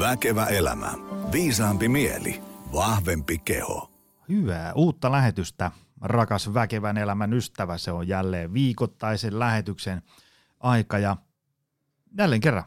Väkevä 0.00 0.46
elämä. 0.46 0.92
Viisaampi 1.32 1.88
mieli. 1.88 2.42
Vahvempi 2.72 3.38
keho. 3.38 3.90
Hyvää 4.28 4.72
uutta 4.74 5.12
lähetystä, 5.12 5.70
rakas 6.00 6.54
väkevän 6.54 6.96
elämän 6.96 7.32
ystävä. 7.32 7.78
Se 7.78 7.92
on 7.92 8.08
jälleen 8.08 8.52
viikoittaisen 8.52 9.38
lähetyksen 9.38 10.02
aika 10.60 10.98
ja 10.98 11.16
jälleen 12.18 12.40
kerran 12.40 12.64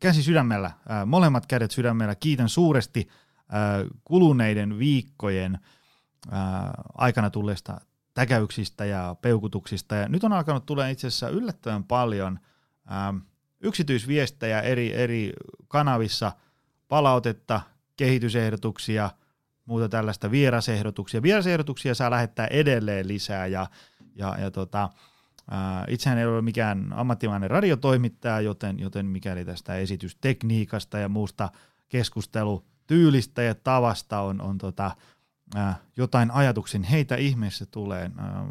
käsi 0.00 0.22
sydämellä, 0.22 0.66
äh, 0.66 1.06
molemmat 1.06 1.46
kädet 1.46 1.70
sydämellä. 1.70 2.14
Kiitän 2.14 2.48
suuresti 2.48 3.08
äh, 3.08 3.88
kuluneiden 4.04 4.78
viikkojen 4.78 5.58
äh, 6.32 6.38
aikana 6.94 7.30
tulleista 7.30 7.80
täkäyksistä 8.14 8.84
ja 8.84 9.16
peukutuksista. 9.22 9.94
Ja 9.94 10.08
nyt 10.08 10.24
on 10.24 10.32
alkanut 10.32 10.66
tulla 10.66 10.86
itse 10.86 11.06
asiassa 11.06 11.28
yllättävän 11.28 11.84
paljon 11.84 12.38
yksityisviestejä 13.60 14.60
eri, 14.60 14.94
eri 14.94 15.32
kanavissa, 15.68 16.32
palautetta, 16.92 17.60
kehitysehdotuksia, 17.96 19.10
muuta 19.64 19.88
tällaista 19.88 20.30
vierasehdotuksia. 20.30 21.22
Vierasehdotuksia 21.22 21.94
saa 21.94 22.10
lähettää 22.10 22.46
edelleen 22.46 23.08
lisää 23.08 23.46
ja, 23.46 23.66
ja, 24.14 24.36
ja 24.40 24.50
tota, 24.50 24.90
itsehän 25.88 26.18
ei 26.18 26.26
ole 26.26 26.42
mikään 26.42 26.92
ammattimainen 26.92 27.50
radiotoimittaja, 27.50 28.40
joten, 28.40 28.78
joten 28.78 29.06
mikäli 29.06 29.44
tästä 29.44 29.76
esitystekniikasta 29.76 30.98
ja 30.98 31.08
muusta 31.08 31.48
keskustelutyylistä 31.88 33.42
ja 33.42 33.54
tavasta 33.54 34.20
on, 34.20 34.40
on 34.40 34.58
tota, 34.58 34.96
äh, 35.56 35.80
jotain 35.96 36.30
ajatuksen, 36.30 36.82
heitä 36.82 37.16
ihmeessä 37.16 37.66
tulee. 37.66 38.10
Äh, 38.18 38.46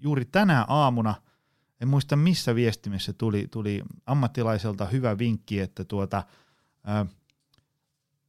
juuri 0.00 0.24
tänä 0.24 0.64
aamuna, 0.68 1.14
en 1.80 1.88
muista 1.88 2.16
missä 2.16 2.54
viestimessä 2.54 3.12
tuli, 3.12 3.48
tuli 3.50 3.82
ammattilaiselta 4.06 4.86
hyvä 4.86 5.18
vinkki, 5.18 5.60
että 5.60 5.84
tuota, 5.84 6.22
äh, 6.88 7.06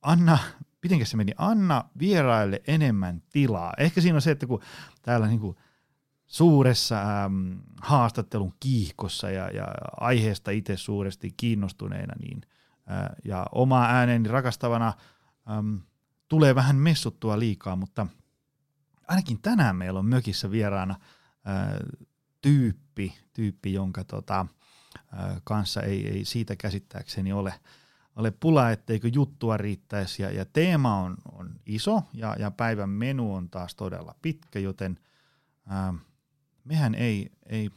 anna, 0.04 0.38
mitenkä 0.84 1.06
se 1.06 1.18
meni, 1.18 1.32
anna 1.38 1.84
vieraille 2.00 2.62
enemmän 2.68 3.22
tilaa. 3.32 3.74
Ehkä 3.78 4.02
siinä 4.02 4.16
on 4.16 4.22
se, 4.22 4.32
että 4.32 4.48
kun 4.48 4.62
täällä 5.02 5.28
niin 5.28 5.40
kuin 5.40 5.58
suuressa 6.28 7.02
ähm, 7.02 7.52
haastattelun 7.82 8.54
kiihkossa 8.60 9.30
ja, 9.30 9.50
ja 9.50 9.68
aiheesta 10.00 10.52
itse 10.52 10.78
suuresti 10.78 11.34
kiinnostuneena, 11.38 12.14
niin, 12.20 12.42
äh, 12.92 13.10
ja 13.26 13.46
oma 13.52 13.86
ääneni 13.86 14.30
rakastavana 14.30 14.94
ähm, 15.52 15.76
tulee 16.30 16.56
vähän 16.56 16.76
messuttua 16.76 17.40
liikaa, 17.40 17.76
mutta 17.76 18.08
ainakin 19.08 19.42
tänään 19.42 19.76
meillä 19.76 20.00
on 20.00 20.06
mökissä 20.06 20.52
vieraana 20.52 20.96
ää, 21.46 21.80
tyyppi, 22.42 23.18
tyyppi 23.34 23.74
jonka 23.74 24.04
tota, 24.04 24.46
ää, 25.12 25.42
kanssa 25.44 25.82
ei, 25.82 26.08
ei 26.08 26.26
siitä 26.26 26.56
käsittääkseni 26.56 27.34
ole, 27.34 27.54
ole 28.16 28.32
pula, 28.32 28.72
etteikö 28.72 29.10
juttua 29.14 29.58
riittäisi. 29.58 30.22
Ja, 30.22 30.32
ja 30.32 30.46
teema 30.46 31.00
on, 31.00 31.18
on 31.32 31.56
iso 31.66 32.04
ja, 32.14 32.36
ja 32.40 32.52
päivän 32.52 32.90
menu 32.90 33.34
on 33.34 33.50
taas 33.50 33.76
todella 33.76 34.16
pitkä, 34.22 34.60
joten 34.60 35.00
ää, 35.68 35.94
mehän 36.64 36.96
ei, 36.96 37.32
ei 37.46 37.70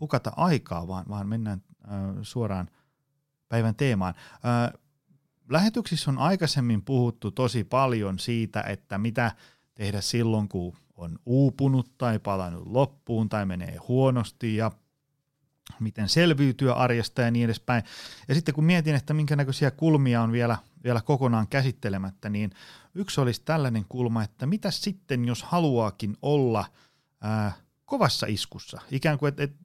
hukata 0.00 0.32
aikaa, 0.36 0.88
vaan, 0.88 1.04
vaan 1.08 1.28
mennään 1.28 1.62
ää, 1.86 2.14
suoraan 2.22 2.70
päivän 3.48 3.74
teemaan. 3.74 4.14
Ää, 4.42 4.72
lähetyksissä 5.50 6.10
on 6.10 6.18
aikaisemmin 6.18 6.82
puhuttu 6.82 7.30
tosi 7.30 7.64
paljon 7.64 8.18
siitä, 8.18 8.60
että 8.60 8.98
mitä 8.98 9.32
tehdä 9.74 10.00
silloin, 10.00 10.48
kun 10.48 10.76
on 10.96 11.18
uupunut 11.26 11.98
tai 11.98 12.18
palannut 12.18 12.66
loppuun 12.66 13.28
tai 13.28 13.46
menee 13.46 13.76
huonosti 13.76 14.56
ja 14.56 14.70
miten 15.80 16.08
selviytyä 16.08 16.72
arjesta 16.72 17.22
ja 17.22 17.30
niin 17.30 17.44
edespäin. 17.44 17.84
Ja 18.28 18.34
sitten 18.34 18.54
kun 18.54 18.64
mietin, 18.64 18.94
että 18.94 19.14
minkä 19.14 19.36
näköisiä 19.36 19.70
kulmia 19.70 20.22
on 20.22 20.32
vielä, 20.32 20.58
vielä 20.84 21.00
kokonaan 21.00 21.48
käsittelemättä, 21.48 22.28
niin 22.28 22.50
yksi 22.94 23.20
olisi 23.20 23.42
tällainen 23.44 23.84
kulma, 23.88 24.22
että 24.22 24.46
mitä 24.46 24.70
sitten, 24.70 25.24
jos 25.24 25.42
haluaakin 25.42 26.16
olla 26.22 26.64
ää, 27.20 27.52
kovassa 27.84 28.26
iskussa. 28.26 28.80
Ikään 28.90 29.18
kuin, 29.18 29.28
että 29.28 29.42
et, 29.42 29.56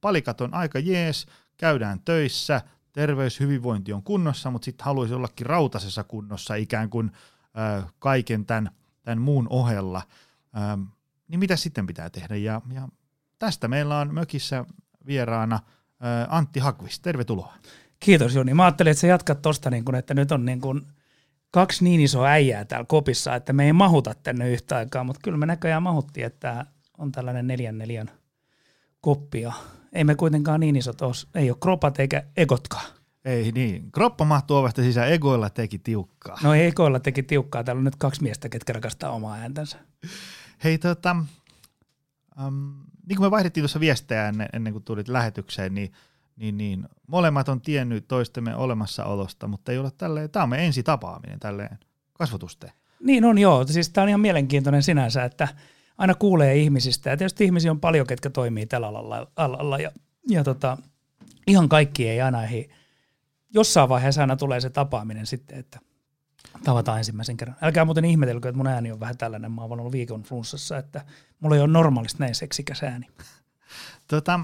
palikat 0.00 0.40
on 0.40 0.54
aika 0.54 0.78
jees, 0.78 1.26
käydään 1.56 2.00
töissä, 2.00 2.62
terveys, 2.92 3.40
hyvinvointi 3.40 3.92
on 3.92 4.02
kunnossa, 4.02 4.50
mutta 4.50 4.64
sitten 4.64 4.84
haluaisi 4.84 5.14
ollakin 5.14 5.46
rautasessa 5.46 6.04
kunnossa 6.04 6.54
ikään 6.54 6.90
kuin 6.90 7.10
ö, 7.78 7.82
kaiken 7.98 8.46
tämän, 8.46 8.70
tämän 9.02 9.20
muun 9.20 9.46
ohella. 9.50 10.02
Ö, 10.56 10.84
niin 11.28 11.38
mitä 11.40 11.56
sitten 11.56 11.86
pitää 11.86 12.10
tehdä? 12.10 12.36
Ja, 12.36 12.60
ja 12.72 12.88
tästä 13.38 13.68
meillä 13.68 13.98
on 13.98 14.14
mökissä 14.14 14.64
vieraana 15.06 15.60
ö, 15.64 16.26
Antti 16.28 16.60
Hakvis. 16.60 17.00
Tervetuloa. 17.00 17.54
Kiitos 18.00 18.34
Joni. 18.34 18.54
Mä 18.54 18.64
ajattelin, 18.64 18.90
että 18.90 19.00
sä 19.00 19.06
jatkat 19.06 19.42
tosta, 19.42 19.70
niin 19.70 19.84
kun, 19.84 19.94
että 19.94 20.14
nyt 20.14 20.32
on 20.32 20.44
niin 20.44 20.60
kun 20.60 20.86
kaksi 21.50 21.84
niin 21.84 22.00
isoa 22.00 22.26
äijää 22.26 22.64
täällä 22.64 22.86
kopissa, 22.88 23.34
että 23.34 23.52
me 23.52 23.66
ei 23.66 23.72
mahuta 23.72 24.14
tänne 24.22 24.50
yhtä 24.50 24.76
aikaa, 24.76 25.04
mutta 25.04 25.20
kyllä 25.24 25.38
me 25.38 25.46
näköjään 25.46 25.82
mahuttiin, 25.82 26.26
että 26.26 26.66
on 26.98 27.12
tällainen 27.12 27.46
neljän 27.46 27.78
neljän 27.78 28.10
koppia 29.00 29.52
ei 29.92 30.04
me 30.04 30.14
kuitenkaan 30.14 30.60
niin 30.60 30.76
isot 30.76 31.02
os, 31.02 31.28
ei 31.34 31.50
ole 31.50 31.58
kropat 31.60 32.00
eikä 32.00 32.22
egotkaan. 32.36 32.84
Ei 33.24 33.52
niin. 33.52 33.92
Kroppa 33.92 34.24
mahtuu 34.24 34.56
ovesta 34.56 34.82
sisään, 34.82 35.12
egoilla 35.12 35.50
teki 35.50 35.78
tiukkaa. 35.78 36.38
No 36.42 36.54
egoilla 36.54 37.00
teki 37.00 37.22
tiukkaa, 37.22 37.64
täällä 37.64 37.80
on 37.80 37.84
nyt 37.84 37.96
kaksi 37.96 38.22
miestä, 38.22 38.48
ketkä 38.48 38.72
rakastaa 38.72 39.10
omaa 39.10 39.34
ääntänsä. 39.34 39.78
Hei 40.64 40.78
tota, 40.78 41.16
um, 42.46 42.74
niin 43.08 43.16
kuin 43.16 43.26
me 43.26 43.30
vaihdettiin 43.30 43.62
tuossa 43.62 43.80
viestejä 43.80 44.28
ennen, 44.28 44.48
ennen 44.52 44.72
kuin 44.72 44.84
tulit 44.84 45.08
lähetykseen, 45.08 45.74
niin, 45.74 45.92
niin, 46.36 46.56
niin 46.56 46.88
molemmat 47.06 47.48
on 47.48 47.60
tiennyt 47.60 48.08
toistemme 48.08 48.56
olemassaolosta, 48.56 49.48
mutta 49.48 49.72
ei 49.72 49.78
ole 49.78 49.90
tälleen, 49.90 50.30
tämä 50.30 50.42
on 50.42 50.48
me 50.48 50.66
ensi 50.66 50.82
tapaaminen 50.82 51.40
tälleen 51.40 51.78
kasvatuste. 52.12 52.72
Niin 53.00 53.24
on 53.24 53.38
joo, 53.38 53.66
siis 53.66 53.88
tämä 53.88 54.02
on 54.02 54.08
ihan 54.08 54.20
mielenkiintoinen 54.20 54.82
sinänsä, 54.82 55.24
että– 55.24 55.48
aina 55.98 56.14
kuulee 56.14 56.56
ihmisistä. 56.56 57.10
Ja 57.10 57.16
tietysti 57.16 57.44
ihmisiä 57.44 57.70
on 57.70 57.80
paljon, 57.80 58.06
ketkä 58.06 58.30
toimii 58.30 58.66
tällä 58.66 58.88
alalla. 58.88 59.26
alalla 59.36 59.78
ja, 59.78 59.90
ja 60.28 60.44
tota, 60.44 60.78
ihan 61.46 61.68
kaikki 61.68 62.08
ei 62.08 62.20
aina 62.20 62.44
ehdi. 62.44 62.68
Jossain 63.54 63.88
vaiheessa 63.88 64.20
aina 64.20 64.36
tulee 64.36 64.60
se 64.60 64.70
tapaaminen 64.70 65.26
sitten, 65.26 65.58
että 65.58 65.80
tavataan 66.64 66.98
ensimmäisen 66.98 67.36
kerran. 67.36 67.56
Älkää 67.62 67.84
muuten 67.84 68.04
ihmetelkö, 68.04 68.48
että 68.48 68.56
mun 68.56 68.66
ääni 68.66 68.92
on 68.92 69.00
vähän 69.00 69.18
tällainen. 69.18 69.52
Mä 69.52 69.62
oon 69.62 69.80
ollut 69.80 69.92
viikon 69.92 70.22
flunssassa, 70.22 70.78
että 70.78 71.04
mulla 71.40 71.56
ei 71.56 71.62
ole 71.62 71.72
normaalisti 71.72 72.18
näin 72.18 72.34
seksikäs 72.34 72.82
ääni. 72.82 73.08
Tota, 74.08 74.40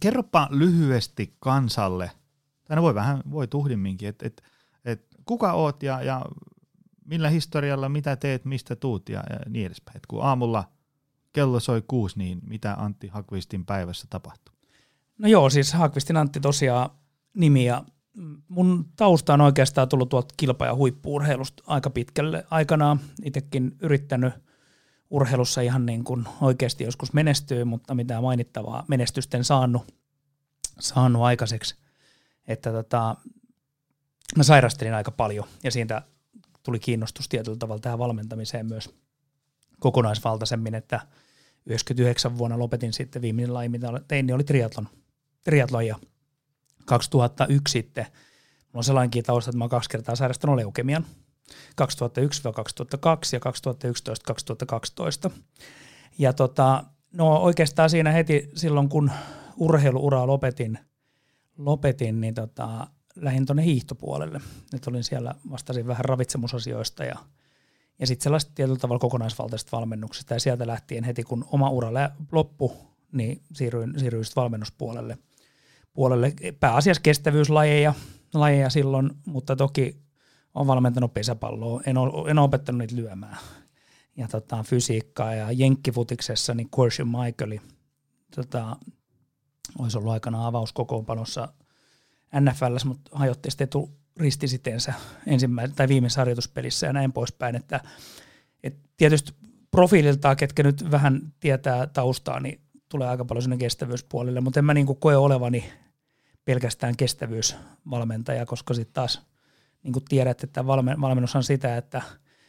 kerropa 0.00 0.48
lyhyesti 0.50 1.36
kansalle, 1.40 2.10
tai 2.64 2.76
no 2.76 2.82
voi 2.82 2.94
vähän, 2.94 3.22
voi 3.30 3.48
tuhdimminkin, 3.48 4.08
että 4.08 4.26
et, 4.26 4.42
et, 4.84 5.06
kuka 5.24 5.52
oot 5.52 5.82
ja, 5.82 6.02
ja 6.02 6.24
millä 7.04 7.28
historialla, 7.28 7.88
mitä 7.88 8.16
teet, 8.16 8.44
mistä 8.44 8.76
tuut 8.76 9.08
ja, 9.08 9.22
ja 9.30 9.40
niin 9.48 9.66
edespäin. 9.66 9.96
Et 9.96 10.06
kun 10.06 10.24
aamulla 10.24 10.64
kello 11.32 11.60
soi 11.60 11.82
kuusi, 11.88 12.18
niin 12.18 12.40
mitä 12.46 12.74
Antti 12.78 13.08
Hakvistin 13.08 13.66
päivässä 13.66 14.06
tapahtuu? 14.10 14.54
No 15.18 15.28
joo, 15.28 15.50
siis 15.50 15.72
Hakvistin 15.72 16.16
Antti 16.16 16.40
tosiaan 16.40 16.90
nimi 17.34 17.64
ja 17.64 17.84
mun 18.48 18.84
tausta 18.96 19.34
on 19.34 19.40
oikeastaan 19.40 19.88
tullut 19.88 20.08
tuolta 20.08 20.34
kilpa- 20.36 20.66
ja 20.66 20.74
huippuurheilusta 20.74 21.62
aika 21.66 21.90
pitkälle 21.90 22.46
aikanaan. 22.50 23.00
Itsekin 23.24 23.76
yrittänyt 23.82 24.34
urheilussa 25.10 25.60
ihan 25.60 25.86
niin 25.86 26.04
kuin 26.04 26.24
oikeasti 26.40 26.84
joskus 26.84 27.12
menestyy, 27.12 27.64
mutta 27.64 27.94
mitään 27.94 28.22
mainittavaa 28.22 28.84
menestysten 28.88 29.44
saanut, 29.44 29.94
saanut 30.80 31.22
aikaiseksi. 31.22 31.74
Että 32.48 32.72
tota, 32.72 33.16
mä 34.36 34.42
sairastelin 34.42 34.94
aika 34.94 35.10
paljon 35.10 35.44
ja 35.64 35.70
siitä 35.70 36.02
tuli 36.62 36.78
kiinnostus 36.78 37.28
tietyllä 37.28 37.56
tavalla 37.56 37.80
tähän 37.80 37.98
valmentamiseen 37.98 38.66
myös 38.66 38.94
kokonaisvaltaisemmin, 39.80 40.74
että 40.74 41.00
99 41.66 42.38
vuonna 42.38 42.58
lopetin 42.58 42.92
sitten 42.92 43.22
viimeinen 43.22 43.54
laji, 43.54 43.68
mitä 43.68 43.88
tein, 44.08 44.26
niin 44.26 44.34
oli 44.34 44.44
triatlon, 44.44 44.88
triatlon 45.44 45.86
ja 45.86 45.96
2001 46.84 47.72
sitten, 47.72 48.04
mulla 48.04 48.74
on 48.74 48.84
sellainenkin 48.84 49.24
tausta, 49.24 49.50
että 49.50 49.58
mä 49.58 49.64
oon 49.64 49.70
kaksi 49.70 49.90
kertaa 49.90 50.16
sairastanut 50.16 50.56
leukemian, 50.56 51.06
2001-2002 51.52 51.84
ja 53.32 53.40
2011-2012. 55.28 55.32
Ja 56.18 56.32
tota, 56.32 56.84
no 57.12 57.36
oikeastaan 57.36 57.90
siinä 57.90 58.10
heti 58.10 58.50
silloin, 58.54 58.88
kun 58.88 59.10
urheiluuraa 59.56 60.26
lopetin, 60.26 60.78
lopetin 61.56 62.20
niin 62.20 62.34
tota, 62.34 62.86
lähdin 63.16 63.46
tuonne 63.46 63.64
hiihtopuolelle. 63.64 64.40
Nyt 64.72 64.86
olin 64.86 65.04
siellä, 65.04 65.34
vastasin 65.50 65.86
vähän 65.86 66.04
ravitsemusasioista 66.04 67.04
ja, 67.04 67.16
ja 67.98 68.06
sitten 68.06 68.24
sellaista 68.24 68.52
tietyllä 68.54 68.78
tavalla 68.78 68.98
kokonaisvaltaisesta 68.98 69.76
valmennuksesta. 69.76 70.34
Ja 70.34 70.40
sieltä 70.40 70.66
lähtien 70.66 71.04
heti, 71.04 71.22
kun 71.22 71.44
oma 71.52 71.70
ura 71.70 71.90
loppu, 72.32 72.76
niin 73.12 73.42
siirryin, 73.52 73.98
siirryin 73.98 74.24
valmennuspuolelle. 74.36 75.18
Puolelle. 75.92 76.34
Pääasiassa 76.60 77.02
kestävyyslajeja 77.02 77.94
lajeja 78.34 78.70
silloin, 78.70 79.10
mutta 79.26 79.56
toki 79.56 80.02
olen 80.54 80.66
valmentanut 80.66 81.14
pesäpalloa. 81.14 81.82
En 81.86 81.98
ole, 81.98 82.30
en 82.30 82.38
ole 82.38 82.44
opettanut 82.44 82.78
niitä 82.78 82.96
lyömään. 82.96 83.36
Ja 84.16 84.28
tota, 84.28 84.62
fysiikkaa 84.62 85.34
ja 85.34 85.52
jenkkifutiksessa, 85.52 86.54
niin 86.54 86.68
Quershon 86.78 87.08
Michaeli 87.08 87.60
tota, 88.36 88.76
olisi 89.78 89.98
ollut 89.98 90.12
aikana 90.12 90.46
avauskokoonpanossa 90.46 91.52
NFLs, 92.40 92.84
mutta 92.84 93.10
hajotti 93.18 93.50
sitten 93.50 93.68
ristisiteensä 94.16 94.94
ensimmäisen 95.26 95.76
tai 95.76 95.88
viimeisessä 95.88 96.20
harjoituspelissä 96.20 96.86
ja 96.86 96.92
näin 96.92 97.12
poispäin. 97.12 97.56
Että, 97.56 97.80
et 98.62 98.76
tietysti 98.96 99.32
profiililtaan, 99.70 100.36
ketkä 100.36 100.62
nyt 100.62 100.90
vähän 100.90 101.20
tietää 101.40 101.86
taustaa, 101.86 102.40
niin 102.40 102.60
tulee 102.88 103.08
aika 103.08 103.24
paljon 103.24 103.42
sinne 103.42 103.56
kestävyyspuolelle, 103.56 104.40
mutta 104.40 104.60
en 104.60 104.64
mä 104.64 104.74
niin 104.74 104.86
koe 104.86 105.16
olevani 105.16 105.72
pelkästään 106.44 106.96
kestävyysvalmentaja, 106.96 108.46
koska 108.46 108.74
sitten 108.74 108.94
taas 108.94 109.22
niin 109.82 109.92
kuin 109.92 110.04
tiedät, 110.04 110.44
että 110.44 110.66
valmennus 110.66 111.36
on 111.36 111.44
sitä, 111.44 111.76
että 111.76 112.02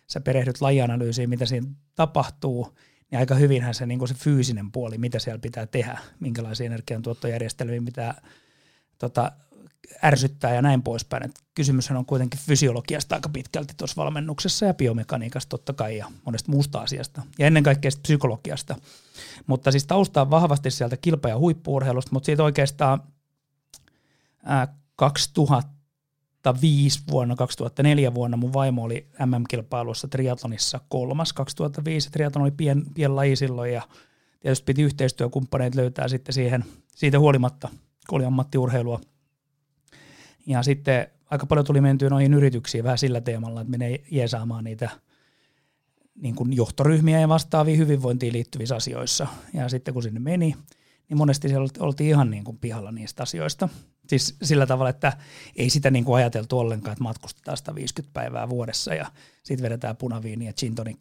sä 0.08 0.22
perehdyt 0.22 0.62
lajianalyysiin, 0.62 1.30
mitä 1.30 1.46
siinä 1.46 1.68
tapahtuu, 1.96 2.78
niin 3.12 3.20
aika 3.20 3.36
hyvinhän 3.36 3.74
se, 3.74 3.86
niin 3.86 4.00
kuin 4.00 4.10
se 4.10 4.16
fyysinen 4.16 4.72
puoli, 4.72 4.98
mitä 4.98 5.20
siellä 5.20 5.40
pitää 5.40 5.66
tehdä, 5.66 5.98
minkälaisia 6.20 6.66
energiantuottojärjestelmiä 6.66 7.82
pitää 7.86 8.22
tota, 8.98 9.32
ärsyttää 10.04 10.54
ja 10.54 10.62
näin 10.62 10.84
poispäin. 10.84 11.26
Et 11.26 11.40
kysymyshän 11.56 11.98
on 11.98 12.06
kuitenkin 12.06 12.40
fysiologiasta 12.40 13.16
aika 13.16 13.30
pitkälti 13.30 13.74
tuossa 13.78 14.04
valmennuksessa 14.04 14.66
ja 14.66 14.74
biomekaniikasta 14.74 15.50
totta 15.50 15.74
kai 15.74 15.98
ja 15.98 16.12
monesta 16.26 16.52
muusta 16.52 16.80
asiasta 16.80 17.22
ja 17.40 17.48
ennen 17.48 17.64
kaikkea 17.64 17.92
psykologiasta. 18.02 18.76
Mutta 19.48 19.72
siis 19.72 19.86
tausta 19.86 20.22
on 20.22 20.30
vahvasti 20.30 20.72
sieltä 20.72 20.98
kilpa- 20.98 21.30
ja 21.30 21.38
huippuurheilusta, 21.38 22.10
mutta 22.14 22.26
siitä 22.26 22.44
oikeastaan 22.44 23.04
2005 24.96 27.04
vuonna, 27.12 27.36
2004 27.36 28.14
vuonna 28.14 28.38
mun 28.38 28.54
vaimo 28.54 28.84
oli 28.84 29.08
MM-kilpailussa 29.26 30.08
triatlonissa 30.08 30.80
kolmas. 30.90 31.34
2005 31.34 32.12
triatlon 32.12 32.44
oli 32.44 32.52
pien, 32.52 32.84
pien 32.94 33.16
laji 33.16 33.36
silloin 33.36 33.74
ja 33.74 33.82
tietysti 34.40 34.66
piti 34.66 34.82
yhteistyökumppaneita 34.82 35.78
löytää 35.78 36.08
sitten 36.08 36.34
siihen 36.34 36.66
siitä 36.96 37.20
huolimatta, 37.20 37.70
kun 38.10 38.18
oli 38.18 38.26
ammattiurheilua– 38.26 39.00
ja 40.46 40.64
sitten 40.64 41.08
aika 41.26 41.46
paljon 41.46 41.66
tuli 41.66 41.82
mentyä 41.82 42.10
noihin 42.10 42.34
yrityksiin 42.34 42.84
vähän 42.84 42.98
sillä 42.98 43.22
teemalla, 43.22 43.62
että 43.62 43.72
menee 43.72 44.04
jeesaamaan 44.12 44.64
niitä 44.64 44.90
niin 46.16 46.36
kuin 46.36 46.54
johtoryhmiä 46.54 47.20
ja 47.20 47.30
vastaavia 47.30 47.78
hyvinvointiin 47.78 48.34
liittyvissä 48.34 48.76
asioissa. 48.76 49.28
Ja 49.54 49.70
sitten 49.70 49.94
kun 49.94 50.04
sinne 50.04 50.20
meni, 50.20 50.56
niin 51.10 51.18
monesti 51.18 51.50
siellä 51.50 51.68
oltiin 51.80 52.10
ihan 52.10 52.30
niin 52.30 52.44
kuin 52.44 52.58
pihalla 52.58 52.92
niistä 52.92 53.24
asioista. 53.24 53.70
Siis 54.14 54.36
sillä 54.44 54.66
tavalla, 54.66 54.90
että 54.90 55.14
ei 55.56 55.70
sitä 55.70 55.92
niin 55.92 56.06
kuin 56.06 56.16
ajateltu 56.16 56.60
ollenkaan, 56.60 56.92
että 56.92 57.04
matkustetaan 57.04 57.58
150 57.58 58.14
päivää 58.14 58.50
vuodessa 58.50 58.94
ja 58.94 59.12
sitten 59.44 59.64
vedetään 59.64 59.98
punaviiniä 59.98 60.54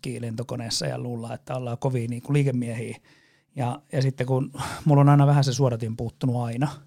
gin 0.03 0.23
lentokoneessa 0.23 0.87
ja 0.87 0.99
luullaan, 0.99 1.35
että 1.35 1.56
ollaan 1.56 1.79
kovin 1.79 2.11
niin 2.11 2.23
kuin 2.23 2.35
liikemiehiä. 2.35 2.97
Ja, 3.56 3.82
ja 3.93 4.03
sitten 4.03 4.26
kun 4.26 4.53
mulla 4.85 5.00
on 5.00 5.09
aina 5.09 5.26
vähän 5.26 5.44
se 5.44 5.53
suodatin 5.53 5.97
puuttunut 5.97 6.37
aina– 6.37 6.69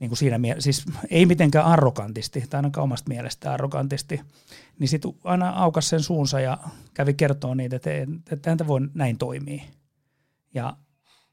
niin 0.00 0.10
kuin 0.10 0.18
siinä 0.18 0.38
mie- 0.38 0.60
siis 0.60 0.84
ei 1.10 1.26
mitenkään 1.26 1.66
arrogantisti, 1.66 2.44
tai 2.50 2.58
ainakaan 2.58 2.82
omasta 2.82 3.08
mielestä 3.08 3.52
arrogantisti, 3.52 4.20
niin 4.78 4.88
sitten 4.88 5.12
aina 5.24 5.50
aukas 5.50 5.88
sen 5.88 6.02
suunsa 6.02 6.40
ja 6.40 6.58
kävi 6.94 7.14
kertoa 7.14 7.54
niitä, 7.54 7.76
että, 7.76 7.90
että 8.32 8.50
häntä 8.50 8.66
voi 8.66 8.80
näin 8.94 9.18
toimia. 9.18 9.62
Ja 10.54 10.76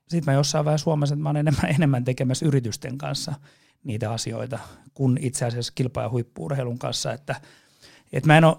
sitten 0.07 0.33
mä 0.33 0.38
jossain 0.38 0.65
vaiheessa 0.65 0.83
Suomessa, 0.83 1.15
että 1.15 1.24
mä 1.24 1.29
olen 1.29 1.39
enemmän, 1.47 1.75
enemmän 1.75 2.03
tekemässä 2.03 2.45
yritysten 2.45 2.97
kanssa 2.97 3.33
niitä 3.88 4.12
asioita 4.12 4.60
kuin 4.94 5.18
itse 5.22 5.45
asiassa 5.45 5.74
kilpa- 5.75 6.01
ja 6.01 6.10
huippuurheilun 6.10 6.80
kanssa, 6.80 7.13
että, 7.13 7.36
että 8.13 8.28
mä 8.28 8.38
en 8.38 8.44
ole 8.44 8.57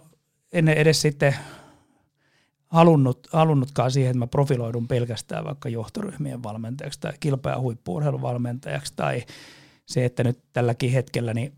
ennen 0.53 0.77
edes 0.77 1.03
sitten 1.03 1.37
halunnut, 2.67 3.29
halunnutkaan 3.33 3.91
siihen, 3.91 4.11
että 4.11 4.19
mä 4.19 4.27
profiloidun 4.27 4.89
pelkästään 4.89 5.45
vaikka 5.45 5.69
johtoryhmien 5.69 6.43
valmentajaksi 6.43 7.01
tai 7.01 7.13
kilpa- 7.21 7.51
ja 7.51 7.61
huippuurheilun 7.61 8.23
valmentajaksi 8.23 8.93
tai 8.97 9.25
se, 9.87 10.05
että 10.05 10.25
nyt 10.25 10.39
tälläkin 10.53 10.93
hetkellä 10.93 11.35
niin 11.35 11.53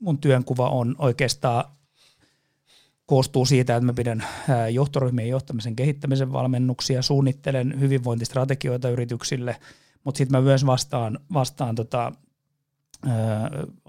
mun 0.00 0.18
työnkuva 0.18 0.68
on 0.68 0.94
oikeastaan 0.98 1.64
koostuu 3.06 3.46
siitä, 3.46 3.76
että 3.76 3.86
mä 3.86 3.92
pidän 3.92 4.24
johtoryhmien 4.72 5.28
johtamisen 5.28 5.76
kehittämisen 5.76 6.32
valmennuksia, 6.32 7.02
suunnittelen 7.02 7.80
hyvinvointistrategioita 7.80 8.90
yrityksille, 8.90 9.56
mutta 10.04 10.18
sitten 10.18 10.38
mä 10.38 10.44
myös 10.44 10.66
vastaan, 10.66 11.18
vastaan 11.32 11.74
tota, 11.74 12.12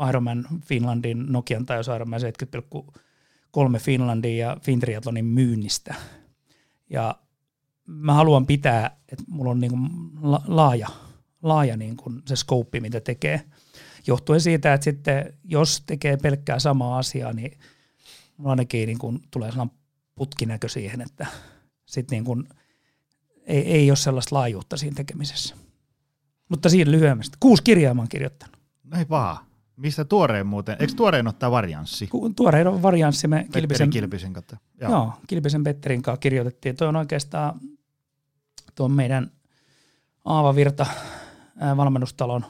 Ironman 0.10 0.46
Finlandin, 0.66 1.26
Nokian 1.32 1.66
tai 1.66 1.82
Ironman 1.96 2.20
70,3 3.76 3.80
Finlandin 3.80 4.38
ja 4.38 4.58
Fintriathlonin 4.62 5.26
myynnistä. 5.26 5.96
Ja 6.90 7.16
mä 7.86 8.14
haluan 8.14 8.46
pitää, 8.46 8.98
että 9.12 9.24
mulla 9.28 9.52
on 9.52 9.60
niinku 9.60 9.78
laaja, 10.48 10.88
laaja 11.44 11.78
niinku 11.78 12.12
se 12.26 12.36
scope, 12.36 12.80
mitä 12.80 13.00
tekee– 13.00 13.42
johtuen 14.08 14.42
siitä, 14.42 14.74
että 14.74 14.84
sitten 14.84 15.34
jos 15.44 15.84
tekee 15.86 16.18
pelkkää 16.18 16.60
samaa 16.60 16.98
asiaa, 16.98 17.34
niin 17.34 17.60
mulla 18.38 18.50
ainakin 18.50 18.88
niin 18.88 18.98
kuin 18.98 19.20
tulee 19.32 19.52
sellainen 19.52 19.78
putkinäkö 20.16 20.70
siihen, 20.70 21.02
että 21.02 21.28
sitten 21.86 22.16
niin 22.16 22.26
kuin 22.26 22.50
ei, 23.46 23.62
ei 23.62 23.92
ole 23.92 23.96
sellaista 23.96 24.36
laajuutta 24.36 24.78
siinä 24.78 24.96
tekemisessä. 24.96 25.56
Mutta 26.50 26.70
siinä 26.70 26.92
lyhyemmästi. 26.92 27.38
Kuusi 27.40 27.64
kirjaa 27.64 27.94
mä 27.94 28.02
oon 28.02 28.10
kirjoittanut. 28.10 28.57
Ei 28.98 29.06
vaan. 29.10 29.38
Mistä 29.76 30.06
tuoreen 30.06 30.48
muuten? 30.48 30.78
Eikö 30.80 30.94
tuoreen 30.94 31.28
ottaa 31.28 31.52
varianssi? 31.52 32.10
Tuoreen 32.36 32.68
on 32.68 32.82
varianssi. 32.82 33.28
Me 33.28 33.48
Kilpisen, 33.54 33.90
Kilpisen 33.90 34.34
kautta. 34.34 34.58
Joo. 34.82 34.92
joo, 34.92 35.14
Kilpisen 35.28 35.64
Petterin 35.64 36.02
kanssa 36.02 36.20
kirjoitettiin. 36.20 36.76
Tuo 36.76 36.88
on 36.88 36.96
oikeastaan 36.96 37.60
tuon 38.76 38.92
meidän 38.92 39.32
Aava 40.26 40.56
Virta 40.56 40.86
valmennustalon 41.78 42.46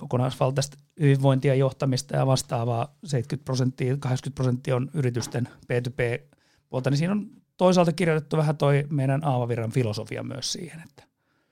kokonaisvaltaista 0.00 0.76
hyvinvointia, 1.00 1.54
johtamista 1.54 2.16
ja 2.16 2.26
vastaavaa 2.26 2.94
70 3.04 3.44
prosenttia, 3.44 3.96
80 3.96 4.34
prosenttia 4.34 4.76
on 4.76 4.90
yritysten 4.94 5.48
P2P-puolta, 5.48 6.90
niin 6.90 6.98
siinä 6.98 7.12
on 7.12 7.30
toisaalta 7.56 7.92
kirjoitettu 7.92 8.36
vähän 8.36 8.56
toi 8.56 8.86
meidän 8.90 9.24
Aavavirran 9.24 9.70
filosofia 9.70 10.22
myös 10.22 10.52
siihen. 10.52 10.80
Että. 10.80 11.04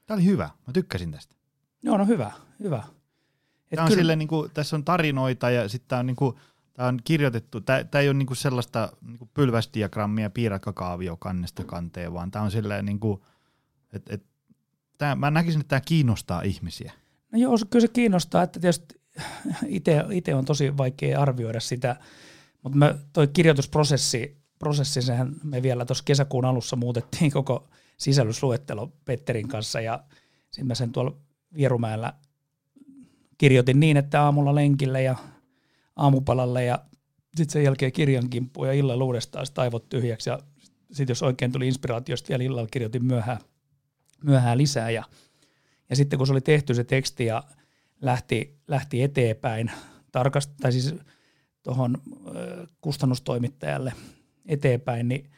Tämä 0.07 0.17
oli 0.17 0.25
hyvä, 0.25 0.51
mä 0.67 0.73
tykkäsin 0.73 1.13
tästä. 1.13 1.35
Joo, 1.83 1.97
no 1.97 2.07
hyvä, 2.07 2.33
hyvä. 2.63 2.83
Tämä 3.77 3.87
on 3.87 3.93
kyllä... 3.95 4.17
niin 4.17 4.29
kuin, 4.29 4.51
tässä 4.55 4.77
on 4.77 4.85
tarinoita 4.85 5.51
ja 5.51 5.69
sitten 5.69 5.89
tämä 5.89 6.01
on, 6.01 6.07
niin 6.07 6.17
kuin, 6.17 6.37
tämä 6.75 6.89
on 6.89 6.99
kirjoitettu, 7.05 7.61
tämä, 7.61 7.85
tämä 7.85 8.03
ei 8.03 8.09
ole 8.09 8.17
niin 8.17 8.27
kuin 8.27 8.37
sellaista 8.37 8.93
niin 9.07 9.19
kuin 9.19 9.31
pylväsdiagrammia 9.35 10.31
piirakkakaavio 10.31 11.17
kannesta 11.17 11.65
kanteen, 11.65 12.15
vaan 12.15 12.31
tämä 12.31 12.45
on 12.45 12.51
silleen, 12.51 12.85
niin 12.85 13.01
kuin, 13.01 13.21
että, 13.93 14.15
että 14.15 14.29
tämä, 14.99 15.15
mä 15.15 15.31
näkisin, 15.31 15.61
että 15.61 15.69
tämä 15.69 15.81
kiinnostaa 15.81 16.43
ihmisiä. 16.43 16.93
No 17.33 17.39
joo, 17.39 17.59
kyllä 17.71 17.81
se 17.81 17.89
kiinnostaa, 17.89 18.43
että 18.43 18.61
tietysti 18.61 19.01
itse 20.11 20.35
on 20.35 20.45
tosi 20.45 20.77
vaikea 20.77 21.21
arvioida 21.21 21.61
sitä, 21.61 21.97
mutta 22.63 22.95
toi 23.13 23.29
kirjoitusprosessi, 23.29 24.39
prosessi, 24.59 25.03
sehän 25.03 25.35
me 25.45 25.63
vielä 25.63 25.85
tuossa 25.85 26.05
kesäkuun 26.05 26.45
alussa 26.45 26.77
muutettiin 26.77 27.31
koko 27.33 27.69
sisällysluettelo 27.97 28.93
Petterin 29.05 29.49
kanssa 29.49 29.81
ja 29.81 30.05
sitten 30.51 30.67
mä 30.67 30.75
sen 30.75 30.93
tuolla 30.93 31.17
Vierumäellä 31.55 32.13
kirjoitin 33.39 33.81
niin, 33.81 33.97
että 33.97 34.23
aamulla 34.23 34.55
lenkille 34.55 35.03
ja 35.03 35.17
aamupalalle 35.97 36.65
ja 36.65 36.79
sitten 37.37 37.53
sen 37.53 37.65
jälkeen 37.65 37.93
kirjan 37.93 38.31
kimppuun 38.31 38.67
ja 38.67 38.73
illalla 38.73 39.05
uudestaan 39.05 39.47
aivot 39.57 39.89
tyhjäksi 39.89 40.31
ja 40.31 40.39
sitten 40.93 41.11
jos 41.11 41.23
oikein 41.23 41.53
tuli 41.53 41.67
inspiraatiosta 41.67 42.29
vielä 42.29 42.45
illalla 42.45 42.69
kirjoitin 42.71 43.05
myöhään, 43.05 43.39
myöhään 44.25 44.59
lisää 44.59 44.91
ja– 44.91 45.05
ja 45.91 45.97
sitten 45.97 46.19
kun 46.19 46.27
se 46.27 46.33
oli 46.33 46.41
tehty 46.41 46.75
se 46.75 46.85
teksti 46.85 47.27
ja 47.27 47.43
lähti, 48.01 48.59
lähti 48.69 49.03
eteenpäin, 49.03 49.71
tarkast, 50.13 50.51
tai 50.61 50.73
siis 50.73 50.95
tuohon 51.63 51.99
kustannustoimittajalle 52.81 53.93
eteenpäin, 54.47 55.09
niin 55.09 55.31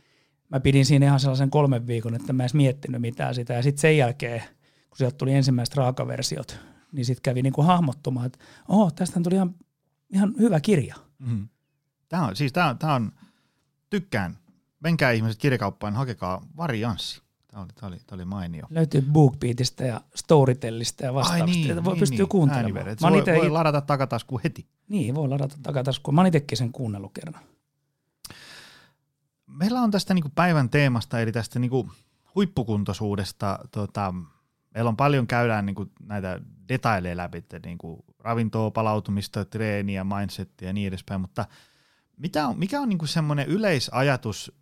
mä 0.49 0.61
pidin 0.61 0.87
siinä 0.87 1.07
ihan 1.07 1.21
sellaisen 1.21 1.50
kolmen 1.50 1.87
viikon, 1.87 2.14
että 2.14 2.33
mä 2.33 2.42
en 2.42 2.45
edes 2.45 2.54
miettinyt 2.54 3.00
mitään 3.00 3.35
sitä. 3.35 3.54
Ja 3.54 3.62
sitten 3.62 3.80
sen 3.80 3.97
jälkeen, 3.97 4.42
kun 4.90 4.99
sieltä 4.99 5.16
tuli 5.16 5.35
ensimmäiset 5.35 5.76
raakaversiot, 5.76 6.59
niin 6.92 7.04
sitten 7.04 7.23
kävi 7.23 7.42
niinku 7.42 7.62
hahmottumaan, 7.62 8.26
että 8.26 8.38
oho, 8.68 8.90
tästä 8.90 9.20
tuli 9.20 9.35
ihan, 9.35 9.54
ihan 10.11 10.35
hyvä 10.38 10.61
kirja. 10.61 10.94
Mm-hmm. 11.18 11.49
Tämä 12.09 12.26
on, 12.26 12.37
siis 12.37 12.52
tämä 12.52 12.68
on, 12.68 12.78
tämä 12.78 12.94
on, 12.94 13.12
tykkään. 13.90 14.38
Menkää 14.80 15.11
ihmiset 15.11 15.40
kirjakauppaan, 15.40 15.94
hakekaa 15.94 16.47
varianssi. 16.56 17.23
Tämä 17.49 17.62
oli, 17.62 17.73
tämä 17.75 17.88
oli, 17.88 17.97
tämä 18.06 18.16
oli 18.16 18.25
mainio. 18.25 18.66
Löytyy 18.70 19.02
BookBeatista 19.02 19.85
ja 19.85 20.00
Storytellista 20.14 21.04
ja 21.04 21.14
vastaavista. 21.14 21.68
Ai 21.68 21.75
niin, 21.75 21.85
voi 21.85 21.94
niin, 21.94 22.00
pystyä 22.00 22.18
niin, 22.18 22.28
kuuntelemaan. 22.28 22.87
Mä 22.87 23.11
voi, 23.11 23.25
voi 23.37 23.50
ladata 23.50 23.80
takataskuun 23.80 24.40
heti. 24.44 24.66
Niin, 24.88 25.14
voi 25.14 25.28
ladata 25.28 25.56
takataskuun. 25.62 26.14
Mä 26.14 26.20
oon 26.20 26.26
itsekin 26.26 26.59
sen 26.59 26.73
kuunnellut 26.73 27.12
kerran. 27.12 27.42
Meillä 29.47 29.80
on 29.80 29.90
tästä 29.90 30.14
niin 30.14 30.30
päivän 30.35 30.70
teemasta, 30.70 31.20
eli 31.20 31.32
tästä 31.32 31.59
niin 31.59 31.70
huippukuntoisuudesta. 32.35 33.59
Tota, 33.70 34.14
meillä 34.75 34.89
on 34.89 34.97
paljon 34.97 35.27
käydään 35.27 35.67
niin 35.67 35.93
näitä 36.03 36.41
detaileja 36.69 37.17
läpi, 37.17 37.45
niin 37.65 37.79
ravintoa, 38.19 38.71
palautumista, 38.71 39.45
treeniä, 39.45 40.05
mindsettiä 40.05 40.69
ja 40.69 40.73
niin 40.73 40.89
edespäin, 40.89 41.21
mutta 41.21 41.47
mitä 42.17 42.47
on, 42.47 42.59
mikä 42.59 42.81
on 42.81 42.89
niin 42.89 43.09
semmoinen 43.09 43.47
yleisajatus 43.47 44.53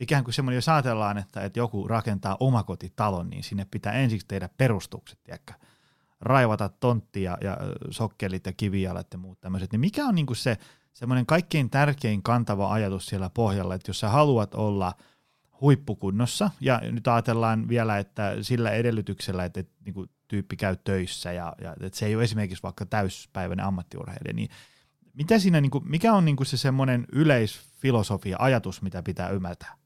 ikään 0.00 0.24
kuin 0.24 0.34
semmoinen, 0.34 0.56
jos 0.56 0.68
ajatellaan, 0.68 1.18
että, 1.18 1.40
että 1.40 1.58
joku 1.58 1.88
rakentaa 1.88 2.36
omakotitalon, 2.40 3.30
niin 3.30 3.42
sinne 3.42 3.66
pitää 3.70 3.92
ensiksi 3.92 4.26
tehdä 4.26 4.48
perustukset, 4.58 5.18
tiedäkö? 5.24 5.52
raivata 6.20 6.68
tonttia 6.68 7.38
ja 7.40 7.56
sokkelit 7.90 8.46
ja 8.46 8.52
kivijalat 8.52 9.06
ja 9.12 9.18
muut 9.18 9.40
tämmöiset, 9.40 9.72
niin 9.72 9.80
mikä 9.80 10.04
on 10.06 10.14
niin 10.14 10.26
kuin 10.26 10.36
se 10.36 10.58
semmoinen 10.92 11.26
kaikkein 11.26 11.70
tärkein 11.70 12.22
kantava 12.22 12.72
ajatus 12.72 13.06
siellä 13.06 13.30
pohjalla, 13.30 13.74
että 13.74 13.90
jos 13.90 14.00
sä 14.00 14.08
haluat 14.08 14.54
olla 14.54 14.92
huippukunnossa, 15.60 16.50
ja 16.60 16.80
nyt 16.90 17.08
ajatellaan 17.08 17.68
vielä, 17.68 17.98
että 17.98 18.36
sillä 18.40 18.70
edellytyksellä, 18.70 19.44
että, 19.44 19.60
että 19.60 19.72
niin 19.84 19.94
kuin 19.94 20.10
tyyppi 20.28 20.56
käy 20.56 20.76
töissä 20.84 21.32
ja, 21.32 21.52
ja 21.60 21.76
että 21.80 21.98
se 21.98 22.06
ei 22.06 22.16
ole 22.16 22.24
esimerkiksi 22.24 22.62
vaikka 22.62 22.86
täyspäiväinen 22.86 23.66
ammattiurheilija, 23.66 24.34
niin 24.34 24.48
mitä 25.14 25.38
siinä, 25.38 25.60
niin 25.60 25.70
kuin, 25.70 25.88
mikä 25.88 26.12
on 26.12 26.24
niin 26.24 26.36
kuin 26.36 26.46
se 26.46 26.56
semmoinen 26.56 27.06
yleisfilosofia, 27.12 28.36
ajatus, 28.40 28.82
mitä 28.82 29.02
pitää 29.02 29.28
ymmärtää? 29.28 29.76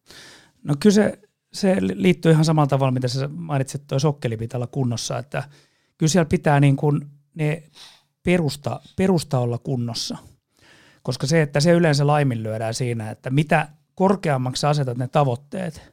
No 0.63 0.75
kyllä 0.81 0.95
se, 0.95 1.19
se 1.53 1.77
liittyy 1.81 2.33
ihan 2.33 2.45
samalla 2.45 2.67
tavalla, 2.67 2.93
mitä 2.93 3.09
sä 3.09 3.29
mainitsit, 3.29 3.87
tuo 3.87 3.99
sokkeli 3.99 4.37
pitää 4.37 4.59
olla 4.59 4.67
kunnossa, 4.67 5.19
että 5.19 5.43
kyllä 5.99 6.11
siellä 6.11 6.29
pitää 6.29 6.61
niin 6.61 6.77
kuin 6.77 7.07
ne 7.35 7.63
perusta, 8.23 8.81
perusta 8.97 9.39
olla 9.39 9.59
kunnossa. 9.59 10.19
Koska 11.03 11.27
se, 11.27 11.43
että 11.43 11.61
se 11.61 11.73
yleensä 11.73 12.07
laiminlyödään 12.07 12.75
siinä, 12.75 13.11
että 13.11 13.31
mitä 13.31 13.69
korkeammaksi 13.99 14.67
asetat 14.67 14.99
ne 14.99 15.09
tavoitteet, 15.09 15.93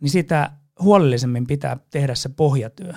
niin 0.00 0.10
sitä 0.10 0.50
huolellisemmin 0.80 1.46
pitää 1.46 1.76
tehdä 1.90 2.14
se 2.14 2.28
pohjatyö. 2.28 2.92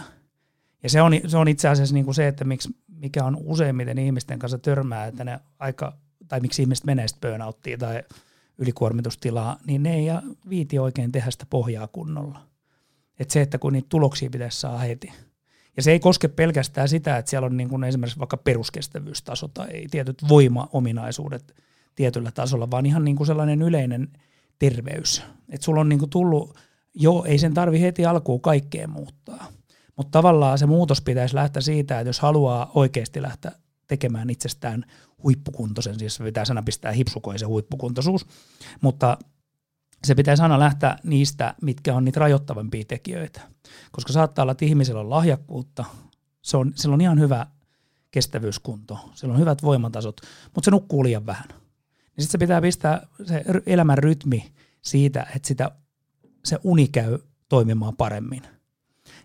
Ja 0.83 0.89
se 0.89 1.01
on, 1.01 1.11
se 1.27 1.37
on 1.37 1.47
itse 1.47 1.67
asiassa 1.67 1.93
niin 1.93 2.05
kuin 2.05 2.15
se, 2.15 2.27
että 2.27 2.43
miksi, 2.43 2.69
mikä 2.87 3.23
on 3.23 3.37
useimmiten 3.43 3.97
ihmisten 3.97 4.39
kanssa 4.39 4.57
törmää, 4.57 5.05
että 5.05 5.23
ne 5.23 5.39
aika, 5.59 5.97
tai 6.27 6.39
miksi 6.39 6.61
ihmiset 6.61 6.85
menee 6.85 7.07
sitten 7.07 7.31
burnouttiin 7.31 7.79
tai 7.79 8.03
ylikuormitustilaa, 8.57 9.57
niin 9.67 9.83
ne 9.83 9.95
ei 9.95 10.05
viiti 10.49 10.79
oikein 10.79 11.11
tehdä 11.11 11.31
sitä 11.31 11.45
pohjaa 11.49 11.87
kunnolla. 11.87 12.41
Et 13.19 13.31
se, 13.31 13.41
että 13.41 13.57
kun 13.57 13.73
niitä 13.73 13.89
tuloksia 13.89 14.29
pitäisi 14.29 14.59
saada 14.59 14.77
heti. 14.77 15.13
Ja 15.77 15.83
se 15.83 15.91
ei 15.91 15.99
koske 15.99 16.27
pelkästään 16.27 16.89
sitä, 16.89 17.17
että 17.17 17.29
siellä 17.29 17.45
on 17.45 17.57
niin 17.57 17.69
kuin 17.69 17.83
esimerkiksi 17.83 18.19
vaikka 18.19 18.37
peruskestävyystaso 18.37 19.47
tai 19.47 19.87
tietyt 19.91 20.23
voimaominaisuudet 20.29 21.55
tietyllä 21.95 22.31
tasolla, 22.31 22.71
vaan 22.71 22.85
ihan 22.85 23.05
niin 23.05 23.15
kuin 23.15 23.27
sellainen 23.27 23.61
yleinen 23.61 24.09
terveys. 24.59 25.23
Että 25.49 25.65
sulla 25.65 25.81
on 25.81 25.89
niin 25.89 25.99
kuin 25.99 26.09
tullut, 26.09 26.57
jo 26.93 27.23
ei 27.27 27.39
sen 27.39 27.53
tarvi 27.53 27.81
heti 27.81 28.05
alkuun 28.05 28.41
kaikkeen 28.41 28.89
muuttaa. 28.89 29.47
Mutta 29.95 30.11
tavallaan 30.11 30.57
se 30.57 30.65
muutos 30.65 31.01
pitäisi 31.01 31.35
lähteä 31.35 31.61
siitä, 31.61 31.99
että 31.99 32.09
jos 32.09 32.19
haluaa 32.19 32.71
oikeasti 32.75 33.21
lähteä 33.21 33.51
tekemään 33.87 34.29
itsestään 34.29 34.85
huippukuntoisen, 35.23 35.99
siis 35.99 36.19
pitää 36.19 36.45
sana 36.45 36.63
pistää 36.63 36.91
hipsukoisen 36.91 37.47
huippukuntoisuus, 37.47 38.25
mutta 38.81 39.17
se 40.03 40.15
pitäisi 40.15 40.43
aina 40.43 40.59
lähteä 40.59 40.97
niistä, 41.03 41.55
mitkä 41.61 41.95
on 41.95 42.05
niitä 42.05 42.19
rajoittavampia 42.19 42.83
tekijöitä. 42.87 43.41
Koska 43.91 44.13
saattaa 44.13 44.43
olla, 44.43 44.51
että 44.51 44.65
ihmisellä 44.65 45.01
on 45.01 45.09
lahjakkuutta, 45.09 45.85
se 46.41 46.57
on, 46.57 46.73
sillä 46.75 46.93
on 46.93 47.01
ihan 47.01 47.19
hyvä 47.19 47.47
kestävyyskunto, 48.11 48.99
sillä 49.13 49.33
on 49.33 49.39
hyvät 49.39 49.63
voimatasot, 49.63 50.21
mutta 50.55 50.65
se 50.65 50.71
nukkuu 50.71 51.03
liian 51.03 51.25
vähän. 51.25 51.64
Niin 52.17 52.23
sitten 52.23 52.31
se 52.31 52.37
pitää 52.37 52.61
pistää 52.61 53.07
se 53.25 53.43
elämän 53.65 53.97
rytmi 53.97 54.51
siitä, 54.81 55.27
että 55.35 55.47
sitä, 55.47 55.71
se 56.45 56.59
uni 56.63 56.87
käy 56.87 57.19
toimimaan 57.49 57.97
paremmin. 57.97 58.41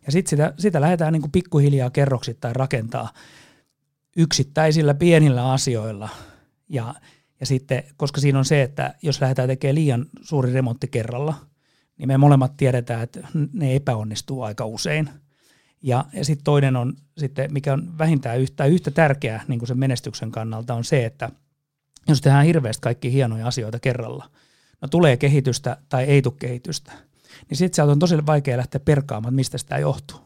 Ja 0.07 0.13
sitten 0.13 0.31
sitä, 0.31 0.55
sitä 0.59 0.81
lähdetään 0.81 1.13
niin 1.13 1.23
kuin 1.23 1.33
pikkuhiljaa 1.33 1.91
kerroksittain 1.91 2.57
rakentaa 2.57 3.13
yksittäisillä 4.17 4.95
pienillä 4.95 5.53
asioilla. 5.53 6.09
Ja, 6.69 6.95
ja 7.41 7.47
sitten, 7.47 7.85
koska 7.97 8.21
siinä 8.21 8.39
on 8.39 8.45
se, 8.45 8.63
että 8.63 8.95
jos 9.03 9.21
lähdetään 9.21 9.49
tekemään 9.49 9.75
liian 9.75 10.07
suuri 10.23 10.53
remontti 10.53 10.89
kerralla, 10.89 11.35
niin 11.99 12.09
me 12.09 12.19
molemmat 12.19 12.57
tiedetään, 12.57 13.03
että 13.03 13.29
ne 13.53 13.77
epäonnistuu 13.77 14.43
aika 14.43 14.67
usein. 14.67 15.11
Ja, 15.83 16.05
ja 16.13 16.25
sitten 16.25 16.45
toinen 16.45 16.77
on 16.77 16.97
sitten, 17.19 17.53
mikä 17.53 17.73
on 17.73 17.99
vähintään 17.99 18.41
yhtä, 18.41 18.65
yhtä 18.65 18.91
tärkeää 18.91 19.45
niin 19.49 19.59
kuin 19.59 19.69
sen 19.69 19.79
menestyksen 19.79 20.31
kannalta, 20.31 20.75
on 20.75 20.85
se, 20.85 21.05
että 21.05 21.31
jos 22.09 22.21
tehdään 22.21 22.47
hirveästi 22.47 22.81
kaikki 22.81 23.13
hienoja 23.13 23.47
asioita 23.47 23.79
kerralla, 23.79 24.31
no 24.81 24.89
tulee 24.89 25.17
kehitystä 25.17 25.77
tai 25.89 26.05
ei 26.05 26.23
tule 26.23 26.35
kehitystä, 26.39 26.93
niin 27.49 27.59
sitten 27.59 27.77
sieltä 27.77 27.93
on 27.93 27.99
tosi 27.99 28.27
vaikea 28.27 28.57
lähteä 28.57 28.81
perkaamaan, 28.81 29.35
mistä 29.35 29.59
sitä 29.59 29.79
johtuu. 29.79 30.21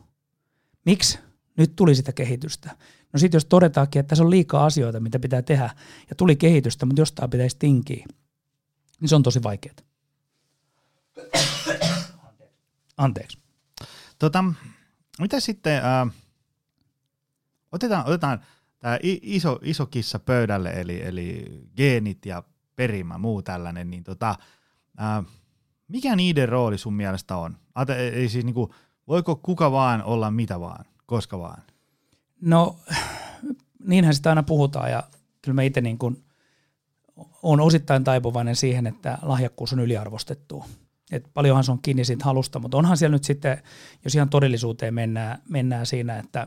Miksi 0.87 1.19
nyt 1.57 1.77
tuli 1.77 1.95
sitä 1.95 2.13
kehitystä? 2.13 2.77
No 3.13 3.19
sitten 3.19 3.37
jos 3.37 3.45
todetaankin, 3.45 4.01
että 4.01 4.09
tässä 4.09 4.25
on 4.25 4.31
liikaa 4.31 4.65
asioita, 4.65 5.01
mitä 5.01 5.19
pitää 5.19 5.43
tehdä, 5.43 5.71
ja 6.11 6.17
tuli 6.17 6.37
kehitystä, 6.37 6.87
mutta 6.87 7.03
jostain 7.03 7.31
pitäisi 7.31 7.57
tinkiä, 7.59 8.07
niin 9.01 9.09
se 9.09 9.15
on 9.15 9.23
tosi 9.23 9.43
vaikeaa. 9.43 9.75
Anteeksi. 12.97 13.39
Tota, 14.19 14.45
mitä 15.21 15.41
sitten, 15.41 15.77
äh, 15.85 16.15
otetaan, 17.73 18.07
otetaan 18.07 18.45
tämä 18.85 18.99
iso, 19.23 19.59
iso 19.63 19.87
kissa 19.87 20.19
pöydälle, 20.19 20.71
eli, 20.71 21.03
eli 21.03 21.45
geenit 21.77 22.27
ja 22.27 22.43
perimä, 22.77 23.19
muu 23.19 23.43
tällainen, 23.43 23.91
niin 23.91 24.05
tota, 24.05 24.35
äh, 25.01 25.25
mikä 25.89 26.17
niiden 26.17 26.49
rooli 26.49 26.79
sun 26.79 26.95
mielestä 26.95 27.37
on? 27.37 27.57
Ei 28.13 28.29
siis 28.29 28.45
niinku, 28.45 28.75
voiko 29.09 29.37
kuka 29.37 29.73
vaan 29.73 30.03
olla 30.03 30.31
mitä 30.31 30.61
vaan, 30.61 30.85
koska 31.07 31.39
vaan? 31.39 31.63
No 32.41 32.79
niinhän 33.87 34.15
sitä 34.15 34.29
aina 34.29 34.43
puhutaan 34.43 34.91
ja 34.91 35.03
kyllä 35.43 35.55
mä 35.55 35.63
itse 35.63 35.81
niin 35.81 35.99
kuin 35.99 36.25
on 37.43 37.61
osittain 37.61 38.05
taipuvainen 38.05 38.57
siihen, 38.57 38.87
että 38.87 39.19
lahjakkuus 39.23 39.73
on 39.73 39.81
yliarvostettu. 39.81 40.65
Et 41.13 41.31
paljonhan 41.35 41.65
se 41.65 41.73
on 41.73 41.83
kiinni 41.83 42.05
siitä 42.05 42.25
halusta, 42.25 42.59
mutta 42.59 42.77
onhan 42.77 42.97
siellä 42.97 43.15
nyt 43.15 43.25
sitten, 43.25 43.63
jos 44.05 44.15
ihan 44.15 44.29
todellisuuteen 44.29 44.95
mennään, 44.95 45.43
mennään 45.49 45.87
siinä, 45.87 46.19
että, 46.19 46.47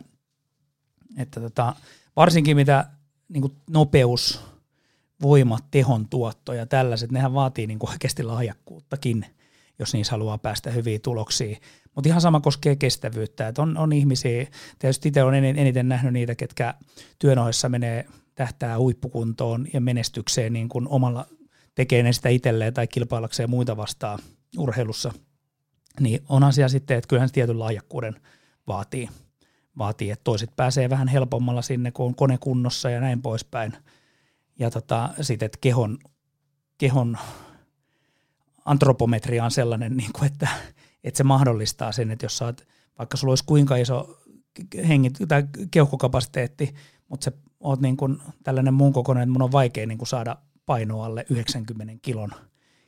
että 1.17 1.41
tota, 1.41 1.75
varsinkin 2.17 2.57
mitä 2.57 2.85
niin 3.29 3.41
kuin 3.41 3.53
nopeus, 3.69 4.41
voima, 5.21 5.59
tehon 5.71 6.09
tuotto 6.09 6.53
ja 6.53 6.65
tällaiset, 6.65 7.11
nehän 7.11 7.33
vaatii 7.33 7.67
niin 7.67 7.79
kuin 7.79 7.89
oikeasti 7.89 8.23
lahjakkuuttakin, 8.23 9.25
jos 9.79 9.93
niissä 9.93 10.11
haluaa 10.11 10.37
päästä 10.37 10.71
hyviin 10.71 11.01
tuloksiin. 11.01 11.57
Mutta 11.95 12.09
ihan 12.09 12.21
sama 12.21 12.39
koskee 12.39 12.75
kestävyyttä, 12.75 13.47
että 13.47 13.61
on, 13.61 13.77
on 13.77 13.93
ihmisiä, 13.93 14.47
tietysti 14.79 15.07
itse 15.09 15.23
olen 15.23 15.45
eniten 15.45 15.89
nähnyt 15.89 16.13
niitä, 16.13 16.35
ketkä 16.35 16.73
työn 17.19 17.39
ohessa 17.39 17.69
menee 17.69 18.05
tähtää 18.35 18.79
huippukuntoon 18.79 19.67
ja 19.73 19.81
menestykseen 19.81 20.53
niin 20.53 20.69
kuin 20.69 20.87
omalla 20.87 21.25
tekee 21.75 22.03
ne 22.03 22.13
sitä 22.13 22.29
itselleen 22.29 22.73
tai 22.73 22.87
kilpailakseen 22.87 23.49
muita 23.49 23.77
vastaan 23.77 24.19
urheilussa, 24.57 25.11
niin 25.99 26.23
on 26.29 26.43
asia 26.43 26.69
sitten, 26.69 26.97
että 26.97 27.07
kyllähän 27.07 27.29
se 27.29 27.33
tietyn 27.33 27.59
lahjakkuuden 27.59 28.21
vaatii, 28.67 29.09
vaatii, 29.77 30.11
että 30.11 30.23
toiset 30.23 30.55
pääsee 30.55 30.89
vähän 30.89 31.07
helpommalla 31.07 31.61
sinne, 31.61 31.91
kun 31.91 32.05
on 32.05 32.15
kone 32.15 32.37
kunnossa 32.37 32.89
ja 32.89 33.01
näin 33.01 33.21
poispäin. 33.21 33.73
Ja 34.59 34.71
tota, 34.71 35.09
sitten, 35.21 35.45
että 35.45 35.57
kehon, 35.61 35.97
kehon 36.77 37.17
antropometria 38.65 39.45
on 39.45 39.51
sellainen, 39.51 39.97
niin 39.97 40.13
kuin, 40.13 40.31
että 40.31 40.47
että 41.03 41.17
se 41.17 41.23
mahdollistaa 41.23 41.91
sen, 41.91 42.11
että 42.11 42.25
jos 42.25 42.37
saat, 42.37 42.67
vaikka 42.99 43.17
sulla 43.17 43.31
olisi 43.31 43.43
kuinka 43.45 43.75
iso 43.75 44.19
hengit, 44.87 45.13
tai 45.27 45.43
keuhkokapasiteetti, 45.71 46.75
mutta 47.07 47.23
se 47.23 47.31
oot 47.59 47.81
niin 47.81 47.97
kuin 47.97 48.17
tällainen 48.43 48.73
muun 48.73 48.93
kokoinen, 48.93 49.21
että 49.21 49.31
mun 49.31 49.41
on 49.41 49.51
vaikea 49.51 49.87
niin 49.87 49.97
kuin 49.97 50.07
saada 50.07 50.37
painoa 50.65 51.05
alle 51.05 51.25
90 51.29 51.93
kilon, 52.01 52.31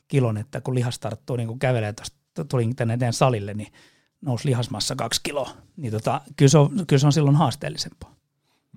kilon 0.08 0.36
että 0.36 0.60
kun 0.60 0.74
lihas 0.74 0.98
tarttuu 0.98 1.36
niin 1.36 1.46
kuin 1.46 1.58
kävelee 1.58 1.92
tuosta, 1.92 2.44
tulin 2.44 2.76
tänne 2.76 2.94
eteen 2.94 3.12
salille, 3.12 3.54
niin 3.54 3.72
nousi 4.20 4.48
lihasmassa 4.48 4.96
kaksi 4.96 5.20
kiloa, 5.22 5.50
niin 5.76 5.92
tota, 5.92 6.20
kyllä, 6.36 6.50
se 6.50 6.58
on, 6.58 6.70
kyllä 6.86 7.00
se 7.00 7.06
on 7.06 7.12
silloin 7.12 7.36
haasteellisempaa. 7.36 8.14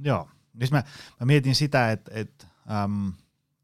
Joo, 0.04 0.28
siis 0.58 0.72
mä, 0.72 0.84
mä 1.20 1.26
mietin 1.26 1.56
sitä, 1.56 1.92
että, 1.92 2.12
että, 2.14 2.48
äm, 2.84 3.14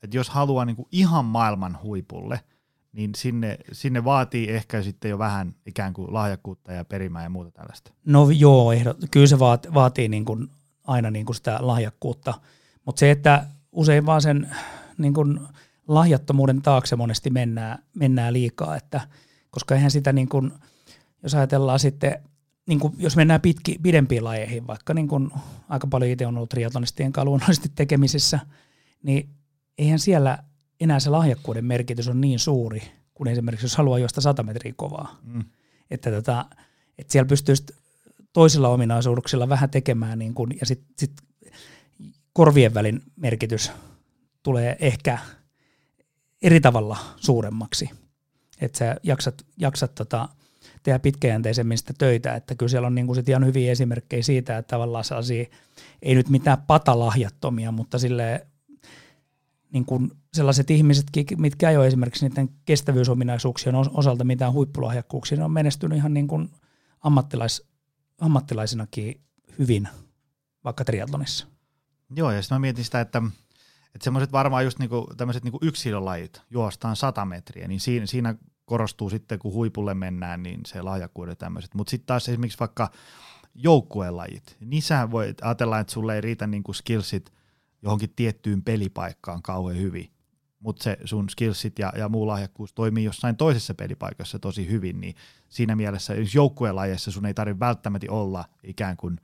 että 0.04 0.18
jos 0.18 0.30
haluaa 0.30 0.66
niin 0.66 0.76
kuin 0.76 0.88
ihan 0.92 1.26
maailman 1.26 1.80
huipulle– 1.84 2.40
niin 2.94 3.16
sinne, 3.16 3.58
sinne 3.72 4.04
vaatii 4.04 4.50
ehkä 4.50 4.82
sitten 4.82 5.12
jo 5.12 5.18
vähän 5.18 5.56
ikään 5.66 5.94
kuin 5.94 6.14
lahjakkuutta 6.14 6.74
ja 6.74 6.86
perimää 6.86 7.24
ja 7.24 7.30
muuta 7.30 7.52
tällaista. 7.52 7.92
No 8.06 8.30
joo, 8.30 8.72
ehdot, 8.72 8.98
kyllä 9.12 9.28
se 9.28 9.40
vaatii, 9.40 9.74
vaatii 9.74 10.10
niin 10.10 10.26
kuin 10.26 10.48
aina 10.88 11.12
niin 11.12 11.26
kuin 11.26 11.36
sitä 11.36 11.58
lahjakkuutta, 11.62 12.34
mutta 12.86 13.00
se, 13.00 13.12
että 13.12 13.46
usein 13.72 14.06
vaan 14.06 14.22
sen 14.22 14.56
niin 14.98 15.14
kuin 15.14 15.40
lahjattomuuden 15.88 16.62
taakse 16.62 16.96
monesti 16.96 17.30
mennään, 17.30 17.84
mennään 17.94 18.34
liikaa, 18.34 18.76
että, 18.76 19.02
koska 19.52 19.76
eihän 19.76 19.92
sitä 19.92 20.14
niin 20.14 20.30
kuin, 20.30 20.52
jos 21.24 21.36
ajatellaan 21.36 21.80
sitten, 21.80 22.24
niin 22.68 22.80
kuin, 22.80 22.94
jos 22.98 23.16
mennään 23.16 23.42
pitki, 23.42 23.80
pidempiin 23.84 24.24
lajeihin, 24.24 24.68
vaikka 24.68 24.94
niin 24.94 25.08
kuin 25.08 25.32
aika 25.70 25.88
paljon 25.88 26.12
itse 26.12 26.28
on 26.28 26.38
ollut 26.38 26.50
triatonistien 26.50 27.14
kanssa 27.14 27.62
tekemisissä, 27.76 28.40
niin 29.04 29.30
eihän 29.78 30.00
siellä 30.00 30.44
enää 30.80 31.00
se 31.00 31.10
lahjakkuuden 31.10 31.66
merkitys 31.66 32.08
on 32.08 32.22
niin 32.22 32.40
suuri, 32.40 32.82
kuin 33.14 33.28
esimerkiksi 33.28 33.66
jos 33.66 33.78
haluaa 33.78 34.00
juosta 34.00 34.22
100 34.22 34.44
metriä 34.44 34.74
kovaa. 34.76 35.20
Mm. 35.24 35.44
Että, 35.92 36.12
tota, 36.12 36.46
että 36.98 37.12
siellä 37.12 37.28
pystyy 37.28 37.56
toisilla 38.34 38.70
ominaisuuksilla 38.70 39.50
vähän 39.50 39.70
tekemään, 39.70 40.20
niin 40.20 40.34
kun, 40.34 40.54
ja 40.60 40.66
sitten 40.66 40.94
sit 40.98 41.12
korvien 42.34 42.74
välin 42.74 43.02
merkitys 43.16 43.72
tulee 44.44 44.78
ehkä 44.80 45.20
eri 46.42 46.62
tavalla 46.62 46.98
suuremmaksi. 47.16 47.90
Että 48.62 48.78
sä 48.78 48.96
jaksat, 49.04 49.46
jaksat 49.58 49.96
tota, 49.96 50.30
tehdä 50.84 51.00
pitkäjänteisemmin 51.00 51.78
sitä 51.78 51.94
töitä, 51.98 52.36
että 52.36 52.56
kyllä 52.56 52.70
siellä 52.70 52.88
on 52.88 52.96
niin 52.96 53.16
sit 53.16 53.30
ihan 53.30 53.46
hyviä 53.46 53.72
esimerkkejä 53.72 54.24
siitä, 54.24 54.58
että 54.58 54.70
tavallaan 54.70 55.04
sellaisia, 55.04 55.46
ei 56.02 56.16
nyt 56.16 56.30
mitään 56.30 56.62
patalahjattomia, 56.68 57.72
mutta 57.72 58.00
sille 58.00 58.48
niin 59.74 59.86
kuin 59.86 60.12
sellaiset 60.34 60.72
ihmiset, 60.72 61.06
mitkä 61.38 61.70
ei 61.70 61.78
ole 61.78 61.88
esimerkiksi 61.88 62.28
niiden 62.28 62.50
kestävyysominaisuuksien 62.66 63.76
osalta 63.76 64.24
mitään 64.24 64.54
huippulahjakkuuksia, 64.54 65.38
ne 65.38 65.44
on 65.44 65.52
menestynyt 65.52 65.98
ihan 65.98 66.14
niin 66.14 66.28
kuin 66.28 66.50
ammattilais, 67.02 67.68
ammattilaisinakin 68.20 69.22
hyvin 69.60 69.88
vaikka 70.64 70.86
triathlonissa. 70.86 71.48
Joo, 72.16 72.32
ja 72.32 72.42
sitten 72.42 72.56
mä 72.56 72.60
mietin 72.60 72.86
sitä, 72.86 73.02
että, 73.02 73.22
että 73.96 74.04
semmoiset 74.04 74.32
varmaan 74.32 74.64
just 74.64 74.80
niinku, 74.80 75.08
tämmöiset 75.18 75.44
niinku 75.44 75.60
yksilölajit, 75.62 76.42
juostaan 76.50 76.96
100 76.96 77.26
metriä, 77.26 77.68
niin 77.68 77.80
siinä, 77.80 78.06
siinä 78.06 78.36
korostuu 78.70 79.10
sitten, 79.10 79.40
kun 79.40 79.54
huipulle 79.54 79.94
mennään, 79.94 80.44
niin 80.44 80.62
se 80.66 80.82
lahjakkuuden 80.82 81.38
tämmöiset. 81.38 81.74
Mutta 81.76 81.92
sitten 81.92 82.08
taas 82.08 82.30
esimerkiksi 82.30 82.60
vaikka 82.60 82.92
joukkuelajit, 83.56 84.58
niissä 84.60 85.12
voi 85.12 85.34
ajatella, 85.42 85.80
että 85.80 85.94
sulle 85.94 86.16
ei 86.16 86.22
riitä 86.22 86.48
niinku 86.48 86.74
skillsit 86.74 87.34
johonkin 87.82 88.14
tiettyyn 88.16 88.64
pelipaikkaan 88.64 89.42
kauhean 89.42 89.80
hyvin, 89.80 90.12
mutta 90.60 90.84
se 90.84 90.98
sun 91.06 91.30
skillsit 91.30 91.80
ja, 91.80 91.94
ja 91.98 92.10
muu 92.10 92.28
lahjakkuus 92.28 92.74
toimii 92.74 93.04
jossain 93.04 93.36
toisessa 93.36 93.74
pelipaikassa 93.74 94.40
tosi 94.40 94.70
hyvin, 94.70 95.02
niin 95.02 95.16
siinä 95.50 95.76
mielessä 95.76 96.14
jos 96.14 96.36
joukkuelajeissa 96.36 97.12
sun 97.12 97.26
ei 97.26 97.34
tarvitse 97.34 97.60
välttämättä 97.60 98.08
olla 98.10 98.46
ikään 98.64 98.98
kuin 98.98 99.18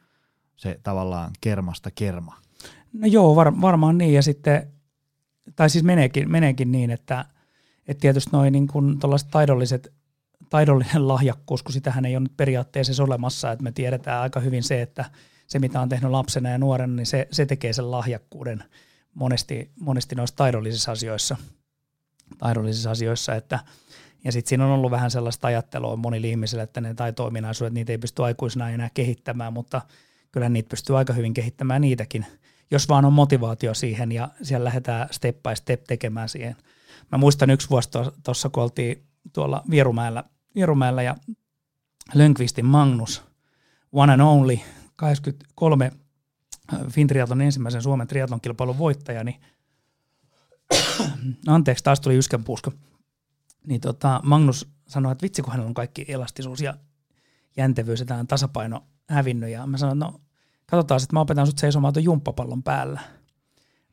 se 0.56 0.80
tavallaan 0.84 1.32
kermasta 1.42 1.92
kerma. 1.96 2.38
No 2.94 3.08
joo, 3.08 3.36
var, 3.36 3.62
varmaan 3.62 3.98
niin, 3.98 4.14
ja 4.14 4.22
sitten, 4.22 4.74
tai 5.56 5.70
siis 5.70 5.84
meneekin, 5.84 6.32
meneekin 6.32 6.72
niin, 6.72 6.92
että, 6.92 7.26
että 7.88 8.02
tietysti 8.02 8.30
noin 8.34 8.54
niin 8.54 8.68
kuin 8.68 9.00
taidolliset, 9.32 9.94
taidollinen 10.50 11.08
lahjakkuus, 11.14 11.64
kun 11.64 11.74
sitähän 11.74 12.06
ei 12.06 12.16
ole 12.16 12.24
nyt 12.24 12.38
periaatteessa 12.38 13.04
olemassa, 13.04 13.52
että 13.52 13.64
me 13.64 13.72
tiedetään 13.72 14.22
aika 14.22 14.40
hyvin 14.40 14.64
se, 14.64 14.82
että 14.82 15.06
se 15.48 15.60
mitä 15.60 15.82
on 15.82 15.90
tehnyt 15.90 16.12
lapsena 16.12 16.50
ja 16.50 16.58
nuorena, 16.58 16.96
niin 16.96 17.06
se, 17.06 17.28
se 17.32 17.46
tekee 17.46 17.74
sen 17.74 17.92
lahjakkuuden 17.92 18.64
monesti, 19.14 19.72
monesti 19.80 20.16
noissa 20.16 20.36
taidollisissa 20.36 20.92
asioissa, 20.92 21.38
taidollisissa 22.38 22.92
asioissa 22.92 23.36
että, 23.36 23.60
ja 24.24 24.32
sitten 24.32 24.50
siinä 24.50 24.66
on 24.66 24.72
ollut 24.72 24.92
vähän 24.92 25.12
sellaista 25.12 25.48
ajattelua 25.48 25.96
monille 25.96 26.28
ihmisille, 26.28 26.64
että 26.64 26.82
ne 26.82 26.94
taito-ominaisuudet, 26.94 27.74
niitä 27.74 27.92
ei 27.92 27.98
pysty 27.98 28.24
aikuisena 28.24 28.70
enää 28.70 28.90
kehittämään, 28.94 29.54
mutta 29.54 29.82
kyllä 30.32 30.50
niitä 30.50 30.70
pystyy 30.70 30.98
aika 30.98 31.14
hyvin 31.14 31.34
kehittämään 31.34 31.82
niitäkin, 31.82 32.26
jos 32.72 32.90
vaan 32.90 33.06
on 33.06 33.14
motivaatio 33.14 33.74
siihen 33.74 34.12
ja 34.12 34.30
siellä 34.42 34.66
lähdetään 34.66 35.08
step 35.12 35.44
by 35.44 35.56
step 35.56 35.84
tekemään 35.84 36.30
siihen. 36.30 36.56
Mä 37.12 37.18
muistan 37.18 37.50
yksi 37.50 37.70
vuosi 37.70 37.90
tuossa, 38.24 38.50
kun 38.50 38.64
oltiin 38.64 39.08
tuolla 39.34 39.64
Vierumäellä, 39.70 40.24
Vierumäellä 40.56 41.02
ja 41.02 41.16
Lönkvistin 42.14 42.66
Magnus, 42.66 43.24
one 43.92 44.14
and 44.14 44.22
only, 44.22 44.58
83 44.96 45.92
äh, 46.74 46.80
Fintriaton 46.92 47.42
ensimmäisen 47.42 47.82
Suomen 47.82 48.08
triatlon 48.08 48.42
kilpailun 48.42 48.78
voittaja, 48.78 49.24
niin 49.24 49.42
anteeksi, 51.48 51.84
taas 51.84 52.00
tuli 52.00 52.18
yskän 52.18 52.44
puuska. 52.44 52.72
Niin 53.68 53.82
tota, 53.82 54.22
Magnus 54.24 54.70
sanoi, 54.88 55.12
että 55.12 55.24
vitsi 55.24 55.42
kun 55.42 55.52
hänellä 55.52 55.68
on 55.68 55.74
kaikki 55.74 56.06
elastisuus 56.08 56.62
ja 56.62 56.74
jäntevyys 57.58 58.00
ja 58.00 58.06
tämä 58.06 58.26
tasapaino 58.26 58.84
hävinnyt. 59.10 59.50
Ja 59.50 59.68
mä 59.68 59.78
sanoin, 59.78 60.00
no 60.00 60.22
katsotaan, 60.66 61.02
että 61.04 61.16
mä 61.16 61.20
opetan 61.20 61.48
sut 61.48 61.58
seisomaan 61.58 61.94
tuon 61.94 62.04
jumppapallon 62.04 62.64
päällä. 62.64 63.00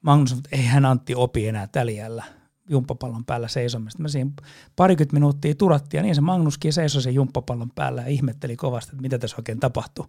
Magnus 0.03 0.31
sanoi, 0.31 0.43
että 0.45 0.57
ei 0.57 0.67
hän 0.67 0.85
Antti 0.85 1.15
opi 1.15 1.49
enää 1.49 1.67
täljällä 1.67 2.25
jumppapallon 2.69 3.25
päällä 3.25 3.49
seisomista. 3.49 4.03
Mä 4.03 4.09
siinä 4.09 4.31
parikymmentä 4.77 5.15
minuuttia 5.15 5.55
turattiin 5.55 5.99
ja 5.99 6.03
niin 6.03 6.15
se 6.15 6.21
Magnuskin 6.21 6.73
seisoi 6.73 7.03
sen 7.03 7.15
jumppapallon 7.15 7.71
päällä 7.71 8.03
ja 8.03 8.09
ihmetteli 8.09 8.57
kovasti, 8.57 8.91
että 8.91 9.03
mitä 9.03 9.19
tässä 9.19 9.37
oikein 9.39 9.61
tapahtui. 9.61 10.07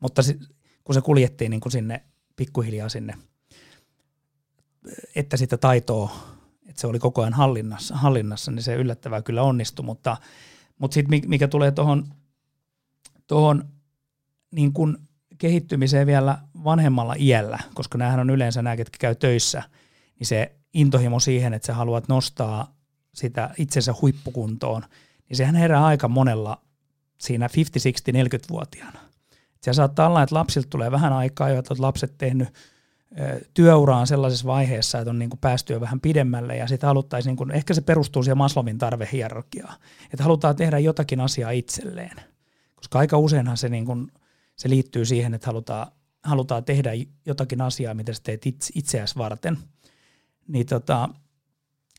Mutta 0.00 0.22
kun 0.84 0.94
se 0.94 1.00
kuljettiin 1.00 1.50
niin 1.50 1.60
kuin 1.60 1.72
sinne 1.72 2.04
pikkuhiljaa 2.36 2.88
sinne, 2.88 3.14
että 5.14 5.36
sitä 5.36 5.56
taitoa, 5.56 6.16
että 6.66 6.80
se 6.80 6.86
oli 6.86 6.98
koko 6.98 7.20
ajan 7.20 7.34
hallinnassa, 7.34 7.96
hallinnassa 7.96 8.52
niin 8.52 8.62
se 8.62 8.74
yllättävää 8.74 9.22
kyllä 9.22 9.42
onnistui, 9.42 9.84
mutta, 9.84 10.16
mutta 10.78 10.94
sitten 10.94 11.20
mikä 11.26 11.48
tulee 11.48 11.70
tuohon 11.70 12.06
tohon, 13.26 13.64
niin 14.50 14.72
kuin 14.72 14.96
kehittymiseen 15.38 16.06
vielä 16.06 16.38
vanhemmalla 16.64 17.14
iällä, 17.18 17.58
koska 17.74 17.98
näähän 17.98 18.20
on 18.20 18.30
yleensä 18.30 18.62
nämä, 18.62 18.76
ketkä 18.76 18.96
käy 19.00 19.14
töissä, 19.14 19.62
niin 20.18 20.26
se 20.26 20.59
intohimo 20.74 21.20
siihen, 21.20 21.54
että 21.54 21.66
sä 21.66 21.74
haluat 21.74 22.08
nostaa 22.08 22.74
sitä 23.14 23.50
itsensä 23.58 23.94
huippukuntoon, 24.02 24.82
niin 25.28 25.36
sehän 25.36 25.54
herää 25.54 25.86
aika 25.86 26.08
monella 26.08 26.62
siinä 27.18 27.46
50-60-40-vuotiaana. 27.46 29.00
Siellä 29.60 29.76
saattaa 29.76 30.06
olla, 30.08 30.22
että 30.22 30.34
lapsilta 30.34 30.68
tulee 30.70 30.90
vähän 30.90 31.12
aikaa, 31.12 31.50
joita 31.50 31.74
lapset 31.78 32.14
tehnyt 32.18 32.48
työuraan 33.54 34.06
sellaisessa 34.06 34.46
vaiheessa, 34.46 34.98
että 34.98 35.10
on 35.10 35.18
niin 35.18 35.30
kuin 35.30 35.40
päästy 35.40 35.72
jo 35.72 35.80
vähän 35.80 36.00
pidemmälle 36.00 36.56
ja 36.56 36.66
sitten 36.66 36.86
haluttaisiin, 36.86 37.30
niin 37.30 37.36
kuin, 37.36 37.50
ehkä 37.50 37.74
se 37.74 37.80
perustuu 37.80 38.22
siihen 38.22 38.38
Maslowin 38.38 38.78
tarvehierarkiaan, 38.78 39.74
että 40.04 40.22
halutaan 40.22 40.56
tehdä 40.56 40.78
jotakin 40.78 41.20
asiaa 41.20 41.50
itselleen, 41.50 42.16
koska 42.74 42.98
aika 42.98 43.18
useinhan 43.18 43.56
se, 43.56 43.68
niin 43.68 43.86
kuin, 43.86 44.12
se 44.56 44.68
liittyy 44.68 45.04
siihen, 45.04 45.34
että 45.34 45.46
halutaan, 45.46 45.86
halutaan 46.24 46.64
tehdä 46.64 46.90
jotakin 47.26 47.60
asiaa, 47.60 47.94
mitä 47.94 48.12
sä 48.12 48.20
teet 48.22 48.46
itse, 48.46 48.72
itseäsi 48.74 49.16
varten. 49.16 49.58
Niin, 50.52 50.66
tota, 50.66 51.08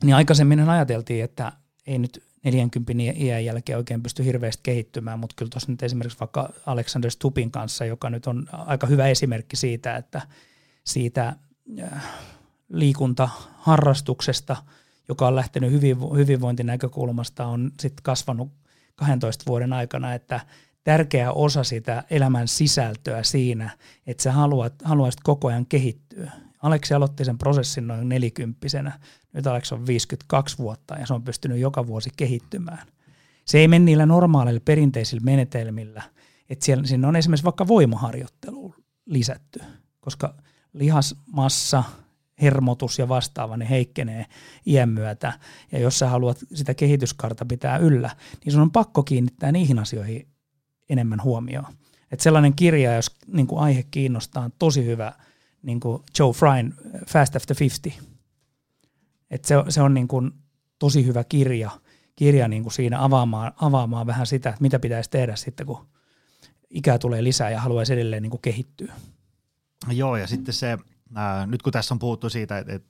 niin 0.03 0.15
aikaisemmin 0.15 0.69
ajateltiin, 0.69 1.23
että 1.23 1.51
ei 1.87 1.99
nyt 1.99 2.23
40 2.43 2.93
iän 3.15 3.45
jälkeen 3.45 3.77
oikein 3.77 4.03
pysty 4.03 4.25
hirveästi 4.25 4.59
kehittymään, 4.63 5.19
mutta 5.19 5.35
kyllä 5.37 5.49
tuossa 5.49 5.71
nyt 5.71 5.83
esimerkiksi 5.83 6.19
vaikka 6.19 6.49
Alexander 6.65 7.11
Stupin 7.11 7.51
kanssa, 7.51 7.85
joka 7.85 8.09
nyt 8.09 8.27
on 8.27 8.47
aika 8.51 8.87
hyvä 8.87 9.07
esimerkki 9.07 9.55
siitä, 9.55 9.95
että 9.95 10.21
siitä 10.83 11.35
äh, 11.83 12.03
liikuntaharrastuksesta, 12.69 14.55
joka 15.07 15.27
on 15.27 15.35
lähtenyt 15.35 15.71
hyvinvointinäkökulmasta, 16.15 17.45
on 17.45 17.71
sitten 17.79 18.03
kasvanut 18.03 18.51
12 18.95 19.43
vuoden 19.47 19.73
aikana, 19.73 20.13
että 20.13 20.39
tärkeä 20.83 21.31
osa 21.31 21.63
sitä 21.63 22.03
elämän 22.09 22.47
sisältöä 22.47 23.23
siinä, 23.23 23.69
että 24.07 24.23
sä 24.23 24.31
haluat, 24.31 24.73
haluaisit 24.83 25.21
koko 25.23 25.47
ajan 25.47 25.65
kehittyä. 25.65 26.31
Aleksi 26.61 26.93
aloitti 26.93 27.25
sen 27.25 27.37
prosessin 27.37 27.87
noin 27.87 28.09
nelikymppisenä. 28.09 28.99
Nyt 29.33 29.47
Aleksi 29.47 29.75
on 29.75 29.87
52 29.87 30.57
vuotta 30.57 30.95
ja 30.95 31.05
se 31.05 31.13
on 31.13 31.23
pystynyt 31.23 31.57
joka 31.57 31.87
vuosi 31.87 32.09
kehittymään. 32.17 32.87
Se 33.45 33.57
ei 33.59 33.67
mene 33.67 33.85
niillä 33.85 34.05
normaaleilla 34.05 34.61
perinteisillä 34.65 35.21
menetelmillä. 35.23 36.03
Että 36.49 36.65
siellä, 36.65 36.85
siinä 36.85 37.07
on 37.07 37.15
esimerkiksi 37.15 37.43
vaikka 37.43 37.67
voimaharjoittelu 37.67 38.75
lisätty, 39.05 39.59
koska 39.99 40.33
lihasmassa, 40.73 41.83
hermotus 42.41 42.99
ja 42.99 43.09
vastaava, 43.09 43.57
ne 43.57 43.69
heikkenee 43.69 44.25
iän 44.65 44.89
myötä. 44.89 45.33
Ja 45.71 45.79
jos 45.79 45.99
sä 45.99 46.09
haluat 46.09 46.37
sitä 46.53 46.73
kehityskarta 46.73 47.45
pitää 47.45 47.77
yllä, 47.77 48.09
niin 48.45 48.53
sun 48.53 48.61
on 48.61 48.71
pakko 48.71 49.03
kiinnittää 49.03 49.51
niihin 49.51 49.79
asioihin 49.79 50.27
enemmän 50.89 51.23
huomioon. 51.23 51.73
Että 52.11 52.23
sellainen 52.23 52.55
kirja, 52.55 52.95
jos 52.95 53.15
niin 53.27 53.47
kuin 53.47 53.61
aihe 53.61 53.83
kiinnostaa, 53.91 54.43
on 54.43 54.53
tosi 54.59 54.85
hyvä– 54.85 55.13
niin 55.61 55.79
kuin 55.79 56.03
Joe 56.19 56.33
Fryn 56.33 56.73
Fast 57.07 57.35
After 57.35 57.57
50. 57.59 58.03
Et 59.31 59.45
se, 59.45 59.55
se 59.69 59.81
on 59.81 59.93
niin 59.93 60.07
kuin 60.07 60.31
tosi 60.79 61.05
hyvä 61.05 61.23
kirja, 61.23 61.71
kirja 62.15 62.47
niin 62.47 62.63
kuin 62.63 62.73
siinä 62.73 63.03
avaamaan, 63.03 63.51
avaamaan 63.61 64.07
vähän 64.07 64.27
sitä, 64.27 64.49
että 64.49 64.61
mitä 64.61 64.79
pitäisi 64.79 65.09
tehdä 65.09 65.35
sitten, 65.35 65.65
kun 65.65 65.87
ikää 66.69 66.97
tulee 66.97 67.23
lisää 67.23 67.49
ja 67.49 67.61
haluaisi 67.61 67.93
edelleen 67.93 68.21
niin 68.21 68.31
kuin 68.31 68.41
kehittyä. 68.41 68.93
Joo, 69.91 70.17
ja 70.17 70.27
sitten 70.27 70.53
se, 70.53 70.77
ää, 71.15 71.45
nyt 71.45 71.61
kun 71.61 71.73
tässä 71.73 71.93
on 71.93 71.99
puhuttu 71.99 72.29
siitä, 72.29 72.57
että, 72.57 72.73
että 72.73 72.89